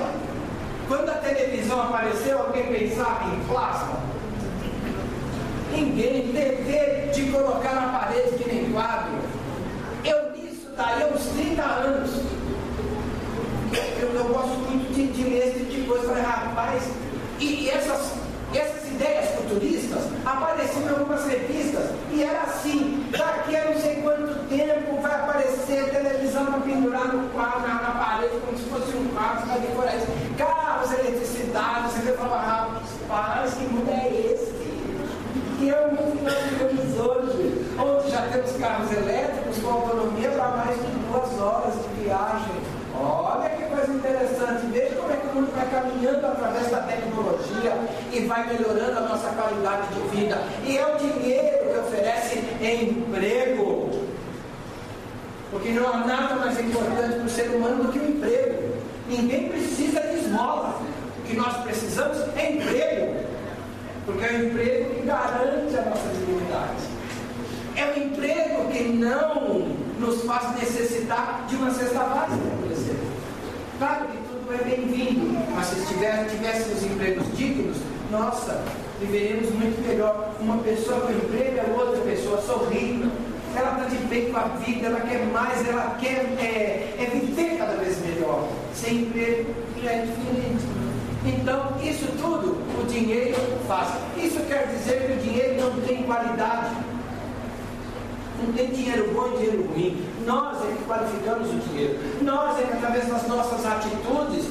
Quando 0.87 1.09
a 1.09 1.15
televisão 1.15 1.81
apareceu, 1.81 2.39
alguém 2.39 2.65
pensava 2.67 3.33
em 3.33 3.39
plasma? 3.45 3.99
Ninguém. 5.71 6.33
TV 6.33 7.11
de 7.13 7.31
colocar 7.31 7.73
na 7.73 7.99
parede 7.99 8.31
que 8.37 8.49
nem 8.49 8.71
quadro. 8.71 9.11
Eu 10.03 10.35
isso 10.35 10.69
daí 10.75 11.05
uns 11.13 11.25
30 11.37 11.61
ler 15.23 15.47
esse 15.47 15.59
tipo 15.59 15.71
de 15.71 15.87
coisa. 15.87 16.07
Falei, 16.07 16.23
rapaz, 16.23 16.83
e, 17.39 17.69
essas, 17.69 18.13
essas 18.53 18.87
ideias 18.87 19.29
futuristas 19.35 20.03
apareciam 20.25 20.83
em 20.83 20.89
algumas 20.89 21.25
revistas 21.25 21.89
e 22.11 22.23
era 22.23 22.41
assim, 22.41 23.05
daqui 23.11 23.55
a 23.55 23.65
não 23.65 23.79
sei 23.79 23.95
quanto 23.95 24.47
tempo 24.47 25.01
vai 25.01 25.11
aparecer 25.11 25.89
televisão 25.89 26.45
para 26.45 26.59
pendurar 26.59 27.07
no 27.07 27.29
quadro, 27.29 27.61
na, 27.61 27.91
parede, 27.91 28.35
como 28.45 28.57
se 28.57 28.63
fosse 28.65 28.97
um 28.97 29.07
quadro, 29.07 29.47
vai 29.47 29.59
decorar 29.59 29.95
isso. 29.95 30.07
Carros, 30.37 30.91
eletricidade, 30.91 31.93
você 31.93 32.13
fala, 32.13 32.41
rapaz, 33.09 33.53
que 33.53 33.63
mundo 33.63 33.89
é 33.89 34.07
esse? 34.09 34.51
E 35.59 35.69
é 35.69 35.79
o 35.79 35.89
mundo 35.89 36.17
que 36.17 36.23
nós 36.23 36.43
vivemos 36.43 36.99
hoje, 36.99 37.65
onde 37.77 38.11
já 38.11 38.21
temos 38.31 38.51
carros 38.57 38.91
elétricos 38.91 39.57
com 39.59 39.69
autonomia 39.69 40.29
para 40.31 40.47
mais 40.49 40.75
de 40.75 40.91
duas 41.07 41.39
horas 41.39 41.73
de 41.73 42.03
viagem 42.03 42.81
Olha 43.03 43.49
que 43.49 43.63
coisa 43.63 43.91
interessante, 43.91 44.65
veja 44.67 44.95
como 44.95 45.11
é 45.11 45.15
que 45.15 45.20
o 45.20 45.20
mundo 45.33 45.51
vai 45.55 45.67
caminhando 45.69 46.25
através 46.25 46.69
da 46.69 46.81
tecnologia 46.81 47.73
e 48.11 48.19
vai 48.21 48.47
melhorando 48.47 48.97
a 48.97 49.01
nossa 49.01 49.29
qualidade 49.29 49.87
de 49.93 50.15
vida. 50.15 50.37
E 50.65 50.77
é 50.77 50.85
o 50.85 50.97
dinheiro 50.97 51.71
que 51.71 51.79
oferece 51.79 52.39
emprego. 52.61 53.89
Porque 55.51 55.69
não 55.71 55.87
há 55.87 55.97
nada 55.97 56.35
mais 56.35 56.59
importante 56.59 57.15
para 57.15 57.25
o 57.25 57.29
ser 57.29 57.49
humano 57.49 57.83
do 57.83 57.91
que 57.91 57.99
o 57.99 58.09
emprego. 58.09 58.75
Ninguém 59.07 59.49
precisa 59.49 59.99
de 60.01 60.19
esmola. 60.19 60.81
O 61.19 61.21
que 61.23 61.35
nós 61.35 61.57
precisamos 61.57 62.17
é 62.37 62.51
emprego. 62.53 63.15
Porque 64.05 64.25
é 64.25 64.29
o 64.29 64.45
emprego 64.45 64.95
que 64.95 65.05
garante 65.05 65.77
a 65.77 65.89
nossa 65.89 66.09
dignidade. 66.17 66.91
É 67.75 67.85
o 67.85 68.03
emprego 68.03 68.69
que 68.71 68.83
não 68.83 69.59
nos 69.99 70.23
faz 70.23 70.55
necessitar 70.55 71.45
de 71.47 71.55
uma 71.55 71.71
cesta 71.71 71.99
básica, 71.99 72.49
por 72.59 72.71
exemplo. 72.71 73.11
Claro 73.77 74.10
é 74.53 74.63
bem-vindo, 74.63 75.37
mas 75.55 75.67
se 75.67 75.85
tivéssemos 75.85 76.83
empregos 76.83 77.25
dignos, 77.37 77.77
nossa, 78.11 78.61
viveríamos 78.99 79.49
muito 79.51 79.87
melhor. 79.87 80.33
Uma 80.39 80.57
pessoa 80.57 81.01
com 81.01 81.13
emprego, 81.13 81.59
a 81.59 81.81
outra 81.81 82.01
pessoa 82.01 82.41
sorrindo. 82.41 83.11
Ela 83.55 83.71
está 83.71 83.85
de 83.85 83.97
bem 84.07 84.31
com 84.31 84.37
a 84.37 84.43
vida, 84.43 84.87
ela 84.87 85.01
quer 85.01 85.25
mais, 85.27 85.67
ela 85.67 85.97
quer 85.99 86.25
é, 86.39 86.95
é 86.99 87.09
viver 87.13 87.57
cada 87.57 87.75
vez 87.75 87.99
melhor. 88.01 88.47
Sem 88.73 89.03
emprego 89.03 89.53
já 89.81 89.91
é 89.91 90.05
diferente. 90.05 90.63
Então, 91.25 91.73
isso 91.81 92.07
tudo 92.17 92.57
o 92.81 92.85
dinheiro 92.87 93.35
faz. 93.67 93.89
Isso 94.17 94.39
quer 94.47 94.67
dizer 94.67 95.07
que 95.07 95.13
o 95.13 95.17
dinheiro 95.17 95.61
não 95.61 95.81
tem 95.81 96.03
qualidade. 96.03 96.75
Não 98.41 98.53
tem 98.53 98.67
dinheiro 98.67 99.11
bom 99.13 99.27
e 99.27 99.37
dinheiro 99.37 99.67
ruim. 99.67 100.05
Nós 100.25 100.57
é 100.63 100.75
que 100.75 100.83
qualificamos 100.83 101.49
o 101.49 101.69
dinheiro. 101.69 101.99
Nós 102.21 102.59
é 102.59 102.63
que, 102.63 102.73
através 102.73 103.07
das 103.07 103.27
nossas 103.27 103.65
atitudes, 103.65 104.45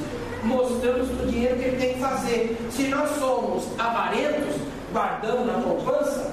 mostramos 0.45 1.09
o 1.11 1.27
dinheiro 1.27 1.57
que 1.57 1.65
ele 1.65 1.77
tem 1.77 1.95
que 1.95 2.01
fazer. 2.01 2.59
Se 2.71 2.89
nós 2.89 3.11
somos 3.19 3.65
avarentos, 3.79 4.57
guardando 4.93 5.47
na 5.47 5.61
poupança, 5.61 6.31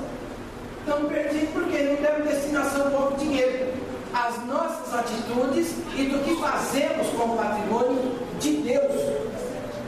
estamos 0.80 1.12
perdidos 1.12 1.50
porque 1.54 1.78
não 1.84 1.96
temos 1.98 2.28
destinação 2.28 2.92
para 2.92 3.14
o 3.14 3.18
dinheiro. 3.18 3.74
As 4.14 4.46
nossas 4.46 4.94
atitudes 4.94 5.76
e 5.96 6.06
do 6.06 6.24
que 6.24 6.36
fazemos 6.42 7.08
com 7.10 7.34
o 7.34 7.38
patrimônio 7.38 8.16
de 8.40 8.52
Deus. 8.58 8.96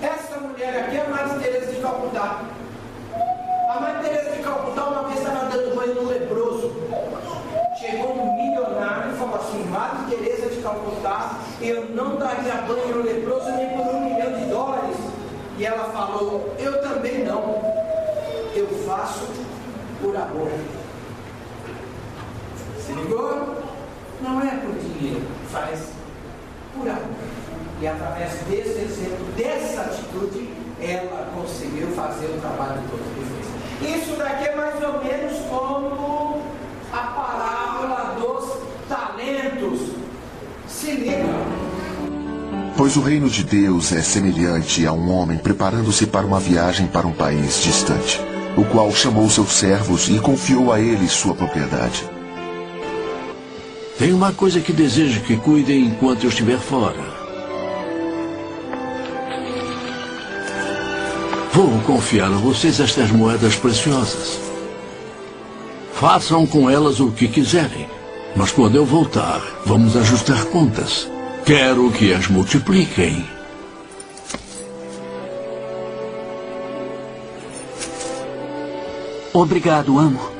Essa 0.01 0.39
mulher 0.39 0.85
aqui 0.85 0.97
é 0.97 1.05
a 1.05 1.09
Maria 1.09 1.39
Teresa 1.39 1.71
de 1.71 1.81
Calcutá. 1.81 2.41
A 3.69 3.79
Maria 3.79 4.09
Teresa 4.09 4.35
de 4.35 4.43
Calcutá 4.43 4.85
uma 4.85 5.03
vez 5.03 5.19
estava 5.19 5.49
dando 5.49 5.75
banho 5.75 5.95
no 5.95 6.09
leproso. 6.09 6.71
Chegou 7.79 8.11
um 8.11 8.35
milionário 8.35 9.13
e 9.13 9.17
falou 9.17 9.35
assim, 9.35 9.63
Madre 9.69 9.99
De 10.69 10.75
Calcutá, 10.75 11.39
eu 11.61 11.89
não 11.95 12.15
daria 12.15 12.61
banho 12.67 12.97
no 12.97 13.03
leproso 13.03 13.49
nem 13.51 13.69
por 13.69 13.87
um 13.87 14.05
milhão 14.05 14.33
de 14.33 14.45
dólares. 14.45 14.97
E 15.57 15.65
ela 15.65 15.85
falou, 15.91 16.55
eu 16.59 16.81
também 16.81 17.23
não. 17.25 17.61
Eu 18.53 18.67
faço 18.85 19.27
por 20.01 20.15
amor. 20.15 20.51
Se 22.85 22.91
ligou? 22.93 23.55
Não 24.21 24.41
é 24.41 24.51
por 24.57 24.73
dinheiro, 24.75 25.25
faz 25.51 25.91
por 26.75 26.87
amor. 26.87 26.99
E 27.81 27.87
através 27.87 28.33
desse 28.49 28.79
exemplo, 28.79 29.25
dessa 29.35 29.81
atitude, 29.81 30.49
ela 30.81 31.31
conseguiu 31.33 31.87
fazer 31.91 32.27
o 32.27 32.39
trabalho 32.39 32.81
todo 32.89 33.03
que 33.15 33.81
fez. 33.81 34.01
Isso 34.01 34.15
daqui 34.17 34.49
é 34.49 34.55
mais 34.55 34.75
ou 34.83 35.03
menos 35.03 35.39
como 35.49 36.41
a 36.91 36.97
parábola 36.97 38.15
dos 38.19 38.59
talentos. 38.87 39.99
Se 40.79 40.91
liga. 40.91 41.25
Pois 42.77 42.95
o 42.95 43.01
reino 43.01 43.29
de 43.29 43.43
Deus 43.43 43.91
é 43.91 44.01
semelhante 44.01 44.85
a 44.85 44.93
um 44.93 45.11
homem 45.11 45.37
preparando-se 45.37 46.07
para 46.07 46.25
uma 46.25 46.39
viagem 46.39 46.87
para 46.87 47.05
um 47.05 47.11
país 47.11 47.61
distante, 47.61 48.17
o 48.55 48.63
qual 48.63 48.89
chamou 48.93 49.29
seus 49.29 49.51
servos 49.51 50.07
e 50.07 50.17
confiou 50.19 50.71
a 50.71 50.79
eles 50.79 51.11
sua 51.11 51.35
propriedade. 51.35 52.09
Tem 53.97 54.13
uma 54.13 54.31
coisa 54.31 54.61
que 54.61 54.71
desejo 54.71 55.19
que 55.23 55.35
cuidem 55.35 55.87
enquanto 55.87 56.23
eu 56.23 56.29
estiver 56.29 56.59
fora. 56.59 57.03
Vou 61.51 61.77
confiar 61.81 62.31
a 62.31 62.37
vocês 62.37 62.79
estas 62.79 63.11
moedas 63.11 63.57
preciosas. 63.57 64.39
Façam 65.93 66.47
com 66.47 66.69
elas 66.69 67.01
o 67.01 67.11
que 67.11 67.27
quiserem. 67.27 67.98
Mas 68.35 68.51
quando 68.51 68.75
eu 68.75 68.85
voltar, 68.85 69.41
vamos 69.65 69.95
ajustar 69.97 70.45
contas. 70.45 71.09
Quero 71.45 71.91
que 71.91 72.13
as 72.13 72.27
multipliquem. 72.27 73.25
Obrigado, 79.33 79.97
amo. 79.97 80.38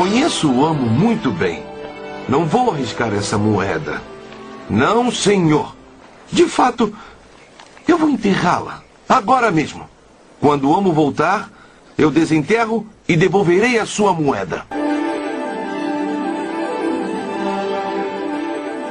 Conheço 0.00 0.50
o 0.50 0.64
amo 0.64 0.86
muito 0.86 1.30
bem. 1.30 1.62
Não 2.26 2.46
vou 2.46 2.70
arriscar 2.70 3.12
essa 3.12 3.36
moeda. 3.36 4.00
Não, 4.66 5.12
senhor. 5.12 5.76
De 6.32 6.46
fato, 6.46 6.96
eu 7.86 7.98
vou 7.98 8.08
enterrá-la. 8.08 8.82
Agora 9.06 9.50
mesmo. 9.50 9.86
Quando 10.40 10.70
o 10.70 10.74
amo 10.74 10.90
voltar, 10.90 11.50
eu 11.98 12.10
desenterro 12.10 12.86
e 13.06 13.14
devolverei 13.14 13.78
a 13.78 13.84
sua 13.84 14.14
moeda. 14.14 14.64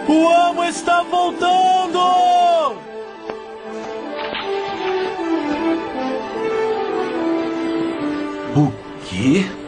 O 0.08 0.28
amo 0.28 0.64
está 0.64 1.02
voltando! 1.02 2.00
O 8.56 8.72
quê? 9.08 9.59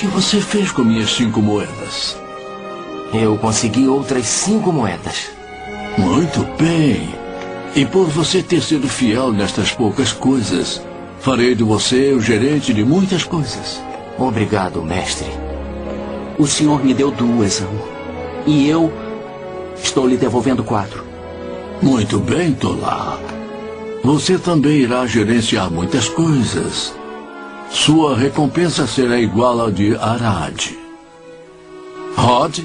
Que 0.00 0.06
você 0.06 0.40
fez 0.40 0.72
com 0.72 0.82
minhas 0.82 1.12
cinco 1.12 1.42
moedas? 1.42 2.16
Eu 3.12 3.36
consegui 3.36 3.86
outras 3.86 4.24
cinco 4.24 4.72
moedas. 4.72 5.30
Muito 5.98 6.40
bem. 6.56 7.06
E 7.76 7.84
por 7.84 8.06
você 8.06 8.42
ter 8.42 8.62
sido 8.62 8.88
fiel 8.88 9.30
nestas 9.30 9.72
poucas 9.72 10.10
coisas, 10.10 10.80
farei 11.18 11.54
de 11.54 11.62
você 11.62 12.14
o 12.14 12.20
gerente 12.20 12.72
de 12.72 12.82
muitas 12.82 13.24
coisas. 13.24 13.78
Obrigado, 14.16 14.82
mestre. 14.82 15.28
O 16.38 16.46
senhor 16.46 16.82
me 16.82 16.94
deu 16.94 17.10
duas, 17.10 17.60
amo. 17.60 17.84
E 18.46 18.70
eu 18.70 18.90
estou 19.84 20.08
lhe 20.08 20.16
devolvendo 20.16 20.64
quatro. 20.64 21.04
Muito 21.82 22.18
bem, 22.18 22.54
Tolá. 22.54 23.18
Você 24.02 24.38
também 24.38 24.78
irá 24.78 25.04
gerenciar 25.04 25.70
muitas 25.70 26.08
coisas. 26.08 26.94
Sua 27.70 28.16
recompensa 28.16 28.86
será 28.86 29.18
igual 29.18 29.64
à 29.64 29.70
de 29.70 29.96
Arad. 29.96 30.70
Rod? 32.16 32.58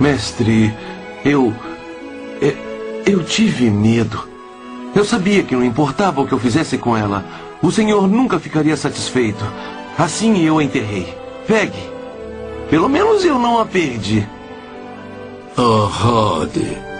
Mestre, 0.00 0.74
eu. 1.24 1.54
Eu, 3.06 3.22
tive 3.22 3.70
medo. 3.70 4.28
Eu 4.94 5.04
sabia 5.04 5.44
que 5.44 5.54
não 5.54 5.64
importava 5.64 6.20
o 6.20 6.26
que 6.26 6.34
eu 6.34 6.38
fizesse 6.38 6.76
com 6.76 6.96
ela. 6.96 7.24
O 7.62 7.70
senhor 7.70 8.08
nunca 8.08 8.40
ficaria 8.40 8.76
satisfeito. 8.76 9.44
Assim 9.96 10.44
eu 10.44 10.58
a 10.58 10.64
enterrei. 10.64 11.16
Pegue. 11.46 11.78
Pelo 12.68 12.88
menos 12.88 13.24
eu 13.24 13.38
não 13.38 13.60
a 13.60 13.64
perdi. 13.64 14.26
Oh, 15.56 15.86
Rod. 15.86 16.95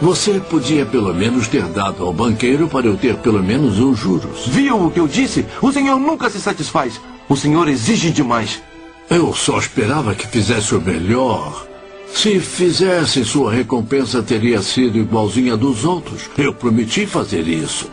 Você 0.00 0.38
podia 0.38 0.84
pelo 0.84 1.14
menos 1.14 1.48
ter 1.48 1.64
dado 1.64 2.04
ao 2.04 2.12
banqueiro 2.12 2.68
para 2.68 2.86
eu 2.86 2.96
ter 2.96 3.16
pelo 3.16 3.42
menos 3.42 3.78
os 3.78 3.98
juros. 3.98 4.46
Viu 4.46 4.86
o 4.86 4.90
que 4.90 5.00
eu 5.00 5.08
disse? 5.08 5.46
O 5.62 5.72
senhor 5.72 5.98
nunca 5.98 6.28
se 6.28 6.38
satisfaz. 6.38 7.00
O 7.28 7.36
senhor 7.36 7.66
exige 7.68 8.10
demais. 8.10 8.62
Eu 9.08 9.32
só 9.32 9.58
esperava 9.58 10.14
que 10.14 10.26
fizesse 10.26 10.74
o 10.74 10.80
melhor. 10.80 11.66
Se 12.12 12.38
fizesse, 12.40 13.24
sua 13.24 13.52
recompensa 13.52 14.22
teria 14.22 14.60
sido 14.60 14.98
igualzinha 14.98 15.56
dos 15.56 15.84
outros. 15.84 16.28
Eu 16.36 16.52
prometi 16.52 17.06
fazer 17.06 17.48
isso. 17.48 17.90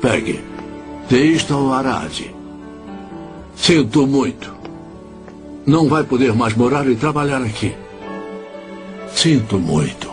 Pegue. 0.00 0.40
Deixa 1.08 1.56
o 1.56 1.72
Arad. 1.72 2.20
Sinto 3.56 4.06
muito. 4.06 4.52
Não 5.66 5.88
vai 5.88 6.02
poder 6.02 6.32
mais 6.34 6.54
morar 6.54 6.88
e 6.88 6.96
trabalhar 6.96 7.42
aqui. 7.42 7.74
Sinto 9.14 9.58
muito. 9.58 10.07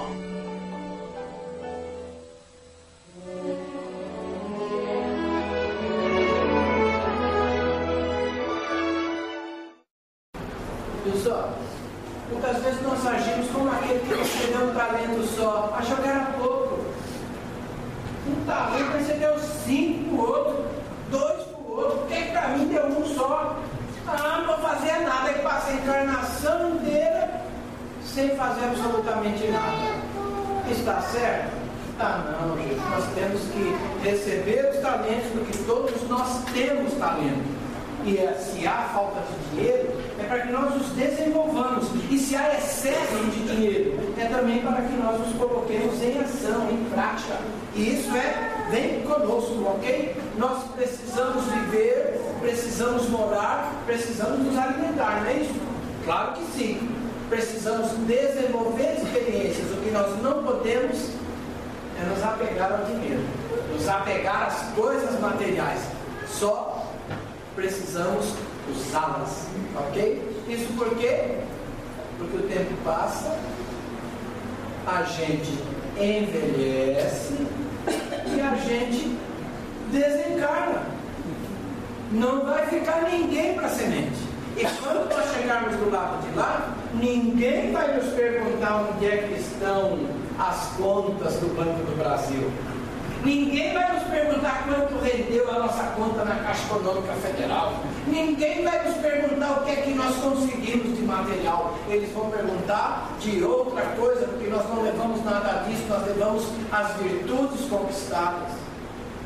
Eles 101.96 102.12
vão 102.12 102.30
perguntar 102.30 103.16
de 103.22 103.42
outra 103.42 103.82
coisa, 103.98 104.28
porque 104.28 104.50
nós 104.50 104.68
não 104.68 104.84
levamos 104.84 105.24
nada 105.24 105.64
disso, 105.64 105.84
nós 105.88 106.06
levamos 106.06 106.46
as 106.70 106.94
virtudes 106.98 107.70
conquistadas. 107.70 108.52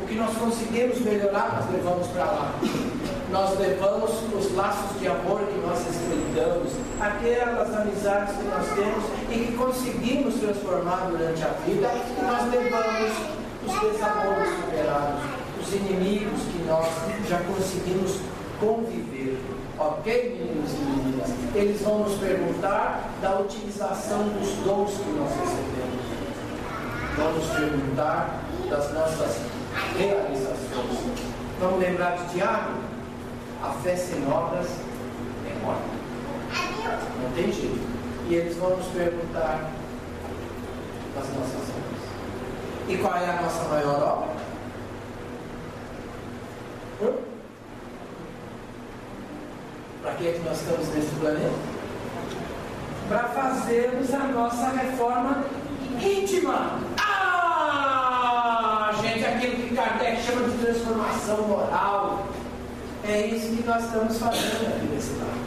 O 0.03 0.05
que 0.05 0.13
nós 0.13 0.37
conseguimos 0.37 0.99
melhorar, 0.99 1.55
nós 1.55 1.71
levamos 1.71 2.05
para 2.09 2.25
lá. 2.25 2.53
Nós 3.31 3.57
levamos 3.57 4.11
os 4.35 4.55
laços 4.55 4.99
de 4.99 5.07
amor 5.07 5.39
que 5.39 5.59
nós 5.65 5.79
estreitamos, 5.79 6.73
aquelas 7.01 7.75
amizades 7.75 8.35
que 8.37 8.43
nós 8.43 8.67
temos 8.75 9.03
e 9.31 9.47
que 9.47 9.57
conseguimos 9.57 10.35
transformar 10.35 11.09
durante 11.09 11.41
a 11.41 11.49
vida, 11.65 11.87
e 11.87 12.21
nós 12.21 12.51
levamos 12.51 13.11
os 13.65 13.91
desamores 13.91 14.49
superados, 14.57 15.23
os 15.59 15.73
inimigos 15.73 16.41
que 16.51 16.63
nós 16.67 16.85
já 17.27 17.39
conseguimos 17.39 18.19
conviver. 18.59 19.58
Ok, 19.81 20.37
meninos 20.37 20.71
e 20.73 20.75
meninas? 20.75 21.29
Eles 21.55 21.81
vão 21.81 21.99
nos 21.99 22.19
perguntar 22.19 23.11
da 23.21 23.39
utilização 23.39 24.27
dos 24.27 24.49
dons 24.65 24.91
que 24.91 25.09
nós 25.11 25.31
recebemos. 25.39 26.05
Vão 27.15 27.33
nos 27.33 27.45
perguntar 27.47 28.41
das 28.69 28.93
nossas 28.93 29.41
realizações. 29.97 31.19
Vamos 31.61 31.79
lembrar 31.79 32.17
de 32.17 32.33
Tiago? 32.33 32.73
A 33.63 33.71
fé 33.81 33.95
sem 33.95 34.27
obras 34.29 34.67
é 35.49 35.63
morta. 35.63 35.81
Não 37.23 37.31
tem 37.31 37.49
jeito. 37.49 37.79
E 38.27 38.35
eles 38.35 38.57
vão 38.57 38.75
nos 38.75 38.87
perguntar 38.87 39.71
das 41.15 41.27
nossas 41.29 41.69
obras. 41.69 42.89
E 42.89 42.97
qual 42.97 43.15
é 43.15 43.29
a 43.29 43.41
nossa 43.41 43.63
maior 43.69 44.03
obra? 44.03 44.39
Hum? 47.01 47.28
Para 50.01 50.13
que, 50.13 50.27
é 50.27 50.31
que 50.31 50.39
nós 50.39 50.61
estamos 50.61 50.87
nesse 50.89 51.13
planeta? 51.15 51.51
Para 53.09 53.23
fazermos 53.23 54.13
a 54.13 54.19
nossa 54.19 54.69
reforma 54.69 55.43
íntima. 56.01 56.79
Ah, 56.97 58.91
gente, 59.01 59.25
aquilo 59.25 59.55
que 59.57 59.75
Kardec 59.75 60.21
chama 60.23 60.47
de 60.47 60.57
transformação 60.57 61.47
moral. 61.47 62.27
É 63.05 63.27
isso 63.27 63.57
que 63.57 63.63
nós 63.67 63.83
estamos 63.83 64.17
fazendo 64.17 64.67
aqui 64.67 64.85
nesse 64.85 65.11
lado. 65.13 65.37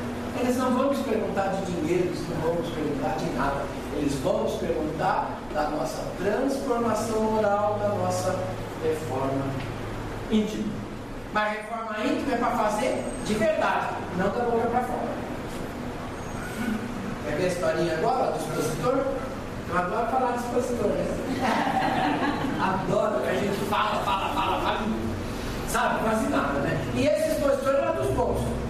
Eles 0.41 0.57
não 0.59 0.71
vão 0.73 0.89
nos 0.89 0.99
perguntar 0.99 1.49
de 1.49 1.73
dinheiro, 1.73 2.05
eles 2.09 2.29
não 2.29 2.37
vão 2.37 2.55
nos 2.57 2.69
perguntar 2.75 3.17
de 3.17 3.31
nada. 3.31 3.65
Eles 3.97 4.15
vão 4.17 4.43
nos 4.43 4.55
perguntar 4.57 5.39
da 5.55 5.71
nossa 5.71 6.03
transformação 6.19 7.23
moral, 7.23 7.79
da 7.79 7.89
nossa 7.89 8.39
reforma 8.83 9.45
íntima. 10.31 10.82
Mas 11.33 11.53
reforma 11.57 11.97
íntima 12.05 12.35
é 12.35 12.39
para 12.39 12.51
fazer 12.51 13.05
de 13.25 13.35
verdade, 13.35 13.87
não 14.17 14.29
da 14.29 14.45
boca 14.45 14.67
para 14.69 14.81
fora. 14.83 15.23
Quer 17.25 17.37
ver 17.37 17.45
a 17.45 17.49
historinha 17.49 17.95
agora 17.95 18.33
do 18.33 18.39
expositor? 18.39 19.05
Eu 19.71 19.79
adoro 19.79 20.11
falar 20.11 20.33
do 20.33 20.41
expositor, 20.41 20.89
né? 20.89 21.07
adoro 22.61 23.23
que 23.23 23.29
a 23.29 23.35
gente 23.35 23.65
fala, 23.71 24.03
fala, 24.05 24.35
fala, 24.35 24.61
fala, 24.61 24.81
sabe, 25.69 26.03
quase 26.03 26.29
nada, 26.29 26.59
né? 26.61 26.79
E 26.95 27.07
esse 27.07 27.33
expositor 27.33 27.75
era 27.75 27.93
dos 27.93 28.11
bons 28.15 28.63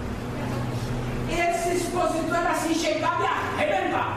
esse 1.33 1.77
expositor 1.77 2.37
era 2.37 2.51
assim, 2.51 2.75
chegava 2.75 3.23
e 3.23 3.27
arrebentava. 3.27 4.17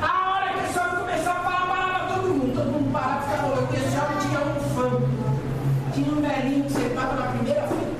A 0.00 0.30
hora 0.30 0.52
que 0.52 0.64
esse 0.64 0.78
homem 0.78 0.96
começou 0.96 1.32
a 1.32 1.34
falar, 1.36 1.66
parava 1.66 2.14
todo 2.14 2.28
mundo, 2.28 2.54
todo 2.54 2.72
mundo 2.72 2.92
parava 2.92 3.20
e 3.20 3.30
ficava 3.30 3.52
olhando. 3.52 3.74
Esse 3.74 3.96
homem 3.98 4.18
tinha 4.18 4.40
um 4.40 4.60
fã, 4.74 5.92
tinha 5.92 6.12
um 6.12 6.20
velhinho 6.20 6.64
que 6.64 6.72
sentava 6.72 7.14
na 7.14 7.26
primeira 7.32 7.62
fila. 7.68 7.94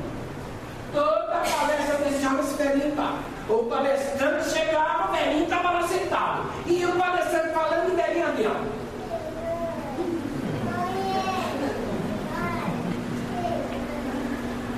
Toda 0.93 1.35
a 1.35 1.41
palestra 1.41 1.97
desse 1.99 2.27
homem, 2.27 2.41
esse 2.41 2.55
velhinho 2.55 2.89
estava. 2.89 3.19
O 3.49 3.65
palestrante 3.65 4.51
chegava, 4.51 5.09
o 5.09 5.13
velhinho 5.13 5.45
estava 5.45 5.71
lá 5.71 5.89
sentado. 5.89 6.43
E 6.67 6.87
o 6.87 6.93
palestrante 6.93 7.49
falando 7.53 7.89
e 7.89 7.93
o 7.93 7.97
velhinho 7.97 8.27
ali, 8.27 8.47
ó. 8.47 8.85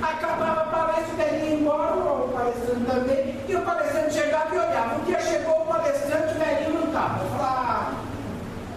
acabava 0.01 0.61
a 0.61 0.65
palestra, 0.65 1.23
ele 1.25 1.45
ia 1.45 1.55
embora, 1.55 1.93
o 1.95 2.29
palestrante 2.29 2.85
também, 2.85 3.37
e 3.47 3.55
o 3.55 3.61
palestrante 3.61 4.13
chegava 4.13 4.55
e 4.55 4.57
olhava. 4.57 4.95
Um 4.95 5.05
dia 5.05 5.19
chegou 5.19 5.61
o 5.61 5.65
palestrante, 5.65 6.33
o 6.33 6.39
velhinho 6.39 6.73
não 6.79 6.87
estava. 6.87 7.23
Eu 7.23 7.29
falava, 7.31 7.61
ah, 7.61 7.93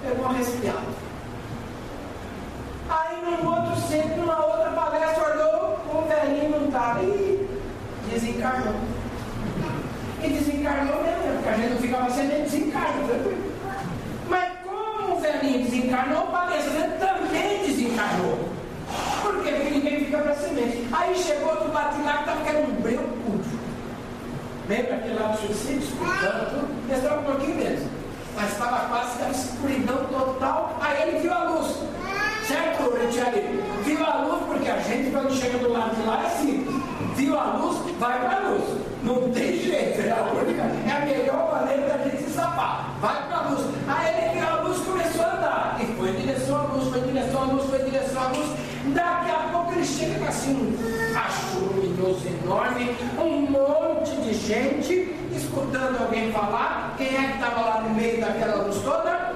pegou 0.02 0.24
uma 0.24 0.34
resfriada. 0.34 1.00
Aí 2.88 3.22
num 3.22 3.48
outro 3.48 3.80
centro, 3.88 4.16
numa 4.16 4.44
outra 4.44 4.70
palestra, 4.70 5.34
olhou, 5.34 5.78
o 5.92 6.08
velhinho 6.08 6.50
não 6.50 6.66
estava. 6.66 7.02
E 7.02 7.48
desencarnou. 8.10 8.74
E 10.22 10.28
desencarnou 10.28 11.02
mesmo, 11.02 11.32
porque 11.34 11.48
a 11.48 11.52
gente 11.52 11.70
não 11.70 11.78
ficava 11.78 12.10
sem 12.10 12.26
nem 12.26 12.42
desencarno, 12.42 13.08
tranquilo. 13.08 13.52
Mas 14.28 14.52
como 14.64 15.14
o 15.16 15.20
velhinho 15.20 15.64
desencarnou, 15.64 16.24
o 16.24 16.30
palestrante 16.30 16.98
também 16.98 17.66
desencarnou. 17.66 18.50
Por 19.22 19.42
quê? 19.42 19.50
Porque 19.52 19.70
ninguém 19.70 20.04
fica 20.04 20.18
para 20.18 20.34
semente. 20.34 20.86
Aí 20.92 21.14
chegou 21.16 21.50
outro 21.50 21.68
batilar 21.68 22.18
que 22.18 22.20
estava 22.20 22.44
querendo 22.44 22.70
um 22.70 22.82
breu 22.82 23.02
curto. 23.24 23.60
Lembra 25.40 25.46
aquele 25.46 25.46
lá 25.46 25.46
do 25.46 25.46
suicídio, 25.46 25.78
escutando 25.78 26.50
tudo? 26.50 26.94
Estava 26.94 27.20
um 27.20 27.24
pouquinho 27.24 27.56
mesmo. 27.56 27.90
Mas 28.36 28.52
estava 28.52 28.88
quase 28.88 29.18
na 29.20 29.30
escuridão 29.30 30.04
total. 30.06 30.76
Aí 30.80 31.08
ele 31.08 31.20
viu 31.20 31.32
a 31.32 31.44
luz. 31.44 31.76
Certo, 32.46 32.94
Retiari? 32.94 33.62
Viu 33.84 34.04
a 34.04 34.24
luz, 34.24 34.42
porque 34.46 34.68
a 34.68 34.78
gente, 34.78 35.10
quando 35.10 35.32
chega 35.32 35.58
do 35.58 35.72
lado 35.72 35.96
de 35.96 36.06
lá, 36.06 36.24
é 36.24 36.30
simples. 36.30 36.74
Viu 37.16 37.38
a 37.38 37.44
luz, 37.56 37.78
vai 37.98 38.18
para 38.18 38.36
a 38.36 38.48
luz. 38.48 38.64
Não 39.02 39.30
tem 39.30 39.58
jeito, 39.58 40.00
é 40.00 40.10
a 40.10 40.22
única. 40.32 40.62
É 40.62 40.90
a 40.90 41.06
melhor 41.06 41.52
maneira 41.52 41.88
da 41.88 42.04
gente 42.04 42.24
se 42.24 42.30
safar. 42.30 42.90
Vai 43.00 43.26
para 43.26 43.36
a 43.38 43.48
luz. 43.48 43.66
Aí 43.88 44.14
ele 44.14 44.40
viu 44.40 44.48
a 44.48 44.60
luz 44.62 44.78
começou 44.80 45.24
a 45.24 45.36
andar. 45.36 45.78
E 45.80 45.86
foi 45.96 46.10
em 46.10 46.16
direção 46.16 46.56
à 46.56 46.62
luz, 46.62 46.88
foi 46.88 46.98
em 46.98 47.12
direção 47.12 47.42
à 47.42 47.44
luz, 47.46 47.70
foi 47.70 47.80
em 47.80 47.84
direção 47.84 48.22
à 48.22 48.28
luz. 48.28 48.50
Daqui 48.94 49.30
a 49.30 49.48
pouco 49.52 49.72
ele 49.72 49.84
chega 49.84 50.18
com 50.18 50.26
assim 50.26 50.50
um 50.54 50.70
luminoso 51.58 52.26
enorme, 52.26 52.96
um 53.18 53.40
monte 53.50 54.16
de 54.22 54.34
gente 54.34 54.99
escutando 55.50 56.00
alguém 56.00 56.32
falar. 56.32 56.94
Quem 56.96 57.08
é 57.08 57.26
que 57.28 57.34
estava 57.34 57.60
lá 57.60 57.80
no 57.82 57.90
meio 57.90 58.20
daquela 58.20 58.62
luz 58.62 58.80
toda? 58.82 59.29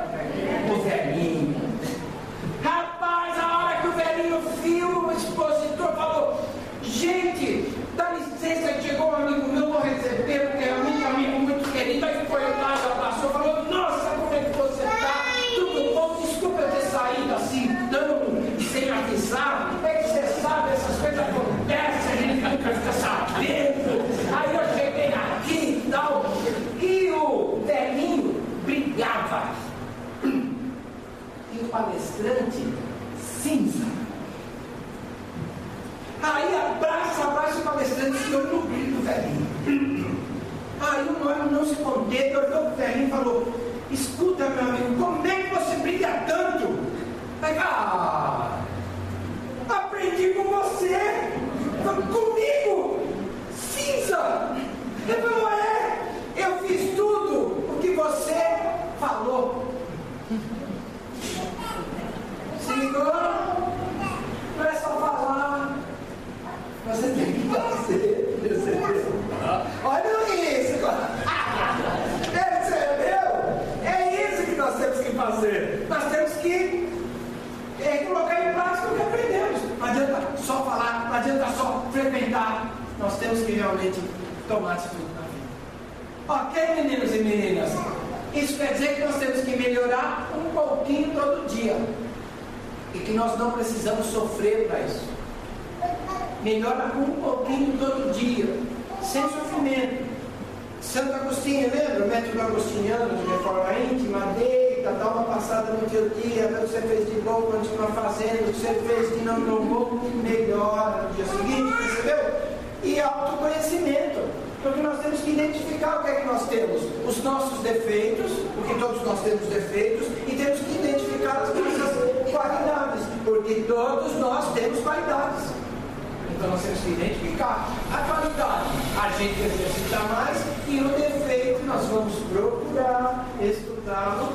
Gente 129.19 129.41
exercita 129.41 129.99
mais 130.01 130.39
e 130.69 130.81
o 130.81 130.89
defeito 130.89 131.65
nós 131.67 131.85
vamos 131.87 132.15
procurar 132.33 133.27
estudá-lo 133.41 134.33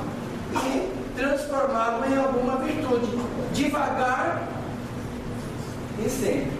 e 0.53 0.91
transformá-lo 1.15 2.05
em 2.05 2.17
alguma 2.17 2.57
virtude. 2.57 3.07
Devagar 3.53 4.47
e 6.03 6.09
sempre. 6.09 6.59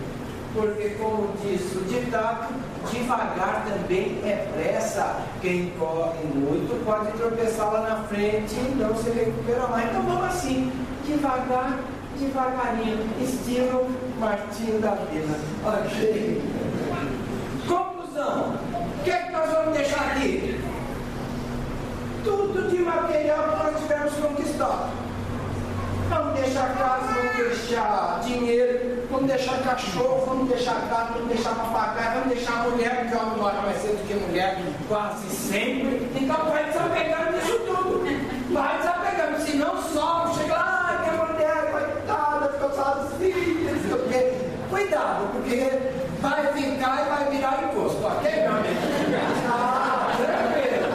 Porque 0.53 0.89
como 0.99 1.29
diz 1.43 1.61
o 1.75 1.81
ditado, 1.81 2.53
devagar 2.91 3.65
também 3.65 4.19
é 4.23 4.47
pressa. 4.53 5.15
Quem 5.41 5.71
corre 5.77 6.23
muito 6.33 6.83
pode 6.83 7.11
tropeçar 7.13 7.71
lá 7.71 7.81
na 7.81 8.03
frente 8.07 8.55
e 8.55 8.75
não 8.75 8.95
se 8.95 9.09
recupera 9.11 9.67
mais. 9.67 9.89
Então 9.89 10.01
vamos 10.01 10.25
assim, 10.25 10.71
devagar 11.05 11.77
devagarinho, 12.19 13.09
estilo 13.21 13.87
Martinho 14.19 14.79
da 14.81 14.91
Vila. 14.91 15.37
Ok? 15.63 16.41
Conclusão. 17.67 18.55
O 18.99 19.03
que 19.03 19.11
é 19.11 19.17
que 19.17 19.31
nós 19.31 19.49
vamos 19.49 19.77
deixar 19.77 20.11
aqui? 20.11 20.59
Tudo 22.39 22.69
de 22.69 22.77
material 22.79 23.43
que 23.43 23.63
nós 23.63 23.81
tivemos 23.81 24.13
conquistado. 24.13 24.89
Vamos 26.07 26.39
deixar 26.39 26.73
casa, 26.77 27.07
vamos 27.13 27.35
deixar 27.35 28.21
dinheiro, 28.23 29.03
vamos 29.11 29.27
deixar 29.27 29.57
cachorro, 29.61 30.23
vamos 30.25 30.47
deixar 30.47 30.87
gato, 30.89 31.13
vamos 31.15 31.27
deixar 31.27 31.53
papagaio, 31.53 32.19
vamos 32.21 32.29
deixar 32.29 32.69
mulher, 32.69 32.95
porque 33.01 33.15
homem 33.17 33.37
mora 33.39 33.61
mais 33.61 33.81
cedo 33.81 34.07
que 34.07 34.13
mulher, 34.13 34.57
quase 34.87 35.29
sempre. 35.29 36.09
Então 36.15 36.45
vai 36.45 36.63
desapegando 36.63 37.37
disso 37.37 37.59
tudo. 37.59 38.53
Vai 38.53 38.77
desapegando, 38.77 39.41
senão 39.45 39.83
só 39.83 40.33
chega 40.33 40.53
lá, 40.53 41.01
que 41.03 41.09
a 41.09 41.25
mulher, 41.25 41.71
coitada, 41.73 42.53
ficou 42.53 42.71
sozinha, 42.71 43.73
não 43.73 43.81
sei 43.81 43.93
o 43.93 44.07
quê. 44.07 44.33
Cuidado, 44.69 45.27
porque 45.33 45.77
vai 46.21 46.53
ficar 46.53 47.05
e 47.05 47.09
vai 47.09 47.29
virar 47.31 47.63
imposto, 47.65 48.01
ok, 48.07 48.31
meu 48.31 48.51
amigo? 48.51 48.79
Ah, 49.51 50.13
tranquilo. 50.15 50.87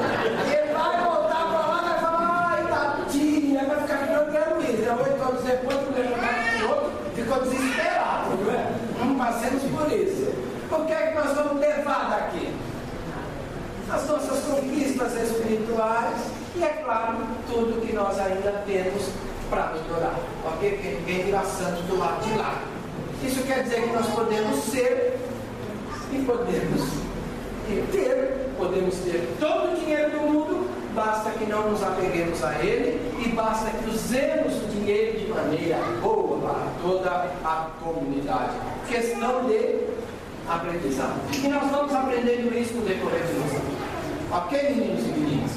Ele 0.50 0.72
vai 0.72 1.04
voltar 1.04 1.44
pra 1.48 1.62
lá 1.66 1.78
e 1.78 1.88
vai 1.88 1.98
falar, 2.00 2.50
ai, 2.50 2.62
tadinha, 2.68 3.64
vai 3.64 3.80
ficar 3.82 4.06
jogando 4.06 4.62
isso. 4.62 4.84
Oito 4.84 5.22
anos 5.22 5.43
depois, 5.56 5.76
o 5.76 5.92
levantar 5.92 6.62
o 6.62 6.68
outro 6.68 6.92
ficou 7.14 7.40
desesperado, 7.42 8.36
não 8.44 8.52
é? 8.52 8.72
Não 8.98 9.14
passemos 9.16 9.62
por 9.62 9.92
isso. 9.92 10.32
O 10.70 10.84
que 10.86 10.92
é 10.92 11.06
que 11.08 11.14
nós 11.14 11.36
vamos 11.36 11.60
levar 11.60 12.10
daqui? 12.10 12.54
As 13.90 14.08
nossas 14.08 14.40
conquistas 14.44 15.14
espirituais 15.14 16.16
e, 16.56 16.62
é 16.62 16.82
claro, 16.84 17.18
tudo 17.48 17.84
que 17.86 17.92
nós 17.92 18.18
ainda 18.18 18.62
temos 18.66 19.10
para 19.50 19.72
melhorar. 19.72 20.18
Ok? 20.46 20.70
Porque 20.70 20.88
ninguém 20.88 21.24
virá 21.24 21.42
santo 21.42 21.82
do 21.82 21.98
lado 21.98 22.24
de 22.24 22.38
lá. 22.38 22.62
Isso 23.22 23.42
quer 23.44 23.62
dizer 23.62 23.82
que 23.82 23.92
nós 23.94 24.06
podemos 24.06 24.64
ser 24.64 25.18
e 26.12 26.24
podemos 26.24 26.82
ter, 27.90 28.50
podemos 28.56 28.94
ter 28.96 29.36
todo 29.40 29.72
o 29.72 29.76
dinheiro 29.80 30.10
do 30.10 30.20
mundo, 30.20 30.70
basta 30.94 31.30
que 31.30 31.46
não 31.46 31.70
nos 31.70 31.82
apeguemos 31.82 32.42
a 32.42 32.54
ele 32.60 33.00
e 33.24 33.28
basta 33.30 33.70
que 33.70 33.90
usemos 33.90 34.62
o 34.62 34.66
dinheiro 34.68 35.18
de 35.18 35.26
maneira 35.26 35.78
boa 36.00 36.38
para 36.38 36.66
toda 36.82 37.10
a 37.44 37.70
comunidade. 37.82 38.52
Questão 38.88 39.44
de 39.46 39.80
aprendizado. 40.48 41.20
E 41.32 41.48
nós 41.48 41.70
vamos 41.70 41.92
aprendendo 41.92 42.56
isso 42.56 42.74
no 42.74 42.86
decorrer 42.86 43.22
de 43.26 43.32
nossa 43.34 43.58
vida. 43.58 43.84
Ok, 44.30 44.62
meninos 44.70 45.04
e 45.04 45.08
meninas? 45.08 45.50